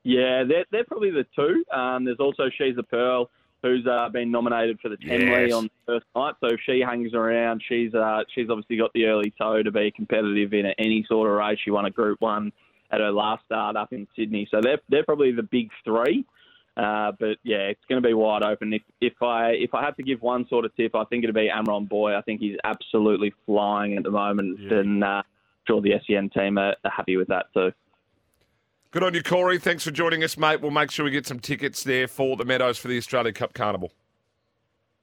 Yeah, 0.05 0.45
they're, 0.45 0.65
they're 0.71 0.85
probably 0.85 1.11
the 1.11 1.27
two. 1.37 1.65
Um, 1.77 2.05
there's 2.05 2.21
also 2.21 2.45
She's 2.57 2.79
a 2.79 2.83
Pearl, 2.83 3.29
who's 3.63 3.87
uh, 3.87 4.09
been 4.09 4.31
nominated 4.31 4.79
for 4.81 4.89
the 4.89 4.97
Temlee 4.97 5.49
Yes. 5.49 5.53
on 5.53 5.65
the 5.65 5.71
first 5.87 6.07
night. 6.15 6.35
So 6.41 6.47
if 6.55 6.61
she 6.65 6.81
hangs 6.81 7.13
around, 7.15 7.63
she's 7.69 7.93
uh, 7.95 8.23
she's 8.35 8.49
obviously 8.49 8.77
got 8.77 8.93
the 8.95 9.07
early 9.07 9.33
toe 9.39 9.63
to 9.63 9.71
be 9.71 9.91
competitive 9.91 10.53
in 10.55 10.67
any 10.79 11.05
sort 11.09 11.29
of 11.29 11.37
race. 11.37 11.59
She 11.65 11.71
won 11.71 11.85
a 11.85 11.91
Group 11.91 12.21
One 12.21 12.53
at 12.91 13.01
her 13.01 13.11
last 13.11 13.45
start 13.45 13.77
up 13.77 13.93
in 13.93 14.07
Sydney. 14.17 14.49
So 14.51 14.61
they're 14.63 14.81
they're 14.89 15.05
probably 15.05 15.33
the 15.33 15.43
big 15.43 15.71
three. 15.85 16.25
Uh, 16.79 17.11
but 17.19 17.39
yeah, 17.43 17.57
it's 17.57 17.85
going 17.89 18.01
to 18.01 18.09
be 18.09 18.15
wide 18.15 18.45
open. 18.45 18.73
If 18.73 18.83
if 19.01 19.21
I 19.21 19.51
if 19.51 19.75
I 19.75 19.85
had 19.85 19.97
to 19.97 20.05
give 20.05 20.23
one 20.23 20.47
sort 20.49 20.65
of 20.65 20.75
tip, 20.77 20.95
I 20.95 21.05
think 21.05 21.25
it'd 21.25 21.35
be 21.35 21.51
Amron 21.53 21.89
Boy. 21.89 22.17
I 22.17 22.23
think 22.23 22.41
he's 22.41 22.57
absolutely 22.63 23.35
flying 23.47 23.97
at 23.97 24.05
the 24.05 24.13
moment, 24.13 24.61
and 24.73 25.03
uh, 25.03 25.23
sure 25.67 25.81
the 25.81 25.95
SEN 26.07 26.31
team 26.31 26.57
are, 26.57 26.77
are 26.85 26.91
happy 26.91 27.17
with 27.17 27.29
that 27.29 27.47
too. 27.53 27.73
Good 28.93 29.03
on 29.03 29.13
you, 29.13 29.23
Corey. 29.23 29.59
Thanks 29.59 29.83
for 29.83 29.91
joining 29.91 30.23
us, 30.23 30.39
mate. 30.39 30.61
We'll 30.61 30.71
make 30.71 30.91
sure 30.93 31.05
we 31.05 31.11
get 31.11 31.27
some 31.27 31.41
tickets 31.41 31.83
there 31.83 32.07
for 32.07 32.37
the 32.37 32.45
Meadows 32.45 32.79
for 32.79 32.89
the 32.89 32.97
Australia 32.97 33.33
Cup 33.33 33.55
Carnival. 33.55 33.93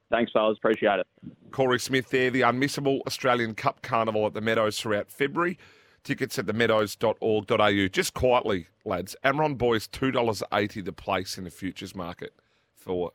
Thanks, 0.09 0.31
fellas. 0.31 0.57
Appreciate 0.57 0.99
it. 0.99 1.07
Corey 1.51 1.79
Smith 1.79 2.09
there, 2.09 2.29
the 2.29 2.41
unmissable 2.41 3.01
Australian 3.05 3.53
Cup 3.53 3.81
Carnival 3.81 4.25
at 4.25 4.33
the 4.33 4.41
Meadows 4.41 4.79
throughout 4.79 5.11
February. 5.11 5.57
Tickets 6.05 6.39
at 6.39 6.45
themeadows.org.au. 6.45 7.87
Just 7.89 8.13
quietly, 8.13 8.67
lads. 8.85 9.15
Amron 9.25 9.57
Boys 9.57 9.87
two 9.87 10.11
dollars 10.11 10.41
eighty 10.53 10.79
the 10.79 10.93
place 10.93 11.37
in 11.37 11.43
the 11.43 11.49
futures 11.49 11.93
market 11.95 12.33
for 12.75 13.11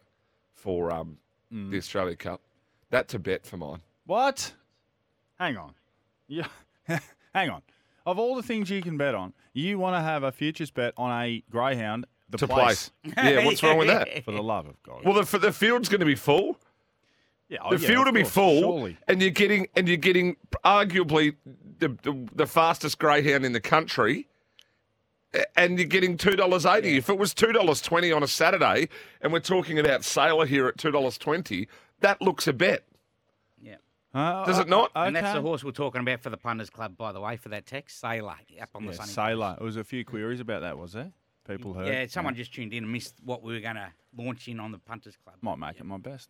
for 0.52 0.90
um, 0.92 1.16
the 1.50 1.78
Australia 1.78 2.16
Cup. 2.16 2.42
That's 2.90 3.14
a 3.14 3.18
bet 3.18 3.46
for 3.46 3.56
mine. 3.56 3.80
What? 4.06 4.52
Hang 5.38 5.56
on. 5.56 5.72
Yeah. 6.28 6.48
Hang 7.34 7.48
on. 7.50 7.62
Of 8.04 8.18
all 8.18 8.34
the 8.34 8.42
things 8.42 8.68
you 8.70 8.82
can 8.82 8.96
bet 8.96 9.14
on, 9.14 9.32
you 9.52 9.78
want 9.78 9.94
to 9.94 10.00
have 10.00 10.22
a 10.24 10.32
futures 10.32 10.70
bet 10.70 10.92
on 10.96 11.10
a 11.22 11.42
greyhound. 11.48 12.06
The 12.30 12.38
To 12.38 12.48
place. 12.48 12.90
play. 13.14 13.34
Yeah, 13.34 13.44
what's 13.44 13.62
wrong 13.62 13.78
with 13.78 13.88
that? 13.88 14.24
For 14.24 14.32
the 14.32 14.42
love 14.42 14.66
of 14.66 14.80
God. 14.82 15.04
Well, 15.04 15.14
the, 15.22 15.38
the 15.38 15.52
field's 15.52 15.88
going 15.88 16.00
to 16.00 16.06
be 16.06 16.14
full. 16.14 16.58
Yeah, 17.50 17.58
oh, 17.62 17.74
The 17.76 17.82
yeah, 17.82 17.88
field 17.88 18.06
will 18.06 18.12
be 18.12 18.22
course, 18.22 18.32
full, 18.32 18.60
Surely. 18.62 18.96
and 19.08 19.20
you're 19.20 19.30
getting 19.30 19.66
and 19.76 19.86
you're 19.88 19.96
getting 19.98 20.36
arguably 20.64 21.34
the, 21.78 21.88
the 22.02 22.28
the 22.34 22.46
fastest 22.46 22.98
greyhound 22.98 23.44
in 23.44 23.52
the 23.52 23.60
country, 23.60 24.28
and 25.56 25.78
you're 25.78 25.86
getting 25.88 26.16
two 26.16 26.36
dollars 26.36 26.64
eighty. 26.64 26.96
If 26.96 27.08
it 27.10 27.18
was 27.18 27.34
two 27.34 27.52
dollars 27.52 27.80
twenty 27.80 28.12
on 28.12 28.22
a 28.22 28.28
Saturday, 28.28 28.88
and 29.20 29.32
we're 29.32 29.40
talking 29.40 29.78
about 29.78 30.04
Sailor 30.04 30.46
here 30.46 30.66
at 30.68 30.78
two 30.78 30.90
dollars 30.90 31.18
twenty, 31.18 31.68
that 32.00 32.22
looks 32.22 32.46
a 32.46 32.52
bet. 32.52 32.84
Yeah. 33.60 33.76
Uh, 34.14 34.44
Does 34.44 34.58
it 34.58 34.68
not? 34.68 34.90
And 34.94 35.14
that's 35.14 35.34
the 35.34 35.40
horse 35.40 35.62
we're 35.64 35.70
talking 35.72 36.00
about 36.00 36.20
for 36.20 36.30
the 36.30 36.36
punters 36.36 36.70
club, 36.70 36.96
by 36.96 37.12
the 37.12 37.20
way, 37.20 37.36
for 37.36 37.48
that 37.50 37.66
text. 37.66 38.00
Sailor 38.00 38.34
up 38.60 38.70
on 38.74 38.84
Yeah, 38.84 38.90
the 38.90 38.96
sunny. 38.96 39.08
Sailor. 39.10 39.54
There 39.58 39.64
was 39.66 39.76
a 39.76 39.84
few 39.84 40.04
queries 40.04 40.40
about 40.40 40.62
that, 40.62 40.78
was 40.78 40.92
there? 40.92 41.12
People 41.48 41.74
heard. 41.74 41.86
Yeah, 41.88 42.06
someone 42.08 42.34
just 42.34 42.54
tuned 42.54 42.72
in 42.72 42.84
and 42.84 42.92
missed 42.92 43.14
what 43.24 43.42
we 43.42 43.54
were 43.54 43.60
going 43.60 43.74
to 43.76 43.92
launch 44.16 44.46
in 44.46 44.60
on 44.60 44.70
the 44.72 44.78
punters 44.78 45.16
club. 45.16 45.36
Might 45.42 45.58
make 45.58 45.80
it 45.80 45.84
my 45.84 45.96
best. 45.98 46.28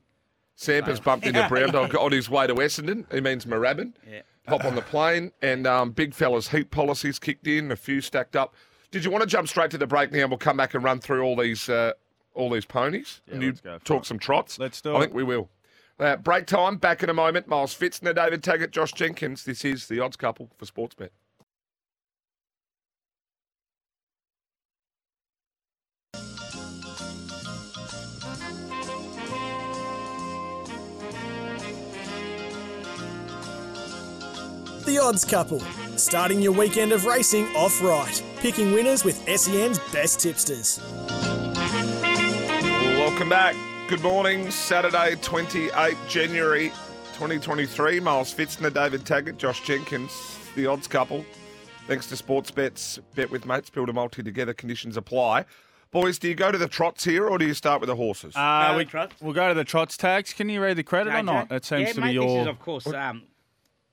Sampers 0.61 1.01
bumped 1.01 1.27
into 1.27 1.49
Brown 1.49 1.71
Dog 1.71 1.97
on 1.97 2.13
his 2.13 2.29
way 2.29 2.47
to 2.47 2.53
Essendon. 2.55 3.11
He 3.11 3.23
means 3.23 3.47
Moorabbin. 3.47 3.95
Yeah. 4.07 4.21
Hop 4.47 4.63
on 4.67 4.75
the 4.75 4.83
plane, 4.83 5.33
and 5.41 5.67
um, 5.67 5.91
big 5.93 6.13
fella's 6.13 6.49
heat 6.49 6.71
policies 6.71 7.19
kicked 7.19 7.47
in. 7.47 7.73
A 7.73 7.77
few 7.77 8.03
stacked 8.03 8.37
up. 8.37 8.55
Did 8.91 9.03
you 9.03 9.11
want 9.11 9.23
to 9.23 9.27
jump 9.27 9.49
straight 9.49 9.71
to 9.71 9.79
the 9.79 9.87
break 9.87 10.13
now? 10.13 10.27
We'll 10.27 10.37
come 10.37 10.59
back 10.59 10.75
and 10.75 10.85
run 10.85 11.01
through 11.01 11.23
all 11.23 11.35
these 11.35 11.71
uh, 11.71 11.93
all 12.35 12.51
these 12.51 12.67
ponies. 12.67 13.23
Yeah, 13.27 13.35
and 13.35 13.43
you 13.43 13.49
let's 13.49 13.61
go 13.63 13.79
talk 13.85 14.03
it. 14.03 14.07
some 14.07 14.19
trots. 14.19 14.59
Let's 14.59 14.83
do 14.83 14.93
I 14.93 14.99
it. 14.99 15.01
think 15.01 15.15
we 15.15 15.25
will. 15.25 15.49
Uh, 15.99 16.17
break 16.17 16.47
time. 16.47 16.77
Back 16.77 17.03
in 17.03 17.09
a 17.09 17.15
moment. 17.15 17.49
Miles 17.49 17.75
Fitzner, 17.75 18.15
David 18.15 18.43
Taggart, 18.43 18.71
Josh 18.71 18.93
Jenkins. 18.93 19.45
This 19.45 19.65
is 19.65 19.89
the 19.89 20.01
odds 20.01 20.17
couple 20.17 20.51
for 20.59 20.67
Sportsbet. 20.67 21.09
The 34.91 34.99
Odds 34.99 35.25
Couple, 35.25 35.61
starting 35.95 36.43
your 36.43 36.51
weekend 36.51 36.91
of 36.91 37.05
racing 37.05 37.45
off 37.55 37.81
right, 37.81 38.21
picking 38.39 38.73
winners 38.73 39.05
with 39.05 39.23
SEN's 39.39 39.79
best 39.93 40.19
tipsters. 40.19 40.81
Welcome 42.99 43.29
back. 43.29 43.55
Good 43.87 44.03
morning. 44.03 44.51
Saturday, 44.51 45.15
28 45.23 45.97
January 46.09 46.71
2023. 47.13 48.01
Miles 48.01 48.35
Fitzner, 48.35 48.75
David 48.75 49.07
Taggart, 49.07 49.39
Josh 49.39 49.63
Jenkins, 49.63 50.11
the 50.57 50.67
odds 50.67 50.89
couple. 50.89 51.25
Thanks 51.87 52.07
to 52.09 52.17
Sportsbets. 52.17 52.99
Bet 53.15 53.31
with 53.31 53.47
mates, 53.47 53.71
build 53.71 53.91
a 53.91 53.93
multi 53.93 54.25
together, 54.25 54.53
conditions 54.53 54.97
apply. 54.97 55.45
Boys, 55.93 56.19
do 56.19 56.27
you 56.27 56.35
go 56.35 56.51
to 56.51 56.59
the 56.59 56.67
trots 56.67 57.05
here 57.05 57.29
or 57.29 57.39
do 57.39 57.47
you 57.47 57.55
start 57.55 57.81
with 57.81 57.87
the 57.87 57.97
horses? 57.97 58.35
Uh, 58.35 58.73
No, 58.73 58.77
we, 58.77 58.85
trots. 58.87 59.15
we'll 59.21 59.35
go 59.35 59.47
to 59.47 59.55
the 59.55 59.63
trots 59.65 59.97
tags. 59.97 60.33
Can 60.33 60.49
you 60.49 60.61
read 60.61 60.77
the 60.77 60.83
credit 60.83 61.15
or 61.15 61.23
not? 61.23 61.49
That 61.49 61.65
seems 61.65 61.81
yeah, 61.81 61.93
to 61.93 62.01
mate, 62.01 62.09
be 62.09 62.15
your. 62.15 62.25
This 62.25 62.41
is, 62.43 62.47
of 62.49 62.59
course, 62.59 62.87
um, 62.89 63.23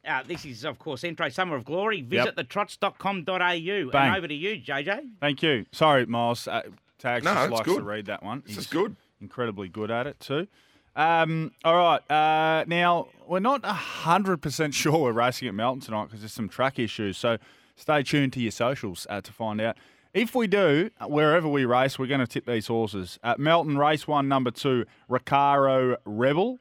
uh, 0.07 0.23
this 0.25 0.45
is, 0.45 0.63
of 0.65 0.79
course, 0.79 1.03
Entry 1.03 1.29
Summer 1.31 1.55
of 1.55 1.65
Glory. 1.65 2.01
Visit 2.01 2.35
thetrots.com.au. 2.35 3.91
Bang. 3.91 4.07
And 4.07 4.17
over 4.17 4.27
to 4.27 4.33
you, 4.33 4.61
JJ. 4.61 5.09
Thank 5.19 5.43
you. 5.43 5.65
Sorry, 5.71 6.05
Miles. 6.05 6.47
Uh, 6.47 6.63
tags 6.99 7.23
No, 7.25 7.33
just 7.33 7.51
likes 7.51 7.65
good. 7.65 7.77
to 7.79 7.83
read 7.83 8.05
that 8.07 8.23
one. 8.23 8.43
This 8.45 8.57
is 8.57 8.67
good. 8.67 8.95
Incredibly 9.21 9.67
good 9.67 9.91
at 9.91 10.07
it 10.07 10.19
too. 10.19 10.47
Um, 10.95 11.51
all 11.63 11.75
right. 11.75 12.11
Uh, 12.11 12.65
now 12.67 13.07
we're 13.27 13.39
not 13.39 13.63
hundred 13.65 14.37
percent 14.41 14.73
sure 14.73 14.97
we're 14.97 15.11
racing 15.11 15.47
at 15.47 15.53
Melton 15.53 15.81
tonight 15.81 16.05
because 16.05 16.21
there's 16.21 16.33
some 16.33 16.49
track 16.49 16.79
issues. 16.79 17.17
So 17.17 17.37
stay 17.75 18.01
tuned 18.03 18.33
to 18.33 18.39
your 18.39 18.51
socials 18.51 19.05
uh, 19.09 19.21
to 19.21 19.31
find 19.31 19.61
out. 19.61 19.77
If 20.13 20.33
we 20.33 20.47
do, 20.47 20.89
uh, 20.99 21.05
wherever 21.07 21.47
we 21.47 21.65
race, 21.65 21.99
we're 21.99 22.07
going 22.07 22.21
to 22.21 22.27
tip 22.27 22.45
these 22.47 22.65
horses. 22.67 23.19
At 23.23 23.39
Melton, 23.39 23.77
race 23.77 24.07
one, 24.07 24.27
number 24.27 24.49
two, 24.49 24.85
Recaro 25.09 25.97
Rebel 26.05 26.57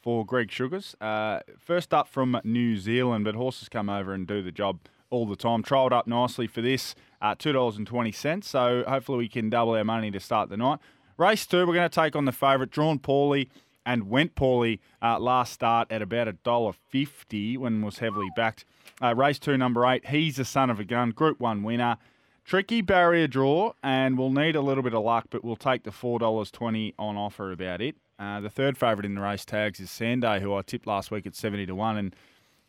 for 0.00 0.24
Greg 0.24 0.50
Sugars. 0.50 0.94
Uh, 1.00 1.40
first 1.58 1.92
up 1.92 2.08
from 2.08 2.40
New 2.44 2.76
Zealand, 2.76 3.24
but 3.24 3.34
horses 3.34 3.68
come 3.68 3.88
over 3.88 4.12
and 4.12 4.26
do 4.26 4.42
the 4.42 4.52
job 4.52 4.80
all 5.10 5.26
the 5.26 5.36
time. 5.36 5.62
Trialled 5.62 5.92
up 5.92 6.06
nicely 6.06 6.46
for 6.46 6.60
this, 6.62 6.94
uh, 7.20 7.34
$2.20. 7.34 8.44
So 8.44 8.84
hopefully 8.86 9.18
we 9.18 9.28
can 9.28 9.50
double 9.50 9.72
our 9.72 9.84
money 9.84 10.10
to 10.10 10.20
start 10.20 10.48
the 10.48 10.56
night. 10.56 10.78
Race 11.16 11.44
two, 11.44 11.66
we're 11.66 11.74
going 11.74 11.88
to 11.88 11.94
take 11.94 12.16
on 12.16 12.24
the 12.24 12.32
favourite, 12.32 12.70
drawn 12.70 12.98
poorly 12.98 13.50
and 13.84 14.08
went 14.08 14.34
poorly 14.34 14.80
uh, 15.02 15.18
last 15.18 15.52
start 15.52 15.90
at 15.90 16.00
about 16.00 16.28
a 16.28 16.32
dollar 16.32 16.72
fifty 16.72 17.56
when 17.56 17.82
was 17.82 17.98
heavily 17.98 18.28
backed. 18.34 18.64
Uh, 19.02 19.14
race 19.14 19.38
two, 19.38 19.58
number 19.58 19.86
eight. 19.86 20.08
He's 20.08 20.38
a 20.38 20.44
son 20.44 20.70
of 20.70 20.80
a 20.80 20.84
gun. 20.84 21.10
Group 21.10 21.38
one 21.40 21.62
winner. 21.62 21.98
Tricky 22.44 22.80
barrier 22.80 23.26
draw, 23.26 23.74
and 23.82 24.18
we'll 24.18 24.30
need 24.32 24.56
a 24.56 24.60
little 24.60 24.82
bit 24.82 24.94
of 24.94 25.04
luck, 25.04 25.26
but 25.30 25.44
we'll 25.44 25.56
take 25.56 25.84
the 25.84 25.92
four 25.92 26.18
dollars 26.18 26.50
twenty 26.50 26.94
on 26.98 27.16
offer 27.16 27.52
about 27.52 27.80
it. 27.82 27.96
Uh, 28.20 28.38
the 28.38 28.50
third 28.50 28.76
favourite 28.76 29.06
in 29.06 29.14
the 29.14 29.20
race 29.20 29.46
tags 29.46 29.80
is 29.80 29.88
Sanday, 29.88 30.40
who 30.40 30.54
I 30.54 30.60
tipped 30.60 30.86
last 30.86 31.10
week 31.10 31.26
at 31.26 31.34
seventy 31.34 31.64
to 31.64 31.74
one, 31.74 31.96
and 31.96 32.14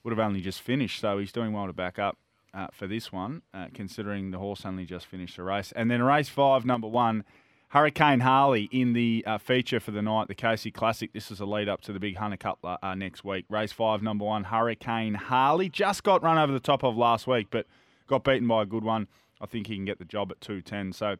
would 0.04 0.12
have 0.12 0.26
only 0.26 0.40
just 0.40 0.62
finished, 0.62 1.02
so 1.02 1.18
he's 1.18 1.34
doing 1.34 1.52
well 1.52 1.68
to 1.68 1.74
back 1.74 2.00
up 2.00 2.18
uh, 2.54 2.68
for 2.72 2.88
this 2.88 3.12
one, 3.12 3.42
uh, 3.54 3.68
considering 3.74 4.32
the 4.32 4.40
horse 4.40 4.66
only 4.66 4.86
just 4.86 5.06
finished 5.06 5.36
the 5.36 5.44
race. 5.44 5.74
And 5.76 5.92
then 5.92 6.02
race 6.02 6.30
five, 6.30 6.66
number 6.66 6.88
one, 6.88 7.26
Hurricane 7.70 8.22
Harley 8.22 8.70
in 8.72 8.94
the 8.94 9.24
uh, 9.28 9.38
feature 9.38 9.80
for 9.80 9.92
the 9.92 10.02
night, 10.02 10.28
the 10.30 10.36
Casey 10.36 10.72
Classic. 10.72 11.12
This 11.14 11.32
is 11.32 11.40
a 11.40 11.46
lead 11.46 11.70
up 11.70 11.82
to 11.82 11.94
the 11.94 12.00
big 12.00 12.16
Hunter 12.16 12.38
Cup 12.38 12.60
uh, 12.64 12.96
next 12.96 13.24
week. 13.24 13.46
Race 13.50 13.74
five, 13.74 14.02
number 14.02 14.26
one, 14.26 14.46
Hurricane 14.46 15.16
Harley. 15.16 15.68
Just 15.70 16.04
got 16.04 16.24
run 16.24 16.38
over 16.38 16.54
the 16.54 16.60
top 16.60 16.84
of 16.84 16.96
last 16.96 17.28
week, 17.28 17.48
but 17.52 17.68
got 18.08 18.24
beaten 18.24 18.48
by 18.48 18.64
a 18.64 18.66
good 18.66 18.84
one. 18.84 19.08
I 19.42 19.48
think 19.48 19.68
he 19.68 19.76
can 19.76 19.86
get 19.86 20.00
the 20.00 20.06
job 20.06 20.32
at 20.32 20.40
210. 20.40 20.94
So 20.94 21.16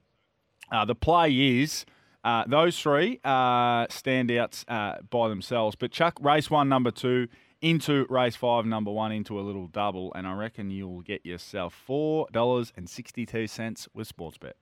uh, 0.72 0.86
the 0.86 0.96
play 0.96 1.34
is. 1.62 1.86
Uh, 2.24 2.44
those 2.48 2.80
three 2.80 3.20
uh, 3.24 3.88
standouts 3.88 4.64
uh, 4.68 4.98
by 5.10 5.28
themselves, 5.28 5.76
but 5.76 5.92
Chuck 5.92 6.20
race 6.22 6.52
one, 6.52 6.70
number 6.70 6.92
two, 6.92 7.28
into 7.62 8.06
race 8.10 8.36
five, 8.36 8.66
number 8.66 8.92
one, 8.92 9.12
into 9.12 9.40
a 9.40 9.42
little 9.42 9.68
double, 9.68 10.14
and 10.14 10.28
I 10.28 10.34
reckon 10.34 10.70
you'll 10.70 11.02
get 11.02 11.26
yourself 11.26 11.74
four 11.74 12.28
dollars 12.32 12.72
and 12.76 12.88
sixty-two 12.88 13.48
cents 13.48 13.88
with 13.94 14.16
Sportsbet. 14.16 14.54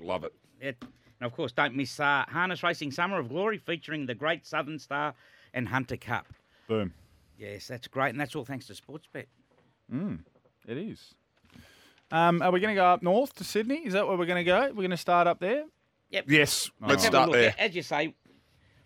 Love 0.00 0.22
it. 0.24 0.32
It, 0.60 0.76
and 0.80 1.26
of 1.26 1.32
course, 1.32 1.50
don't 1.50 1.74
miss 1.74 1.98
uh, 1.98 2.24
Harness 2.28 2.62
Racing 2.62 2.92
Summer 2.92 3.18
of 3.18 3.28
Glory 3.28 3.58
featuring 3.58 4.06
the 4.06 4.14
Great 4.14 4.46
Southern 4.46 4.78
Star 4.78 5.14
and 5.52 5.68
Hunter 5.68 5.96
Cup. 5.96 6.26
Boom. 6.68 6.92
Yes, 7.36 7.66
that's 7.66 7.88
great, 7.88 8.10
and 8.10 8.20
that's 8.20 8.36
all 8.36 8.44
thanks 8.44 8.66
to 8.66 8.74
Sportsbet. 8.74 9.26
It 10.66 10.76
is. 10.76 11.14
Um, 12.10 12.42
are 12.42 12.50
we 12.52 12.60
going 12.60 12.74
to 12.74 12.80
go 12.80 12.86
up 12.86 13.02
north 13.02 13.34
to 13.34 13.44
Sydney? 13.44 13.86
Is 13.86 13.92
that 13.94 14.06
where 14.06 14.16
we're 14.16 14.26
going 14.26 14.44
to 14.44 14.50
go? 14.50 14.68
We're 14.68 14.74
going 14.74 14.90
to 14.90 14.96
start 14.96 15.26
up 15.26 15.40
there. 15.40 15.64
Yep. 16.10 16.24
Yes, 16.28 16.70
let's 16.80 17.04
a 17.04 17.06
start 17.08 17.28
look 17.28 17.38
there. 17.38 17.50
at- 17.50 17.58
as 17.58 17.74
you 17.76 17.82
say, 17.82 18.14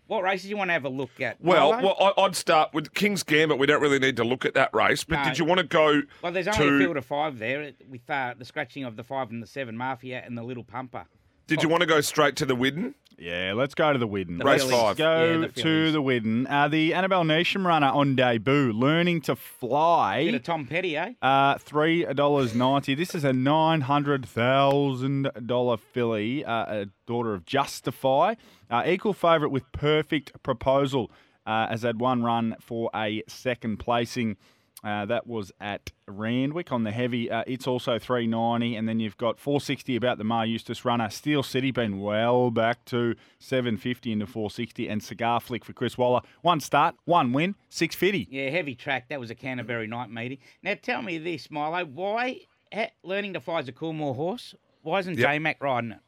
what 0.07 0.23
races 0.23 0.43
do 0.43 0.49
you 0.49 0.57
want 0.57 0.69
to 0.69 0.73
have 0.73 0.83
a 0.85 0.89
look 0.89 1.21
at? 1.21 1.39
Well, 1.41 1.71
Marlo? 1.73 1.83
well, 1.83 2.13
I- 2.17 2.21
I'd 2.23 2.35
start 2.35 2.73
with 2.73 2.93
King's 2.93 3.23
Gambit. 3.23 3.57
We 3.57 3.65
don't 3.67 3.81
really 3.81 3.99
need 3.99 4.17
to 4.17 4.23
look 4.23 4.43
at 4.45 4.53
that 4.55 4.73
race, 4.73 5.03
but 5.03 5.19
No. 5.19 5.23
did 5.25 5.39
you 5.39 5.45
want 5.45 5.59
to 5.59 5.65
go 5.65 6.01
Well, 6.21 6.31
there's 6.33 6.45
to? 6.47 6.61
only 6.61 6.83
a 6.83 6.85
field 6.87 6.97
of 6.97 7.05
five 7.05 7.39
there 7.39 7.71
with 7.89 8.09
uh, 8.09 8.33
the 8.37 8.45
scratching 8.45 8.83
of 8.83 8.95
the 8.97 9.03
five 9.03 9.29
and 9.29 9.41
the 9.41 9.47
seven, 9.47 9.77
Mafia 9.77 10.21
and 10.25 10.37
the 10.37 10.43
Little 10.43 10.63
Pumper. 10.65 11.05
Did 11.47 11.63
you 11.63 11.69
want 11.69 11.81
to 11.81 11.87
go 11.87 12.01
straight 12.01 12.35
to 12.37 12.45
the 12.45 12.55
Widden? 12.55 12.93
Yeah, 13.17 13.53
let's 13.55 13.75
go 13.75 13.93
to 13.93 13.99
the 13.99 14.07
Widden. 14.07 14.43
Race 14.43 14.63
five. 14.63 14.97
Go 14.97 15.23
Yeah, 15.41 15.47
the 15.47 15.61
to 15.61 15.91
the 15.91 16.01
Widden. 16.01 16.45
Uh, 16.49 16.67
the 16.67 16.93
Annabel 16.93 17.23
Neasham 17.23 17.65
runner 17.65 17.87
on 17.87 18.15
debut, 18.15 18.73
learning 18.73 19.21
to 19.21 19.33
Bit 19.33 19.39
fly. 19.39 20.17
of 20.19 20.43
Tom 20.43 20.65
Petty, 20.65 20.97
eh? 20.97 21.13
Uh, 21.21 21.57
three 21.57 22.05
dollars 22.13 22.53
ninety. 22.55 22.95
This 22.95 23.13
is 23.15 23.23
a 23.23 23.31
nine 23.33 23.81
hundred 23.81 24.25
thousand 24.25 25.29
dollar 25.45 25.77
filly, 25.77 26.43
uh, 26.43 26.81
a 26.81 26.85
daughter 27.07 27.33
of 27.33 27.45
Justify. 27.45 28.35
Uh, 28.69 28.83
equal 28.85 29.13
favourite 29.13 29.51
with 29.51 29.71
perfect 29.71 30.31
proposal. 30.43 31.11
Uh, 31.45 31.67
has 31.67 31.81
had 31.81 31.99
one 31.99 32.23
run 32.23 32.55
for 32.61 32.89
a 32.95 33.21
second 33.27 33.77
placing. 33.77 34.37
Uh, 34.83 35.05
that 35.05 35.25
was 35.25 35.49
at 35.61 35.91
Randwick 36.07 36.71
on 36.71 36.83
the 36.83 36.91
heavy. 36.91 37.31
Uh, 37.31 37.43
it's 37.47 37.67
also 37.67 37.97
390, 37.97 38.75
and 38.75 38.87
then 38.89 38.99
you've 38.99 39.15
got 39.17 39.39
460 39.39 39.95
about 39.95 40.17
the 40.17 40.25
Maher 40.25 40.45
Eustace 40.45 40.83
runner. 40.83 41.09
Steel 41.09 41.41
City 41.41 41.71
been 41.71 42.01
well 42.01 42.51
back 42.51 42.83
to 42.85 43.15
750 43.39 44.11
into 44.11 44.25
460, 44.27 44.89
and 44.89 45.01
Cigar 45.01 45.39
Flick 45.39 45.63
for 45.63 45.71
Chris 45.71 45.97
Waller. 45.97 46.19
One 46.41 46.59
start, 46.59 46.95
one 47.05 47.31
win, 47.31 47.55
650. 47.69 48.27
Yeah, 48.29 48.49
heavy 48.49 48.75
track. 48.75 49.07
That 49.07 49.21
was 49.21 49.29
a 49.31 49.35
Canterbury 49.35 49.87
night 49.87 50.09
meeting. 50.11 50.39
Now, 50.61 50.75
tell 50.81 51.01
me 51.01 51.17
this, 51.17 51.49
Milo. 51.49 51.85
Why 51.85 52.41
ha, 52.73 52.87
learning 53.03 53.33
to 53.35 53.39
fly 53.39 53.59
is 53.59 53.69
a 53.69 53.71
Coolmore 53.71 54.15
horse? 54.15 54.53
Why 54.81 54.99
isn't 54.99 55.17
Yep. 55.17 55.25
J 55.29 55.39
Mac 55.39 55.63
riding 55.63 55.91
it? 55.93 55.99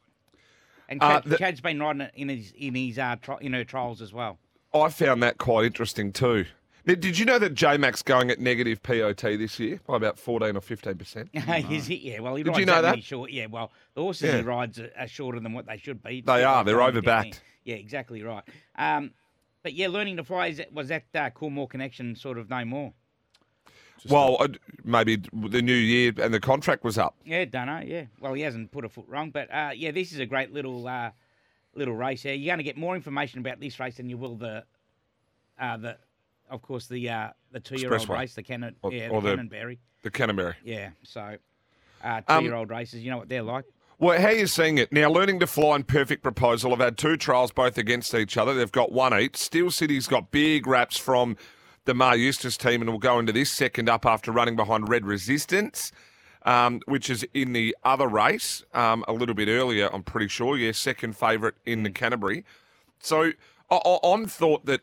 And 0.90 1.02
Uh, 1.02 1.14
Chad, 1.20 1.24
the- 1.24 1.38
Chad's 1.38 1.60
been 1.62 1.80
riding 1.80 2.02
it 2.02 2.12
in 2.14 2.28
his 2.28 2.52
in 2.52 2.74
his 2.74 2.98
uh, 2.98 3.16
tri- 3.22 3.38
in 3.40 3.54
her 3.54 3.64
trials 3.64 4.02
as 4.02 4.12
well. 4.12 4.38
I 4.74 4.90
found 4.90 5.22
that 5.22 5.38
quite 5.38 5.64
interesting 5.64 6.12
too. 6.12 6.44
Now, 6.86 6.94
did 6.94 7.18
you 7.18 7.24
know 7.24 7.38
that 7.40 7.54
J 7.54 7.76
Mac's 7.78 8.02
going 8.02 8.30
at 8.30 8.38
negative 8.38 8.80
POT 8.82 9.16
this 9.20 9.58
year 9.58 9.80
by 9.86 9.96
about 9.96 10.18
14 10.18 10.56
or 10.56 10.60
15 10.60 10.96
percent? 10.96 11.30
Is 11.34 11.86
he? 11.86 11.96
Yeah. 12.12 12.20
Well, 12.20 12.36
he 12.36 12.44
Did 12.44 12.50
rides 12.50 12.60
you 12.60 12.66
know 12.66 12.74
that, 12.76 12.80
that? 12.82 12.90
many 12.90 13.02
short. 13.02 13.30
Yeah. 13.32 13.46
Well, 13.46 13.72
the 13.94 14.02
horses 14.02 14.30
Yeah. 14.30 14.36
he 14.38 14.42
rides 14.42 14.78
are, 14.78 14.90
are 14.96 15.08
shorter 15.08 15.40
than 15.40 15.52
what 15.52 15.66
they 15.66 15.78
should 15.78 16.02
be. 16.02 16.20
They 16.20 16.44
are. 16.44 16.62
They're 16.64 16.76
trying 16.76 16.94
to 16.94 17.00
get 17.00 17.04
overbacked. 17.10 17.32
there. 17.32 17.40
Yeah, 17.64 17.74
exactly 17.76 18.22
right. 18.22 18.44
Um, 18.76 19.10
but 19.64 19.74
yeah, 19.74 19.88
learning 19.88 20.18
to 20.18 20.24
fly 20.24 20.46
is, 20.48 20.62
was 20.72 20.88
that 20.88 21.04
uh, 21.12 21.30
Coolmore 21.30 21.68
connection 21.68 22.14
sort 22.14 22.38
of 22.38 22.48
no 22.48 22.64
more. 22.64 22.92
Well, 24.08 24.36
uh, 24.38 24.48
maybe 24.84 25.20
the 25.32 25.62
new 25.62 25.74
year 25.74 26.12
and 26.22 26.32
the 26.32 26.38
contract 26.38 26.84
was 26.84 26.96
up. 26.98 27.16
Yeah, 27.24 27.44
don't 27.46 27.66
know. 27.66 27.82
Yeah, 27.84 28.04
well, 28.20 28.34
he 28.34 28.42
hasn't 28.42 28.70
put 28.70 28.84
a 28.84 28.88
foot 28.88 29.06
wrong, 29.08 29.30
but 29.30 29.52
uh, 29.52 29.70
yeah, 29.74 29.90
this 29.90 30.12
is 30.12 30.20
a 30.20 30.26
great 30.26 30.52
little 30.52 30.86
uh, 30.86 31.10
little 31.74 31.94
race. 31.94 32.22
Here. 32.22 32.34
you're 32.34 32.50
going 32.50 32.58
to 32.58 32.62
get 32.64 32.76
more 32.76 32.94
information 32.94 33.40
about 33.40 33.58
this 33.58 33.80
race 33.80 33.96
than 33.96 34.08
you 34.08 34.16
will 34.18 34.36
the 34.36 34.64
uh, 35.58 35.76
the, 35.78 35.96
of 36.50 36.62
course, 36.62 36.86
the 36.86 37.08
uh, 37.08 37.28
the 37.52 37.60
two 37.60 37.76
year 37.76 37.92
old 37.92 38.02
Expressway. 38.02 38.18
race, 38.20 38.34
the 38.34 38.42
Cannon, 38.42 38.76
Or- 38.82 38.92
yeah, 38.92 39.08
or 39.08 39.20
the 39.20 39.30
the- 39.30 39.36
Canonberry. 39.36 39.78
The 40.02 40.10
Canterbury. 40.10 40.54
Yeah, 40.64 40.90
so 41.02 41.36
uh, 42.04 42.20
two 42.20 42.32
Um, 42.34 42.44
year 42.44 42.54
old 42.54 42.70
races, 42.70 43.02
you 43.02 43.10
know 43.10 43.18
what 43.18 43.28
they're 43.28 43.42
like. 43.42 43.64
Well, 43.98 44.20
how 44.20 44.28
are 44.28 44.32
you 44.34 44.46
seeing 44.46 44.76
it? 44.78 44.92
Now, 44.92 45.08
learning 45.10 45.40
to 45.40 45.46
fly 45.46 45.74
and 45.74 45.88
perfect 45.88 46.22
proposal. 46.22 46.72
I've 46.74 46.80
had 46.80 46.98
two 46.98 47.16
trials 47.16 47.50
both 47.50 47.78
against 47.78 48.14
each 48.14 48.36
other. 48.36 48.52
They've 48.52 48.70
got 48.70 48.92
one 48.92 49.18
each. 49.18 49.36
Steel 49.36 49.70
City's 49.70 50.06
got 50.06 50.30
big 50.30 50.66
raps 50.66 50.98
from 50.98 51.36
the 51.86 51.94
Maher 51.94 52.16
Eustace 52.16 52.56
team, 52.58 52.82
and 52.82 52.90
will 52.90 52.98
go 52.98 53.18
into 53.18 53.32
this 53.32 53.50
second 53.50 53.88
up 53.88 54.04
after 54.04 54.30
running 54.32 54.54
behind 54.54 54.88
Red 54.88 55.06
Resistance, 55.06 55.92
um, 56.44 56.80
which 56.86 57.08
is 57.08 57.26
in 57.32 57.52
the 57.54 57.74
other 57.84 58.06
race 58.06 58.62
um, 58.74 59.02
a 59.08 59.12
little 59.14 59.34
bit 59.34 59.48
earlier, 59.48 59.88
I'm 59.92 60.02
pretty 60.02 60.28
sure. 60.28 60.56
Yeah, 60.58 60.72
second 60.72 61.16
favourite 61.16 61.54
in 61.64 61.82
the 61.82 61.90
Canterbury. 61.90 62.44
So 63.00 63.32
I, 63.70 63.76
I, 63.76 63.98
I'm 64.04 64.26
thought 64.26 64.66
that, 64.66 64.82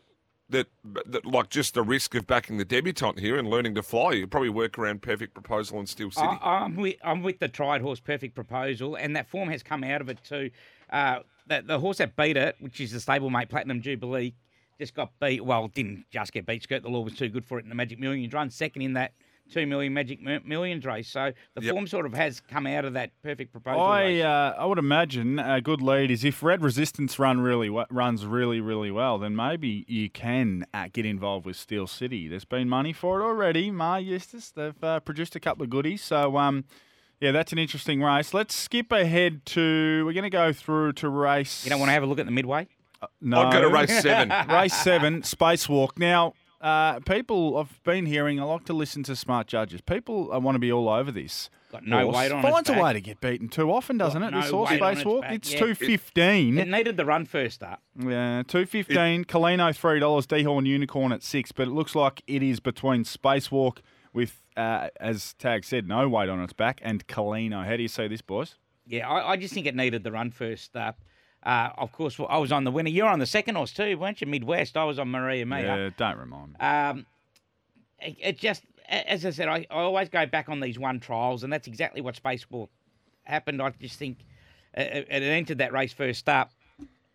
that 0.54 0.68
that 1.06 1.26
like 1.26 1.50
just 1.50 1.74
the 1.74 1.82
risk 1.82 2.14
of 2.14 2.26
backing 2.26 2.56
the 2.56 2.64
debutant 2.64 3.18
here 3.20 3.36
and 3.36 3.48
learning 3.48 3.74
to 3.74 3.82
fly, 3.82 4.12
you 4.12 4.26
probably 4.26 4.48
work 4.48 4.78
around 4.78 5.02
perfect 5.02 5.34
proposal 5.34 5.78
and 5.78 5.88
Steel 5.88 6.10
City. 6.10 6.26
I, 6.26 6.64
I'm 6.64 6.76
with 6.76 6.96
I'm 7.04 7.22
with 7.22 7.38
the 7.38 7.48
tried 7.48 7.82
horse, 7.82 8.00
perfect 8.00 8.34
proposal, 8.34 8.94
and 8.94 9.14
that 9.16 9.28
form 9.28 9.50
has 9.50 9.62
come 9.62 9.84
out 9.84 10.00
of 10.00 10.08
it 10.08 10.18
too. 10.24 10.50
Uh, 10.90 11.20
the, 11.46 11.62
the 11.66 11.78
horse 11.78 11.98
that 11.98 12.16
beat 12.16 12.36
it, 12.36 12.56
which 12.60 12.80
is 12.80 12.92
the 12.92 12.98
stablemate 12.98 13.50
Platinum 13.50 13.82
Jubilee, 13.82 14.34
just 14.78 14.94
got 14.94 15.12
beat. 15.20 15.44
Well, 15.44 15.68
didn't 15.68 16.06
just 16.10 16.32
get 16.32 16.46
beat. 16.46 16.62
Skirt 16.62 16.82
the 16.82 16.88
Law 16.88 17.00
was 17.00 17.14
too 17.14 17.28
good 17.28 17.44
for 17.44 17.58
it 17.58 17.64
in 17.64 17.68
the 17.68 17.74
Magic 17.74 17.98
Millions 17.98 18.32
run, 18.32 18.50
second 18.50 18.82
in 18.82 18.94
that 18.94 19.12
two 19.52 19.66
million 19.66 19.92
Magic 19.92 20.20
Millions 20.44 20.84
race. 20.84 21.08
So 21.08 21.32
the 21.54 21.62
Yep. 21.62 21.72
form 21.74 21.86
sort 21.86 22.06
of 22.06 22.14
has 22.14 22.40
come 22.40 22.66
out 22.66 22.84
of 22.84 22.94
that 22.94 23.10
perfect 23.22 23.52
proposal. 23.52 23.80
I 23.82 24.02
race. 24.02 24.24
uh, 24.24 24.54
I 24.58 24.64
would 24.64 24.78
imagine 24.78 25.38
a 25.38 25.60
good 25.60 25.80
lead 25.82 26.10
is 26.10 26.24
if 26.24 26.42
Red 26.42 26.62
Resistance 26.62 27.18
run 27.18 27.40
really 27.40 27.68
runs 27.90 28.24
really 28.26 28.60
really 28.60 28.90
well, 28.90 29.18
then 29.18 29.36
maybe 29.36 29.84
you 29.88 30.08
can 30.10 30.66
uh, 30.72 30.88
get 30.92 31.04
involved 31.06 31.46
with 31.46 31.56
Steel 31.56 31.86
City. 31.86 32.28
There's 32.28 32.44
been 32.44 32.68
money 32.68 32.92
for 32.92 33.20
it 33.20 33.24
already. 33.24 33.70
Maher 33.70 34.00
Eustace 34.00 34.50
they've 34.50 34.82
uh, 34.84 35.00
produced 35.00 35.36
a 35.36 35.40
couple 35.40 35.62
of 35.62 35.70
goodies, 35.70 36.02
so 36.02 36.36
um, 36.36 36.64
yeah, 37.20 37.30
that's 37.30 37.52
an 37.52 37.58
interesting 37.58 38.02
race. 38.02 38.34
Let's 38.34 38.54
skip 38.54 38.90
ahead 38.92 39.46
to 39.46 40.04
we're 40.04 40.12
going 40.12 40.24
to 40.24 40.30
go 40.30 40.52
through 40.52 40.94
to 40.94 41.08
race. 41.08 41.64
you 41.64 41.70
don't 41.70 41.78
want 41.80 41.88
to 41.90 41.94
have 41.94 42.02
a 42.02 42.06
look 42.06 42.18
at 42.18 42.26
the 42.26 42.32
midway. 42.32 42.66
no 43.20 43.42
I'll 43.42 43.52
go 43.52 43.60
to 43.60 43.68
race 43.68 44.02
seven. 44.02 44.30
race 44.48 44.74
seven, 44.74 45.22
Spacewalk. 45.22 45.98
Now, 45.98 46.32
uh, 46.64 47.00
people, 47.00 47.58
I've 47.58 47.82
been 47.84 48.06
hearing, 48.06 48.40
I 48.40 48.44
like 48.44 48.64
to 48.64 48.72
listen 48.72 49.02
to 49.04 49.14
smart 49.14 49.46
judges. 49.46 49.82
People 49.82 50.32
I 50.32 50.38
want 50.38 50.54
to 50.54 50.58
be 50.58 50.72
all 50.72 50.88
over 50.88 51.12
this. 51.12 51.50
Got 51.70 51.86
no 51.86 52.04
horse. 52.04 52.16
weight 52.16 52.32
on 52.32 52.42
Finds 52.42 52.70
a 52.70 52.80
way 52.80 52.92
to 52.94 53.00
get 53.00 53.20
beaten 53.20 53.48
too 53.48 53.70
often, 53.70 53.98
doesn't 53.98 54.22
Got 54.22 54.32
it? 54.32 54.36
This 54.36 54.50
no 54.50 54.58
horse, 54.58 54.70
weight 54.70 54.80
on 54.80 54.92
its 54.92 55.02
Spacewalk. 55.02 55.32
It's 55.32 55.52
yeah. 55.52 55.58
two 55.58 55.74
fifteen. 55.74 56.58
It 56.58 56.68
needed 56.68 56.96
the 56.96 57.04
run 57.04 57.26
first 57.26 57.62
up. 57.62 57.82
Yeah, 57.98 58.42
two 58.46 58.64
fifteen. 58.64 59.24
Colino 59.24 59.76
three 59.76 60.00
dollars. 60.00 60.26
Dehorn 60.26 60.66
Unicorn 60.66 61.12
at 61.12 61.22
six. 61.22 61.52
But 61.52 61.68
it 61.68 61.72
looks 61.72 61.94
like 61.94 62.22
it 62.26 62.42
is 62.42 62.60
between 62.60 63.04
Spacewalk 63.04 63.78
with, 64.14 64.40
uh, 64.56 64.88
as 65.00 65.34
Tag 65.34 65.64
said, 65.64 65.86
no 65.86 66.08
weight 66.08 66.30
on 66.30 66.40
its 66.40 66.54
back, 66.54 66.80
and 66.82 67.06
Colino. 67.06 67.66
How 67.66 67.76
do 67.76 67.82
you 67.82 67.88
see 67.88 68.08
this, 68.08 68.22
boys? 68.22 68.56
Yeah, 68.86 69.08
I, 69.08 69.32
I 69.32 69.36
just 69.36 69.52
think 69.52 69.66
it 69.66 69.74
needed 69.74 70.02
the 70.02 70.12
run 70.12 70.30
first 70.30 70.74
up. 70.76 71.00
Uh, 71.00 71.04
of 71.44 71.92
course, 71.92 72.18
I 72.28 72.38
was 72.38 72.52
on 72.52 72.64
the 72.64 72.70
winner. 72.70 72.88
You're 72.90 73.08
on 73.08 73.18
the 73.18 73.26
second 73.26 73.54
horse 73.56 73.72
too, 73.72 73.98
weren't 73.98 74.20
you? 74.20 74.26
Midwest. 74.26 74.76
I 74.76 74.84
was 74.84 74.98
on 74.98 75.08
Maria 75.10 75.44
Mia. 75.46 75.62
Yeah, 75.62 75.90
don't 75.96 76.18
remind 76.18 76.52
me. 76.52 76.58
Um, 76.60 77.06
it, 78.00 78.16
it 78.20 78.38
just, 78.38 78.62
as 78.88 79.24
I 79.26 79.30
said, 79.30 79.48
I, 79.48 79.66
I 79.70 79.80
always 79.80 80.08
go 80.08 80.26
back 80.26 80.48
on 80.48 80.60
these 80.60 80.78
one 80.78 81.00
trials, 81.00 81.42
and 81.44 81.52
that's 81.52 81.66
exactly 81.66 82.00
what 82.00 82.20
Spacewalk 82.22 82.68
happened. 83.24 83.60
I 83.62 83.70
just 83.70 83.98
think 83.98 84.18
it, 84.74 85.06
it 85.10 85.22
entered 85.22 85.58
that 85.58 85.72
race 85.72 85.92
first 85.92 86.28
up. 86.28 86.50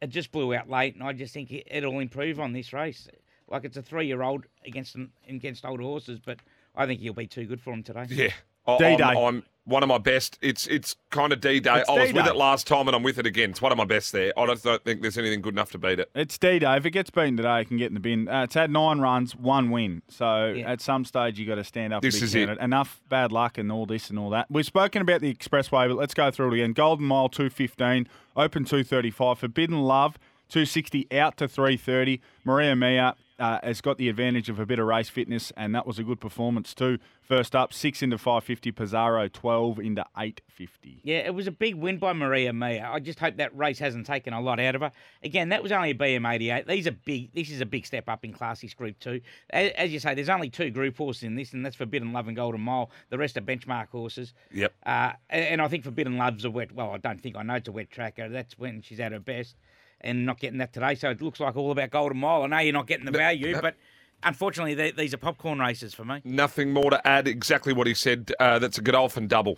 It 0.02 0.10
just 0.10 0.32
blew 0.32 0.54
out 0.54 0.70
late, 0.70 0.96
and 0.96 1.04
I 1.04 1.14
just 1.14 1.34
think 1.34 1.52
it, 1.52 1.68
it'll 1.70 2.00
improve 2.00 2.40
on 2.40 2.54
this 2.54 2.72
race. 2.72 3.08
Like 3.50 3.66
it's 3.66 3.78
a 3.78 3.82
three-year-old 3.82 4.46
against 4.66 4.96
an- 4.96 5.12
against 5.28 5.66
older 5.66 5.84
horses, 5.84 6.20
but 6.24 6.38
I 6.76 6.86
think 6.86 7.02
he'll 7.02 7.14
be 7.14 7.28
too 7.28 7.46
good 7.46 7.60
for 7.62 7.74
him 7.74 7.84
today. 7.84 8.06
Yeah. 8.10 8.30
I- 8.68 8.78
D-Day. 8.78 9.04
I'm, 9.04 9.18
I'm 9.18 9.44
one 9.70 9.84
of 9.84 9.90
my 9.90 9.98
best. 9.98 10.38
It's 10.42 10.68
it's 10.68 10.96
kind 11.12 11.32
of 11.32 11.40
D 11.40 11.60
Day. 11.60 11.70
I 11.70 11.78
was 11.94 12.14
with 12.14 12.26
D-Day. 12.26 12.30
it 12.30 12.36
last 12.36 12.68
time 12.68 12.88
and 12.88 12.96
I'm 12.96 13.04
with 13.04 13.20
it 13.20 13.26
again. 13.26 13.52
It's 13.52 13.62
one 13.62 13.72
of 13.72 13.78
my 13.78 13.86
best 13.86 14.12
there. 14.12 14.34
I 14.38 14.46
don't, 14.46 14.62
don't 14.62 14.84
think 14.84 15.02
there's 15.02 15.18
anything 15.18 15.42
good 15.42 15.54
enough 15.54 15.72
to 15.72 15.78
beat 15.78 16.00
it. 16.00 16.10
It's 16.16 16.38
D 16.38 16.60
Day. 16.60 16.76
If 16.76 16.86
it 16.86 16.92
gets 16.92 17.10
beaten 17.10 17.38
today, 17.38 17.62
it 17.62 17.68
can 17.70 17.78
get 17.78 17.88
in 17.88 17.94
the 17.94 18.00
bin. 18.00 18.28
Uh, 18.28 18.44
it's 18.44 18.56
had 18.56 18.72
nine 18.72 19.00
runs, 19.00 19.36
one 19.36 19.70
win. 19.72 20.02
So 20.10 20.48
Yeah. 20.58 20.72
at 20.72 20.82
some 20.82 21.06
stage, 21.06 21.40
you've 21.40 21.48
got 21.48 21.56
to 21.56 21.64
stand 21.64 21.94
up. 21.94 22.02
This 22.02 22.16
and 22.16 22.22
be 22.22 22.26
is 22.44 22.50
it. 22.50 22.58
Enough 22.60 23.00
bad 23.10 23.32
luck 23.32 23.58
and 23.58 23.72
all 23.72 23.86
this 23.86 24.10
and 24.10 24.20
all 24.20 24.30
that. 24.32 24.48
We've 24.50 24.66
spoken 24.66 25.02
about 25.02 25.22
the 25.22 25.34
expressway, 25.34 25.88
but 25.88 25.96
let's 25.98 26.14
go 26.14 26.32
through 26.32 26.52
it 26.52 26.54
again. 26.56 26.74
Golden 26.74 27.06
Mile 27.06 27.30
two 27.30 27.50
fifteen, 27.50 28.08
Open 28.36 28.66
two 28.66 28.84
thirty 28.84 29.12
five, 29.12 29.40
Forbidden 29.40 29.82
Love 29.84 30.18
two 30.50 30.66
sixty 30.66 31.08
out 31.12 31.38
to 31.38 31.48
three 31.48 31.78
thirty. 31.78 32.22
Maria 32.44 32.76
Mia. 32.76 33.16
Uh, 33.40 33.58
has 33.64 33.80
got 33.80 33.98
the 33.98 34.10
advantage 34.10 34.50
of 34.50 34.60
a 34.60 34.66
bit 34.66 34.80
of 34.80 34.86
race 34.86 35.08
fitness, 35.08 35.54
and 35.56 35.74
that 35.74 35.88
was 35.88 35.98
a 35.98 36.04
good 36.04 36.20
performance 36.20 36.74
too. 36.74 37.00
First 37.22 37.56
up, 37.56 37.72
six 37.72 38.02
into 38.02 38.18
five 38.18 38.44
fifty. 38.44 38.72
Pizarro 38.72 39.30
twelve 39.30 39.80
into 39.80 40.04
eight 40.18 40.42
fifty. 40.48 41.00
Yeah, 41.04 41.20
it 41.20 41.34
was 41.34 41.48
a 41.48 41.52
big 41.52 41.76
win 41.76 42.00
by 42.00 42.12
Maria 42.12 42.52
Mia. 42.52 42.90
I 42.92 43.00
just 43.00 43.20
hope 43.20 43.38
that 43.38 43.56
race 43.58 43.80
hasn't 43.80 44.06
taken 44.06 44.34
a 44.34 44.42
lot 44.42 44.60
out 44.60 44.76
of 44.76 44.82
her. 44.82 44.92
Again, 45.24 45.50
that 45.50 45.64
was 45.64 45.72
only 45.72 45.92
a 45.92 45.96
BM88. 45.96 46.68
These 46.68 46.88
are 46.88 46.92
big. 46.92 47.34
This 47.34 47.50
is 47.50 47.62
a 47.62 47.66
big 47.66 47.86
step 47.86 48.10
up 48.10 48.26
in 48.26 48.34
class. 48.34 48.60
This 48.60 48.74
Group 48.74 49.00
Two, 49.00 49.22
as, 49.52 49.72
as 49.72 49.94
you 49.94 50.00
say, 50.00 50.16
there's 50.16 50.30
only 50.30 50.50
two 50.50 50.70
Group 50.70 50.98
horses 50.98 51.24
in 51.24 51.36
this, 51.36 51.54
and 51.54 51.66
that's 51.66 51.76
Forbidden 51.76 52.12
Love 52.12 52.28
and 52.28 52.36
Golden 52.36 52.62
Mile. 52.62 52.90
The 53.10 53.18
rest 53.18 53.38
are 53.38 53.42
benchmark 53.42 53.90
horses. 53.90 54.34
Yep. 54.52 54.74
Uh, 54.86 55.14
and, 55.30 55.46
and 55.46 55.62
I 55.62 55.68
think 55.68 55.84
Forbidden 55.84 56.18
Love's 56.18 56.46
a 56.46 56.52
wet. 56.52 56.74
Well, 56.74 56.92
I 56.92 56.98
don't 56.98 57.22
think 57.22 57.38
I 57.38 57.44
know 57.44 57.56
it's 57.56 57.68
a 57.68 57.72
wet 57.72 57.90
tracker. 57.90 58.28
That's 58.28 58.58
when 58.60 58.82
she's 58.82 59.00
at 59.00 59.12
her 59.12 59.20
best, 59.20 59.56
and 60.02 60.26
not 60.26 60.40
getting 60.40 60.60
that 60.60 60.74
today. 60.74 60.96
So 60.96 61.10
it 61.10 61.22
looks 61.22 61.40
like 61.40 61.56
all 61.56 61.72
about 61.72 61.90
Golden 61.92 62.18
Mile. 62.20 62.44
I 62.44 62.48
know 62.48 62.60
you're 62.60 62.74
not 62.74 62.88
getting 62.88 63.06
the 63.06 63.12
value, 63.12 63.60
but 63.62 63.76
unfortunately, 64.24 64.74
they, 64.76 64.92
these 64.92 65.14
are 65.14 65.18
popcorn 65.18 65.60
races 65.60 65.94
for 65.94 66.06
me. 66.06 66.22
Nothing 66.24 66.72
more 66.74 66.90
to 66.90 67.08
add. 67.08 67.28
Exactly 67.28 67.74
what 67.74 67.88
he 67.88 67.94
said. 67.94 68.32
Uh, 68.40 68.60
that's 68.60 68.78
a 68.78 68.82
Godolphin 68.82 69.28
double. 69.28 69.58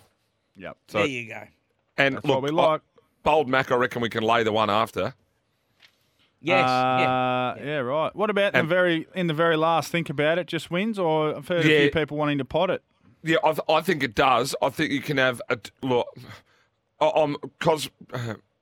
Yep. 0.57 0.77
So 0.89 0.97
there 0.99 1.07
you 1.07 1.27
go. 1.29 1.43
and 1.97 2.15
That's 2.15 2.25
look, 2.25 2.35
what 2.35 2.43
we 2.43 2.49
like. 2.51 2.81
I- 2.81 2.83
Bold 3.23 3.47
Mac, 3.47 3.71
I 3.71 3.75
reckon 3.75 4.01
we 4.01 4.09
can 4.09 4.23
lay 4.23 4.41
the 4.43 4.51
one 4.51 4.71
after. 4.71 5.13
Yes. 6.41 6.67
yeah. 6.67 7.51
Uh, 7.51 7.55
yeah. 7.63 7.77
right. 7.77 8.15
What 8.15 8.31
about 8.31 8.55
And- 8.55 8.65
the 8.67 8.69
very 8.69 9.07
in 9.13 9.27
the 9.27 9.33
very 9.35 9.55
last? 9.55 9.91
Think 9.91 10.09
about 10.09 10.39
it. 10.39 10.47
Just 10.47 10.71
wins, 10.71 10.97
or 10.97 11.35
I've 11.37 11.47
heard 11.47 11.59
a 11.59 11.63
few 11.63 11.91
people 11.91 12.17
wanting 12.17 12.39
to 12.39 12.45
pot 12.45 12.71
it. 12.71 12.81
Yeah, 13.23 13.37
I, 13.43 13.51
th- 13.51 13.61
I 13.69 13.81
think 13.81 14.01
it 14.01 14.15
does. 14.15 14.55
I 14.59 14.69
think 14.69 14.91
you 14.91 15.01
can 15.01 15.17
have 15.17 15.39
a 15.49 15.59
look. 15.83 16.07
I'm 16.99 17.35
because 17.59 17.91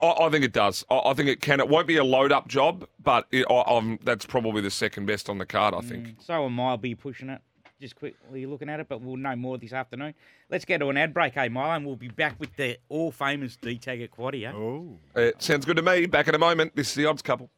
I, 0.01 0.25
I 0.25 0.29
think 0.29 0.45
it 0.45 0.53
does. 0.53 0.85
I, 0.89 0.99
I 1.05 1.13
think 1.13 1.29
it 1.29 1.41
can. 1.41 1.59
It 1.59 1.67
won't 1.67 1.87
be 1.87 1.97
a 1.97 2.03
load 2.03 2.31
up 2.31 2.47
job, 2.47 2.87
but 3.01 3.27
it, 3.31 3.45
I, 3.49 3.63
I'm, 3.67 3.99
that's 4.03 4.25
probably 4.25 4.61
the 4.61 4.71
second 4.71 5.05
best 5.05 5.29
on 5.29 5.37
the 5.37 5.45
card. 5.45 5.73
I 5.73 5.81
think. 5.81 6.15
So 6.21 6.45
am 6.45 6.59
I. 6.59 6.69
I'll 6.69 6.77
be 6.77 6.95
pushing 6.95 7.29
it. 7.29 7.41
Just 7.81 7.95
quickly 7.95 8.45
looking 8.45 8.69
at 8.69 8.81
it, 8.81 8.89
but 8.89 9.01
we'll 9.01 9.15
know 9.15 9.35
more 9.37 9.57
this 9.57 9.71
afternoon. 9.71 10.13
Let's 10.49 10.65
get 10.65 10.79
to 10.79 10.89
an 10.89 10.97
ad 10.97 11.13
break, 11.13 11.37
eh, 11.37 11.47
Milo, 11.47 11.71
and 11.71 11.85
we'll 11.85 11.95
be 11.95 12.09
back 12.09 12.37
with 12.37 12.53
the 12.57 12.77
all 12.89 13.09
famous 13.09 13.55
D 13.55 13.77
Tag 13.77 14.01
at 14.01 14.11
Quaddy, 14.11 14.45
eh? 14.45 14.51
Oh. 14.51 14.97
It 15.15 15.41
sounds 15.41 15.65
good 15.65 15.77
to 15.77 15.81
me. 15.81 16.05
Back 16.05 16.27
in 16.27 16.35
a 16.35 16.39
moment. 16.39 16.75
This 16.75 16.89
is 16.89 16.95
the 16.95 17.05
odds 17.05 17.21
couple. 17.21 17.49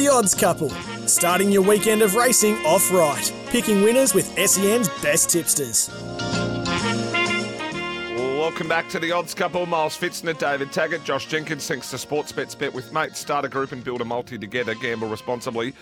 The 0.00 0.08
Odds 0.08 0.34
Couple, 0.34 0.70
starting 1.06 1.52
your 1.52 1.60
weekend 1.60 2.00
of 2.00 2.14
racing 2.14 2.54
off 2.64 2.90
right, 2.90 3.30
picking 3.48 3.82
winners 3.82 4.14
with 4.14 4.24
SEN's 4.48 4.88
best 5.02 5.28
tipsters. 5.28 5.90
Welcome 8.16 8.66
back 8.66 8.88
to 8.88 8.98
the 8.98 9.12
odds 9.12 9.34
couple. 9.34 9.66
Miles 9.66 9.98
Fitzner, 9.98 10.38
David 10.38 10.72
Taggart, 10.72 11.04
Josh 11.04 11.26
Jenkins. 11.26 11.68
Thanks 11.68 11.90
to 11.90 11.96
Sportsbets 11.96 12.58
Bet 12.58 12.72
with 12.72 12.94
mates. 12.94 13.18
Start 13.18 13.44
a 13.44 13.48
group 13.50 13.72
and 13.72 13.84
build 13.84 14.00
a 14.00 14.06
multi 14.06 14.38
together. 14.38 14.74
Gamble 14.74 15.06
responsibly. 15.08 15.74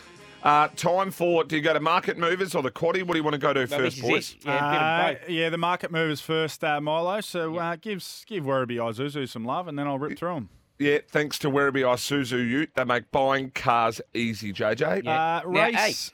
Uh, 0.43 0.67
time 0.75 1.13
for. 1.13 1.45
Do 1.45 1.55
you 1.55 1.63
go 1.63 1.73
to 1.73 1.79
market 1.79 2.19
movers 2.19 2.57
or 2.57 2.63
the 2.65 2.73
quaddy? 2.73 3.05
What 3.05 3.13
do 3.13 3.19
you 3.19 3.25
want 3.25 3.35
to 3.35 3.39
go 3.39 3.53
to 3.53 3.61
Well, 3.71 3.79
first, 3.79 3.99
this 3.99 4.05
boys? 4.05 4.37
Yeah, 4.45 5.15
Uh, 5.15 5.15
yeah, 5.29 5.49
the 5.49 5.59
market 5.59 5.93
movers 5.93 6.21
first, 6.21 6.65
uh, 6.65 6.81
Milo. 6.81 7.21
So 7.21 7.57
uh, 7.57 7.77
gives 7.77 8.25
give 8.27 8.43
Werribee 8.43 8.79
Isuzu 8.79 9.29
some 9.29 9.45
love, 9.45 9.69
and 9.69 9.79
then 9.79 9.87
I'll 9.87 10.01
rip 10.01 10.19
through 10.19 10.35
them. 10.35 10.49
Yeah, 10.79 10.99
thanks 11.09 11.39
to 11.41 11.51
Werribee 11.51 11.83
Isuzu 11.83 12.39
Ute, 12.39 12.71
they 12.75 12.85
make 12.85 13.11
buying 13.11 13.51
cars 13.51 14.01
easy. 14.15 14.53
JJ. 14.53 15.05
Yeah. 15.05 15.41
Uh, 15.45 15.51
Now, 15.51 15.67
race. 15.71 16.13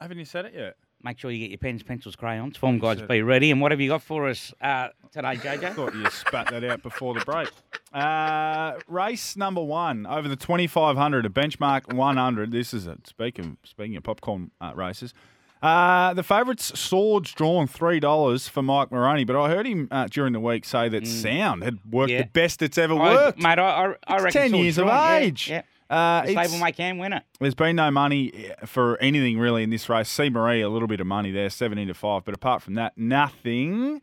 Haven't 0.00 0.18
you 0.18 0.24
said 0.24 0.46
it 0.46 0.54
yet? 0.54 0.76
Make 1.02 1.18
sure 1.18 1.30
you 1.30 1.38
get 1.38 1.50
your 1.50 1.58
pens, 1.58 1.84
pencils, 1.84 2.16
crayons. 2.16 2.56
Form 2.56 2.80
guides 2.80 3.02
be 3.02 3.22
ready. 3.22 3.52
And 3.52 3.60
what 3.60 3.70
have 3.70 3.80
you 3.80 3.88
got 3.88 4.02
for 4.02 4.28
us 4.28 4.52
uh, 4.60 4.88
today, 5.12 5.36
JJ? 5.36 5.74
Thought 5.74 5.94
you 5.94 6.10
spat 6.10 6.50
that 6.50 6.64
out 6.64 6.82
before 6.82 7.14
the 7.14 7.20
break. 7.20 7.48
Uh, 7.92 8.72
race 8.88 9.36
number 9.36 9.62
one 9.62 10.06
over 10.06 10.28
the 10.28 10.34
2500, 10.34 11.24
a 11.24 11.28
benchmark 11.28 11.92
100. 11.94 12.50
This 12.50 12.74
is 12.74 12.88
a 12.88 12.98
speaking 13.04 13.58
speaking 13.62 13.96
of 13.96 14.02
popcorn 14.02 14.50
uh, 14.60 14.72
races. 14.74 15.14
Uh, 15.62 16.14
the 16.14 16.22
favourites 16.22 16.78
swords 16.78 17.32
drawn 17.32 17.66
three 17.66 17.98
dollars 17.98 18.46
for 18.48 18.62
Mike 18.62 18.92
Moroney, 18.92 19.24
but 19.24 19.34
I 19.36 19.48
heard 19.48 19.66
him 19.66 19.88
uh, 19.90 20.06
during 20.08 20.32
the 20.32 20.40
week 20.40 20.64
say 20.64 20.88
that 20.88 21.06
sound 21.06 21.64
had 21.64 21.78
worked 21.90 22.12
Yeah. 22.12 22.22
the 22.22 22.28
best 22.28 22.62
it's 22.62 22.78
ever 22.78 22.94
I, 22.94 23.14
worked. 23.14 23.38
mate, 23.42 23.58
I, 23.58 23.62
I, 23.86 23.94
I 24.06 24.14
It's 24.16 24.24
reckon 24.24 24.42
10 24.52 24.54
years 24.54 24.78
of 24.78 24.86
drawn, 24.86 24.96
yeah, 24.96 25.16
age. 25.18 25.50
Yeah, 25.50 25.62
Uh, 25.90 26.22
The 26.22 26.30
it's- 26.30 26.52
stablemate 26.52 26.76
can 26.76 26.98
win 26.98 27.12
it. 27.12 27.24
there's 27.40 27.54
been 27.56 27.74
no 27.76 27.90
money 27.90 28.52
for 28.66 28.98
anything 29.00 29.38
really 29.38 29.62
in 29.64 29.70
this 29.70 29.88
race. 29.88 30.08
See 30.08 30.30
Marie, 30.30 30.60
a 30.60 30.68
little 30.68 30.86
bit 30.88 31.00
of 31.00 31.06
money 31.08 31.32
there, 31.32 31.50
17 31.50 31.88
to 31.88 31.94
5. 31.94 32.24
But 32.24 32.34
apart 32.34 32.62
from 32.62 32.74
that, 32.74 32.96
nothing. 32.96 34.00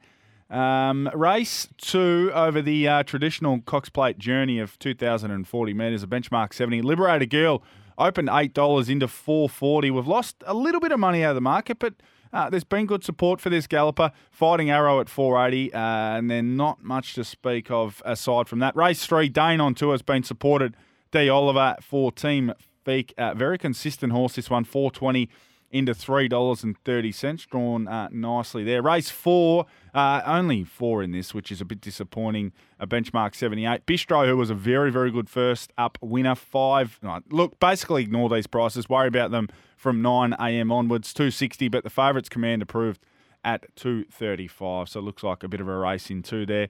Um, 0.50 1.10
race 1.14 1.68
two 1.78 2.32
over 2.36 2.62
the 2.62 2.88
uh, 2.88 3.04
traditional 3.04 3.62
Cox 3.62 3.90
Plate 3.90 4.20
journey 4.20 4.60
of 4.60 4.78
2,040 4.80 5.74
metres, 5.74 6.04
a 6.04 6.08
benchmark 6.08 6.54
70. 6.54 6.82
Liberator 6.84 7.26
Girl 7.26 7.64
opened 7.98 8.30
$8 8.30 8.90
into 8.90 9.08
440. 9.08 9.92
We've 9.92 10.08
lost 10.08 10.44
a 10.46 10.54
little 10.54 10.82
bit 10.82 10.92
of 10.92 11.00
money 11.00 11.24
out 11.24 11.30
of 11.30 11.36
the 11.36 11.42
market, 11.42 11.80
but 11.80 11.96
uh, 12.34 12.50
there's 12.50 12.64
been 12.64 12.86
good 12.86 13.04
support 13.04 13.40
for 13.40 13.50
this 13.50 13.68
galloper. 13.68 14.12
Fighting 14.32 14.70
Arrow 14.70 15.00
at 15.00 15.10
480, 15.10 15.74
uh, 15.74 15.80
and 15.80 16.30
then 16.30 16.58
not 16.58 16.84
much 16.84 17.14
to 17.16 17.24
speak 17.24 17.72
of 17.72 18.02
aside 18.06 18.48
from 18.48 18.60
that. 18.60 18.76
Race 18.76 19.06
three, 19.06 19.30
Dane 19.30 19.62
on 19.62 19.74
two 19.76 19.92
has 19.92 20.02
been 20.02 20.24
supported. 20.24 20.76
D. 21.12 21.30
Oliver 21.30 21.78
for 21.82 22.12
Team 22.12 22.52
Feek. 22.86 23.14
Uh, 23.18 23.34
very 23.34 23.58
consistent 23.58 24.12
horse, 24.12 24.36
this 24.36 24.50
one, 24.50 24.66
420 24.66 25.30
into 25.76 25.94
$3.30. 25.94 27.48
Drawn 27.50 27.88
uh, 27.90 28.08
nicely 28.10 28.64
there. 28.64 28.82
Race 28.82 29.10
four, 29.10 29.66
uh, 29.94 30.22
only 30.26 30.64
four 30.64 31.04
in 31.04 31.12
this, 31.12 31.34
which 31.34 31.52
is 31.52 31.60
a 31.60 31.66
bit 31.66 31.82
disappointing. 31.82 32.54
A 32.80 32.88
benchmark 32.88 33.36
78. 33.36 33.86
Bistro, 33.86 34.26
who 34.26 34.38
was 34.38 34.50
a 34.50 34.56
very, 34.56 34.90
very 34.90 35.12
good 35.12 35.30
first 35.30 35.74
up 35.78 35.98
winner, 36.02 36.34
five. 36.34 36.98
look, 37.30 37.60
basically 37.60 38.04
ignore 38.04 38.30
these 38.30 38.48
prices. 38.48 38.88
Worry 38.88 39.10
about 39.10 39.32
them 39.32 39.50
from 39.76 40.02
9 40.02 40.34
a.m. 40.40 40.72
onwards. 40.72 41.14
260, 41.14 41.68
but 41.68 41.84
the 41.84 41.90
favourites 41.90 42.30
command 42.30 42.62
approved 42.62 43.06
at 43.44 43.76
235. 43.76 44.88
So 44.88 45.02
it 45.02 45.04
looks 45.04 45.24
like 45.24 45.44
a 45.44 45.50
bit 45.50 45.60
of 45.60 45.68
a 45.68 45.78
race 45.78 46.10
in 46.10 46.24
two 46.24 46.46
there. 46.46 46.70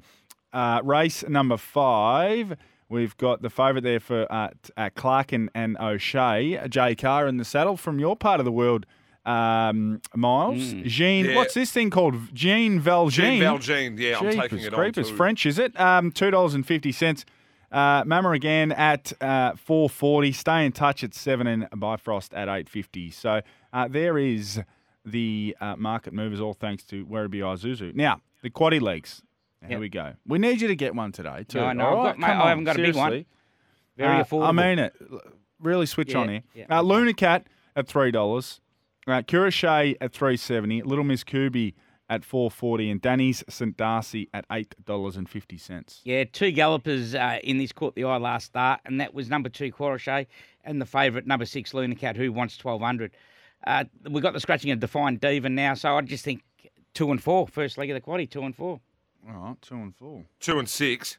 Uh, 0.52 0.82
race 0.84 1.24
number 1.28 1.58
five. 1.58 2.58
We've 2.90 3.16
got 3.18 3.42
the 3.42 3.50
favourite 3.50 3.84
there 3.84 4.00
for 4.00 4.32
uh, 4.32 4.50
t- 4.62 4.72
uh, 4.78 4.90
Clark 4.96 5.32
and, 5.32 5.50
and 5.56 5.76
O'Shea, 5.80 6.68
Jay 6.70 6.96
Carr 6.96 7.28
in 7.28 7.38
the 7.38 7.46
saddle 7.46 7.78
from 7.78 7.98
your 8.00 8.16
part 8.16 8.40
of 8.40 8.46
the 8.46 8.52
world, 8.52 8.86
um, 9.26 10.02
Miles. 10.16 10.74
Jean, 10.84 11.26
Yeah. 11.26 11.36
what's 11.36 11.56
this 11.56 11.72
thing 11.72 11.90
called? 11.90 12.16
Jean 12.34 12.80
Valjean. 12.80 13.26
Jean 13.26 13.40
Valjean. 13.42 13.98
Yeah, 13.98 14.20
I'm 14.20 14.26
taking 14.32 14.60
it 14.60 14.72
creepers. 14.72 15.08
on. 15.08 15.12
too. 15.12 15.18
French, 15.18 15.46
is 15.48 15.58
it? 15.58 15.78
Um, 15.80 16.12
$2.50. 16.12 17.26
Uh, 17.72 18.04
Mama 18.06 18.30
again 18.32 18.72
at 18.72 19.12
uh, 19.22 19.56
440. 19.56 20.32
Stay 20.32 20.66
in 20.66 20.72
touch 20.72 21.04
at 21.04 21.16
7 21.16 21.48
and 21.48 21.68
Bifrost 21.76 22.34
at 22.34 22.44
850. 22.48 23.10
So 23.12 23.42
uh, 23.74 23.88
there 23.88 24.18
is 24.20 24.62
the 25.04 25.58
uh, 25.60 25.76
market 25.76 26.14
movers, 26.14 26.40
all 26.40 26.54
thanks 26.54 26.84
to 26.86 27.06
Werribee 27.06 27.40
Isuzu. 27.42 27.94
Now, 27.96 28.22
the 28.44 28.50
quaddy 28.52 28.80
Here 29.68 29.80
we 29.80 29.90
go. 29.90 30.14
We 30.28 30.38
need 30.40 30.62
you 30.62 30.68
to 30.68 30.76
get 30.76 30.96
one 30.96 31.12
today, 31.12 31.46
too. 31.48 31.60
No, 31.60 31.74
no, 31.74 31.86
all 31.86 31.98
I've 32.00 32.06
right? 32.06 32.12
got- 32.12 32.20
mate, 32.20 32.44
I 32.44 32.50
haven't 32.50 32.64
got 32.66 32.76
a 32.80 32.82
big 32.82 32.96
one. 32.96 33.26
Very 33.98 34.20
Uh, 34.20 34.24
affordable. 34.24 34.48
I 34.48 34.52
mean 34.52 34.80
it. 34.80 34.94
Really 35.60 35.86
switch 35.86 36.12
Yeah, 36.12 36.18
on 36.20 36.30
here. 36.30 36.42
yeah. 36.54 36.66
Uh, 36.70 36.82
Luna 36.82 37.14
Cat 37.14 37.48
at 37.76 37.88
three 37.88 38.12
dollars. 38.12 38.60
Uh, 39.08 39.22
Curachet 39.22 39.96
at 40.02 40.12
three 40.14 40.36
seventy. 40.38 40.82
Little 40.82 41.04
Miss 41.06 41.24
Kubi 41.24 41.76
at 42.10 42.26
four 42.26 42.52
forty, 42.52 42.90
and 42.90 43.02
Danny's 43.02 43.44
St 43.50 43.76
Darcy 43.78 44.30
at 44.34 44.46
eight 44.52 44.76
dollars 44.84 45.16
and 45.16 45.30
fifty 45.30 45.58
cents. 45.58 46.02
Yeah, 46.04 46.26
two 46.26 46.52
gallopers 46.52 47.16
uh, 47.16 47.40
in 47.44 47.58
this 47.58 47.72
caught 47.72 47.96
the 47.96 48.04
eye 48.04 48.18
last 48.18 48.48
start, 48.48 48.82
and 48.86 49.00
that 49.00 49.14
was 49.14 49.30
number 49.30 49.48
two 49.50 49.72
Corachet 49.72 50.28
and 50.66 50.82
the 50.82 50.86
favourite 50.86 51.26
number 51.26 51.46
six 51.46 51.74
Luna 51.74 51.96
Cat, 51.96 52.18
who 52.18 52.32
wants 52.34 52.58
twelve 52.58 52.82
hundred. 52.82 53.12
Uh, 53.66 53.86
we 54.10 54.20
got 54.22 54.34
the 54.34 54.40
scratching 54.40 54.72
of 54.72 54.80
Defined 54.80 55.22
Diva 55.22 55.50
now, 55.50 55.74
so 55.74 55.96
I 55.98 56.02
just 56.02 56.26
think 56.26 56.44
two 56.94 57.10
and 57.12 57.24
four, 57.24 57.48
first 57.48 57.78
leg 57.78 57.90
of 57.90 57.96
the 57.96 58.02
quaddy, 58.02 58.30
two 58.30 58.44
and 58.44 58.56
four. 58.56 58.82
All 59.28 59.34
right, 59.42 59.62
two 59.62 59.76
and 59.76 59.96
four. 59.96 60.26
Two 60.40 60.60
and 60.60 60.70
six. 60.70 61.18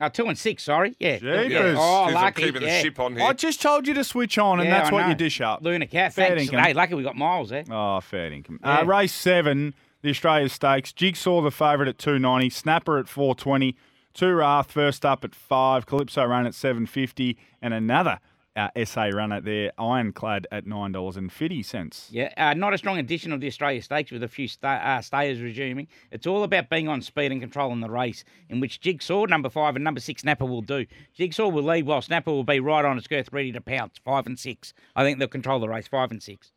Oh, 0.00 0.08
two 0.08 0.26
and 0.26 0.38
six, 0.38 0.62
sorry. 0.62 0.94
Yeah. 1.00 1.16
Jeepers. 1.16 1.50
yeah. 1.50 1.74
Oh, 1.78 2.04
He's 2.04 2.14
not 2.14 2.22
lucky. 2.24 2.42
keeping 2.44 2.62
yeah. 2.62 2.76
the 2.78 2.82
ship 2.82 3.00
on 3.00 3.16
here. 3.16 3.24
I 3.26 3.32
just 3.32 3.62
told 3.62 3.86
you 3.86 3.94
to 3.94 4.04
switch 4.04 4.36
on, 4.36 4.60
and 4.60 4.68
Yeah, 4.68 4.78
that's 4.78 4.90
I 4.90 4.92
what 4.92 5.02
know. 5.02 5.08
you 5.08 5.14
dish 5.14 5.40
up. 5.40 5.62
Luna 5.62 5.86
Cat, 5.86 6.12
Fair 6.12 6.36
thanks. 6.36 6.52
dinkum. 6.52 6.60
Hey, 6.62 6.74
lucky 6.74 6.94
we 6.94 7.02
got 7.02 7.16
Miles 7.16 7.48
there. 7.48 7.64
Oh, 7.70 8.00
fair 8.00 8.30
income. 8.30 8.60
Yeah. 8.62 8.80
Uh, 8.80 8.84
race 8.84 9.14
seven, 9.14 9.74
the 10.02 10.10
Australia 10.10 10.48
Stakes. 10.50 10.92
Jigsaw 10.92 11.40
the 11.40 11.50
favourite 11.50 11.88
at 11.88 11.98
two 11.98 12.18
ninety. 12.18 12.50
Snapper 12.50 12.98
at 12.98 13.08
four 13.08 13.34
twenty. 13.34 13.74
Two 14.12 14.34
Wrath 14.34 14.70
first 14.70 15.04
up 15.06 15.24
at 15.24 15.34
five. 15.34 15.86
Calypso 15.86 16.24
run 16.24 16.46
at 16.46 16.54
seven 16.54 16.86
fifty, 16.86 17.38
and 17.62 17.72
another 17.72 18.20
uh, 18.56 18.68
SA 18.84 19.04
runner 19.04 19.40
there, 19.40 19.72
Ironclad 19.78 20.46
at 20.50 20.66
nine 20.66 20.92
dollars 20.92 21.16
and 21.16 21.30
fifty 21.30 21.62
cents. 21.62 22.08
Yeah, 22.10 22.32
uh, 22.36 22.54
not 22.54 22.72
a 22.74 22.78
strong 22.78 22.98
addition 22.98 23.32
of 23.32 23.40
the 23.40 23.46
Australia 23.46 23.82
Stakes 23.82 24.10
with 24.10 24.22
a 24.22 24.28
few 24.28 24.48
sta 24.48 24.68
uh, 24.68 25.02
stayers 25.02 25.40
resuming. 25.40 25.88
It's 26.10 26.26
all 26.26 26.42
about 26.42 26.70
being 26.70 26.88
on 26.88 27.02
speed 27.02 27.32
and 27.32 27.40
controlling 27.40 27.80
the 27.80 27.90
race, 27.90 28.24
in 28.48 28.60
which 28.60 28.80
Jigsaw, 28.80 29.26
number 29.26 29.50
five, 29.50 29.76
and 29.76 29.84
number 29.84 30.00
six, 30.00 30.22
Snapper 30.22 30.46
will 30.46 30.62
do. 30.62 30.86
Jigsaw 31.14 31.48
will 31.48 31.62
lead 31.62 31.86
while 31.86 32.02
Snapper 32.02 32.30
will 32.30 32.44
be 32.44 32.60
right 32.60 32.84
on 32.84 32.96
its 32.98 33.06
girth, 33.06 33.32
ready 33.32 33.52
to 33.52 33.60
pounce. 33.60 33.98
Five 34.04 34.26
and 34.26 34.38
six. 34.38 34.72
I 34.94 35.04
think 35.04 35.18
they'll 35.18 35.28
control 35.28 35.60
the 35.60 35.68
race, 35.68 35.86
five 35.86 36.10
and 36.10 36.22
six. 36.22 36.52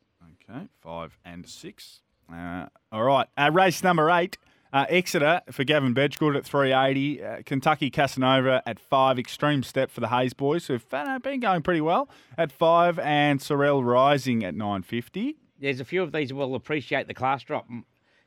Okay, 0.48 0.66
five 0.80 1.18
and 1.24 1.46
six. 1.46 2.00
Uh, 2.32 2.66
all 2.92 3.02
right, 3.04 3.26
uh, 3.36 3.50
race 3.52 3.82
number 3.82 4.10
eight. 4.10 4.38
Uh, 4.72 4.86
Exeter 4.88 5.40
for 5.50 5.64
Gavin 5.64 5.94
Bedggood 5.94 6.36
at 6.36 6.44
380. 6.44 7.22
Uh, 7.22 7.36
Kentucky 7.44 7.90
Casanova 7.90 8.62
at 8.66 8.78
five. 8.78 9.18
Extreme 9.18 9.64
Step 9.64 9.90
for 9.90 10.00
the 10.00 10.08
Hayes 10.08 10.32
boys, 10.32 10.66
who've 10.66 10.84
uh, 10.92 11.18
been 11.18 11.40
going 11.40 11.62
pretty 11.62 11.80
well 11.80 12.08
at 12.38 12.52
five. 12.52 12.98
And 13.00 13.42
Sorel 13.42 13.82
Rising 13.82 14.44
at 14.44 14.54
950. 14.54 15.36
There's 15.60 15.80
a 15.80 15.84
few 15.84 16.02
of 16.02 16.12
these 16.12 16.32
will 16.32 16.54
appreciate 16.54 17.08
the 17.08 17.14
class 17.14 17.42
drop 17.42 17.66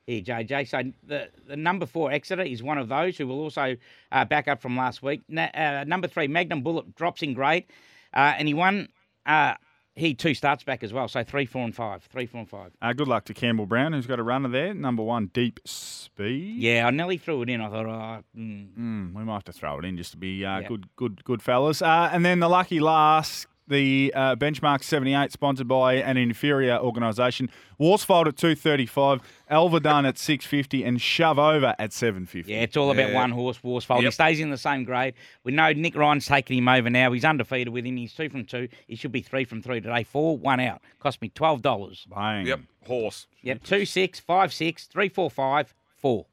here, 0.05 0.21
JJ. 0.21 0.67
So 0.67 0.83
the, 1.03 1.29
the 1.47 1.55
number 1.55 1.85
four, 1.85 2.11
Exeter, 2.11 2.43
is 2.43 2.61
one 2.61 2.77
of 2.77 2.89
those 2.89 3.17
who 3.17 3.25
will 3.25 3.39
also 3.39 3.77
uh, 4.11 4.25
back 4.25 4.47
up 4.47 4.61
from 4.61 4.75
last 4.75 5.01
week. 5.01 5.21
Na- 5.29 5.49
uh, 5.53 5.85
number 5.87 6.07
three, 6.07 6.27
Magnum 6.27 6.61
Bullet, 6.61 6.93
drops 6.95 7.21
in 7.21 7.33
grade, 7.33 7.65
uh, 8.13 8.33
and 8.37 8.47
he 8.47 8.53
won. 8.53 8.89
Uh, 9.25 9.53
he 9.95 10.13
two 10.15 10.33
starts 10.33 10.63
back 10.63 10.83
as 10.83 10.91
well, 10.91 11.07
so 11.07 11.23
three, 11.23 11.45
four, 11.45 11.63
and 11.63 11.75
five. 11.75 12.03
Three, 12.03 12.25
four, 12.25 12.39
and 12.41 12.49
five. 12.49 12.71
Uh, 12.81 12.93
good 12.93 13.07
luck 13.07 13.25
to 13.25 13.33
Campbell 13.33 13.65
Brown, 13.67 13.93
who's 13.93 14.07
got 14.07 14.19
a 14.19 14.23
runner 14.23 14.49
there. 14.49 14.73
Number 14.73 15.03
one, 15.03 15.27
Deep 15.27 15.59
Speed. 15.65 16.57
Yeah, 16.57 16.87
I 16.87 16.89
nearly 16.91 17.17
threw 17.17 17.41
it 17.43 17.49
in. 17.49 17.61
I 17.61 17.69
thought, 17.69 17.85
oh, 17.85 18.23
mm. 18.37 18.67
Mm, 18.77 19.13
we 19.13 19.23
might 19.23 19.33
have 19.33 19.43
to 19.45 19.53
throw 19.53 19.77
it 19.79 19.85
in 19.85 19.97
just 19.97 20.11
to 20.11 20.17
be 20.17 20.43
uh, 20.45 20.59
Yeah. 20.61 20.67
good, 20.67 20.87
good, 20.95 21.23
good 21.23 21.41
fellas. 21.41 21.81
Uh, 21.81 22.09
and 22.11 22.25
then 22.25 22.39
the 22.39 22.49
lucky 22.49 22.79
last, 22.79 23.45
the 23.67 24.11
uh, 24.15 24.35
benchmark 24.35 24.83
78, 24.83 25.31
sponsored 25.31 25.67
by 25.67 25.93
an 25.95 26.17
inferior 26.17 26.77
organisation. 26.77 27.49
Worsfold 27.79 28.27
at 28.27 28.35
235, 28.37 29.21
Elverdun 29.49 30.07
at 30.07 30.17
650, 30.17 30.83
and 30.83 31.01
Shove 31.01 31.39
Over 31.39 31.73
at 31.79 31.93
750. 31.93 32.51
yeah, 32.51 32.61
it's 32.61 32.77
all 32.77 32.91
about 32.91 33.09
Yeah. 33.09 33.15
one 33.15 33.31
horse, 33.31 33.59
Worsfold. 33.63 34.03
He 34.03 34.11
stays 34.11 34.39
in 34.39 34.49
the 34.49 34.57
same 34.57 34.83
grade. 34.83 35.13
We 35.43 35.51
know 35.51 35.71
Nick 35.73 35.95
Ryan's 35.95 36.25
taking 36.25 36.57
him 36.57 36.67
over 36.67 36.89
now. 36.89 37.11
He's 37.11 37.25
undefeated 37.25 37.69
with 37.69 37.85
him. 37.85 37.97
He's 37.97 38.13
two 38.13 38.29
from 38.29 38.45
two. 38.45 38.67
He 38.87 38.95
should 38.95 39.11
be 39.11 39.21
three 39.21 39.45
from 39.45 39.61
three 39.61 39.81
today. 39.81 40.03
Four, 40.03 40.37
one 40.37 40.59
out. 40.59 40.81
Cost 40.99 41.21
me 41.21 41.29
twelve 41.29 41.61
dollars. 41.61 42.05
Bang. 42.13 42.45
Yep, 42.47 42.59
horse. 42.85 43.27
Yep, 43.41 43.63
two, 43.63 43.85
six, 43.85 44.19
five, 44.19 44.53
six, 44.53 44.85
three, 44.85 45.09
four, 45.09 45.29
five, 45.29 45.73
four. 45.97 46.25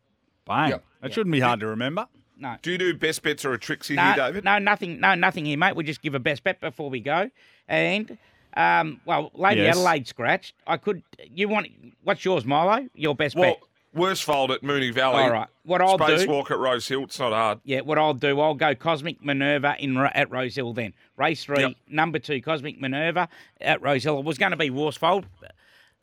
Bang. 0.47 0.71
Yep. 0.71 0.85
That 1.03 1.13
shouldn't 1.15 1.33
be 1.33 1.41
hard 1.41 1.61
to 1.61 1.67
remember. 1.69 2.07
No. 2.41 2.57
Do 2.63 2.73
you 2.73 2.79
do 2.79 2.95
best 2.95 3.23
bets 3.23 3.45
or 3.45 3.53
a 3.53 3.59
Trixie 3.59 3.95
No, 3.95 4.03
here, 4.03 4.15
David? 4.17 4.45
no, 4.45 4.59
nothing, 4.59 4.99
no, 4.99 5.15
nothing 5.15 5.45
here, 5.45 5.59
mate. 5.59 5.77
We 5.77 5.85
just 5.85 6.01
give 6.03 6.15
a 6.15 6.19
best 6.19 6.43
bet 6.43 6.59
before 6.61 6.89
we 6.91 7.01
go, 7.01 7.31
and 7.69 8.17
um, 8.57 9.01
well, 9.05 9.31
Lady 9.35 9.61
Yes. 9.61 9.77
Adelaide 9.77 10.09
scratched. 10.09 10.55
I 10.67 10.77
could. 10.79 11.03
You 11.33 11.49
want? 11.49 11.69
What's 12.03 12.25
yours, 12.25 12.45
Milo? 12.45 12.89
Your 12.95 13.15
best 13.15 13.35
bet? 13.37 13.41
Well, 13.43 13.51
bet? 13.55 13.63
Worsfold 13.93 14.53
at 14.53 14.63
Moonee 14.63 14.95
Valley. 14.95 15.23
All 15.25 15.31
right. 15.31 15.49
What 15.65 15.83
I'll 15.83 15.99
do- 15.99 16.05
Spacewalk 16.05 16.51
at 16.53 16.59
Rose 16.59 16.87
Hill. 16.89 17.05
It's 17.05 17.19
not 17.19 17.33
hard. 17.33 17.59
Yeah, 17.65 17.81
what 17.81 17.99
I'll 17.99 18.15
do, 18.15 18.41
I'll 18.41 18.55
go 18.55 18.75
Cosmic 18.75 19.23
Minerva 19.25 19.75
in 19.81 19.99
Ro- 19.99 20.11
at 20.15 20.31
Rosehill 20.31 20.73
then. 20.75 20.95
Race 21.17 21.45
three, 21.45 21.61
Yep. 21.61 21.73
number 21.89 22.19
two, 22.21 22.41
Cosmic 22.41 22.81
Minerva 22.81 23.29
at 23.61 23.83
Rosehill. 23.83 24.21
It 24.21 24.25
was 24.25 24.39
going 24.39 24.53
to 24.53 24.57
be 24.57 24.71
Worsfold 24.71 25.25
uh, 25.45 25.49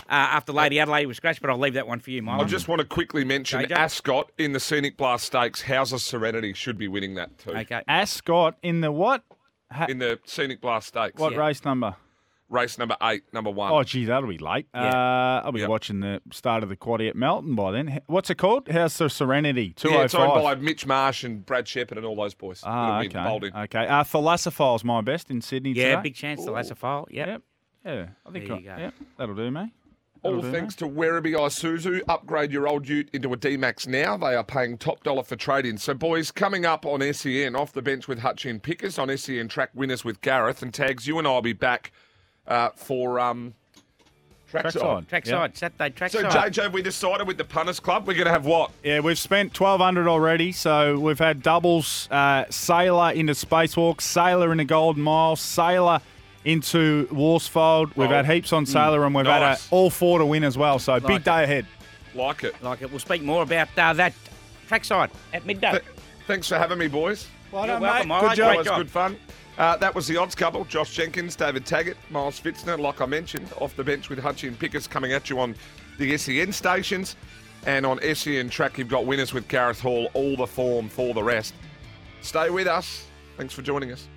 after 0.10 0.52
Lady 0.54 0.80
Adelaide 0.80 1.06
was 1.06 1.18
scratched, 1.18 1.42
but 1.42 1.50
I'll 1.50 1.58
leave 1.58 1.74
that 1.76 1.88
one 1.88 2.00
for 2.00 2.12
you, 2.12 2.22
Milo. 2.22 2.44
I 2.44 2.48
just 2.48 2.68
want 2.68 2.80
to 2.80 2.88
quickly 2.88 3.24
mention 3.24 3.62
JJ. 3.62 3.72
Ascot 3.72 4.32
in 4.38 4.54
the 4.54 4.60
Scenic 4.60 4.98
Blast 4.98 5.26
Stakes. 5.26 5.62
House 5.64 5.92
of 5.92 6.02
Serenity 6.02 6.54
should 6.54 6.78
be 6.78 6.88
winning 6.88 7.16
that 7.16 7.38
too. 7.38 7.52
Okay. 7.52 7.82
Ascot 7.88 8.56
in 8.64 8.82
the 8.82 8.92
what? 8.92 9.24
Ha- 9.72 9.88
In 9.90 10.00
the 10.00 10.20
Scenic 10.26 10.62
Blast 10.62 10.88
Stakes. 10.90 11.20
what 11.20 11.34
Yeah. 11.34 11.40
race 11.40 11.66
number? 11.66 11.96
Race 12.50 12.78
number 12.78 12.96
eight, 13.04 13.24
number 13.34 13.50
one. 13.52 13.74
Oh, 13.74 13.84
gee, 13.84 14.06
that'll 14.06 14.30
be 14.30 14.38
late. 14.38 14.68
Yeah. 14.74 14.88
Uh, 14.88 15.42
I'll 15.44 15.52
be 15.52 15.60
Yep. 15.60 15.70
watching 15.70 16.00
the 16.00 16.22
start 16.32 16.64
of 16.64 16.70
the 16.70 16.78
quaddy 16.78 17.10
at 17.10 17.16
Melton 17.18 17.56
by 17.56 17.72
then. 17.74 18.00
What's 18.08 18.30
it 18.30 18.36
called? 18.36 18.70
House 18.70 19.02
of 19.02 19.12
Serenity? 19.12 19.76
yeah, 19.84 20.04
it's 20.04 20.16
owned 20.16 20.42
by 20.42 20.56
Mitch 20.56 20.86
Marsh 20.86 21.26
and 21.26 21.46
Brad 21.46 21.68
Sheppard 21.68 21.98
and 21.98 22.08
all 22.08 22.16
those 22.16 22.34
boys. 22.34 22.62
Ah, 22.64 22.86
It'll 22.86 22.98
win, 23.00 23.08
okay. 23.08 23.24
bowled 23.30 23.44
in. 23.44 23.54
Okay. 23.54 23.86
Uh, 23.88 24.02
Thalassophil's 24.06 24.86
my 24.86 25.02
best 25.02 25.30
in 25.30 25.42
Sydney 25.42 25.72
yeah, 25.74 25.90
today. 25.90 26.02
big 26.04 26.16
chance 26.16 26.46
to 26.46 26.52
Lasso 26.52 26.76
file. 26.76 27.06
Yep. 27.12 27.28
Yep. 27.28 27.42
Yeah, 27.86 28.06
I 28.26 28.32
think 28.32 28.46
There 28.48 28.56
I, 28.56 28.60
you 28.60 28.66
go. 28.66 28.76
yep, 28.78 28.94
that'll 29.18 29.36
do 29.36 29.52
me. 29.52 29.74
All 30.24 30.42
thanks 30.42 30.76
to 30.76 30.86
Werribee 30.86 31.34
Isuzu. 31.36 32.02
Upgrade 32.08 32.52
your 32.52 32.68
old 32.68 32.88
ute 32.88 33.10
into 33.14 33.32
a 33.34 33.38
D-Max 33.38 33.88
now. 33.88 34.18
They 34.18 34.36
are 34.36 34.44
paying 34.44 34.78
top 34.78 35.04
dollar 35.04 35.24
for 35.24 35.36
trade-in. 35.36 35.78
So, 35.78 35.94
boys, 35.94 36.32
coming 36.32 36.66
up 36.66 36.86
on 36.86 37.02
SEN, 37.14 37.56
off 37.56 37.74
the 37.74 37.82
bench 37.82 38.08
with 38.08 38.20
Hutchin 38.20 38.62
Pickers, 38.62 38.98
on 39.00 39.16
SEN 39.18 39.48
Track 39.48 39.70
Winners 39.74 40.04
with 40.04 40.22
Gareth, 40.22 40.62
and 40.62 40.74
Tags, 40.74 41.08
you 41.08 41.18
and 41.20 41.28
I 41.28 41.32
will 41.32 41.42
be 41.42 41.54
back 41.54 41.92
uh, 42.48 42.70
for 42.76 43.20
um, 43.20 43.54
Trackside. 44.50 45.08
Trackside. 45.08 45.08
Trackside, 45.10 45.52
Yep. 45.52 45.58
Saturday 45.58 46.08
So, 46.10 46.22
trackside. 46.22 46.54
JJ, 46.54 46.72
we 46.72 46.82
decided 46.82 47.28
with 47.28 47.38
the 47.38 47.44
Punters 47.44 47.80
Club, 47.82 48.08
we're 48.08 48.14
going 48.14 48.26
to 48.28 48.32
have 48.32 48.46
what? 48.46 48.72
Yeah, 48.84 49.02
we've 49.02 49.20
spent 49.20 49.54
twelve 49.54 49.82
hundred 49.82 50.08
already. 50.08 50.54
So 50.54 50.98
we've 50.98 51.20
had 51.20 51.42
doubles, 51.44 52.08
uh, 52.12 52.46
Sailor 52.50 53.12
into 53.12 53.34
Spacewalk, 53.34 54.00
Sailor 54.02 54.52
into 54.54 54.64
Golden 54.64 55.04
Mile, 55.04 55.36
Sailor 55.36 56.00
into 56.48 57.08
Worsfold. 57.12 57.92
We've 57.96 58.10
Oh. 58.10 58.14
had 58.14 58.26
heaps 58.26 58.54
on 58.54 58.66
Sailor, 58.66 59.06
and 59.06 59.14
we've 59.14 59.26
had 59.26 59.40
Nice. 59.42 59.72
uh, 59.72 59.76
all 59.76 59.90
four 59.90 60.20
to 60.20 60.26
win 60.26 60.44
as 60.44 60.58
well. 60.58 60.80
So 60.80 61.00
big 61.00 61.18
it. 61.18 61.24
day 61.26 61.44
ahead. 61.44 61.66
Like 62.16 62.44
it. 62.44 62.56
like 62.64 62.82
it. 62.82 62.90
We'll 62.90 63.00
speak 63.00 63.22
more 63.22 63.44
about 63.44 63.68
uh, 63.78 63.94
that 63.94 64.14
trackside 64.68 65.12
at 65.34 65.46
midday. 65.46 65.72
Th- 65.72 65.84
thanks 66.26 66.48
for 66.48 66.58
having 66.58 66.78
me, 66.78 66.88
boys. 66.88 67.28
Well 67.52 67.66
You're 67.68 67.80
welcome, 67.80 68.08
Milo. 68.08 68.22
Good 68.22 68.28
Great 68.28 68.38
job. 68.38 68.54
It 68.54 68.58
was 68.60 68.68
job. 68.68 68.78
good 68.78 68.90
fun. 68.92 69.18
Uh, 69.58 69.76
that 69.78 69.94
was 69.96 70.08
the 70.08 70.18
odds 70.18 70.36
couple. 70.36 70.64
Josh 70.66 70.94
Jenkins, 70.94 71.36
David 71.36 71.66
Taggart, 71.66 71.98
Miles 72.10 72.40
Fitzner, 72.40 72.78
like 72.80 73.02
I 73.02 73.06
mentioned, 73.08 73.48
off 73.60 73.76
the 73.76 73.84
bench 73.84 74.08
with 74.10 74.20
Hutchin 74.20 74.58
Pickers 74.58 74.86
coming 74.88 75.14
at 75.14 75.30
you 75.30 75.40
on 75.40 75.56
the 75.98 76.16
SEN 76.18 76.52
stations. 76.54 77.16
And 77.66 77.86
on 77.86 78.00
SEN 78.14 78.50
track, 78.50 78.78
you've 78.78 78.88
got 78.88 79.06
winners 79.06 79.34
with 79.34 79.48
Gareth 79.48 79.80
Hall, 79.80 80.10
all 80.14 80.36
the 80.38 80.46
form 80.48 80.90
for 80.90 81.14
the 81.14 81.24
rest. 81.24 81.54
Stay 82.22 82.50
with 82.52 82.68
us. 82.68 83.06
Thanks 83.36 83.54
for 83.54 83.62
joining 83.64 83.92
us. 83.92 84.08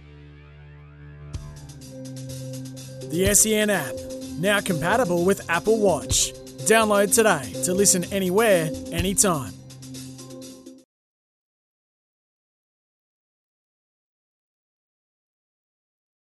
The 3.10 3.34
SEN 3.34 3.70
app, 3.70 3.94
now 4.38 4.60
compatible 4.60 5.24
with 5.24 5.50
Apple 5.50 5.80
Watch. 5.80 6.32
Download 6.68 7.12
today 7.12 7.52
to 7.64 7.74
listen 7.74 8.04
anywhere, 8.12 8.70
anytime. 8.92 9.59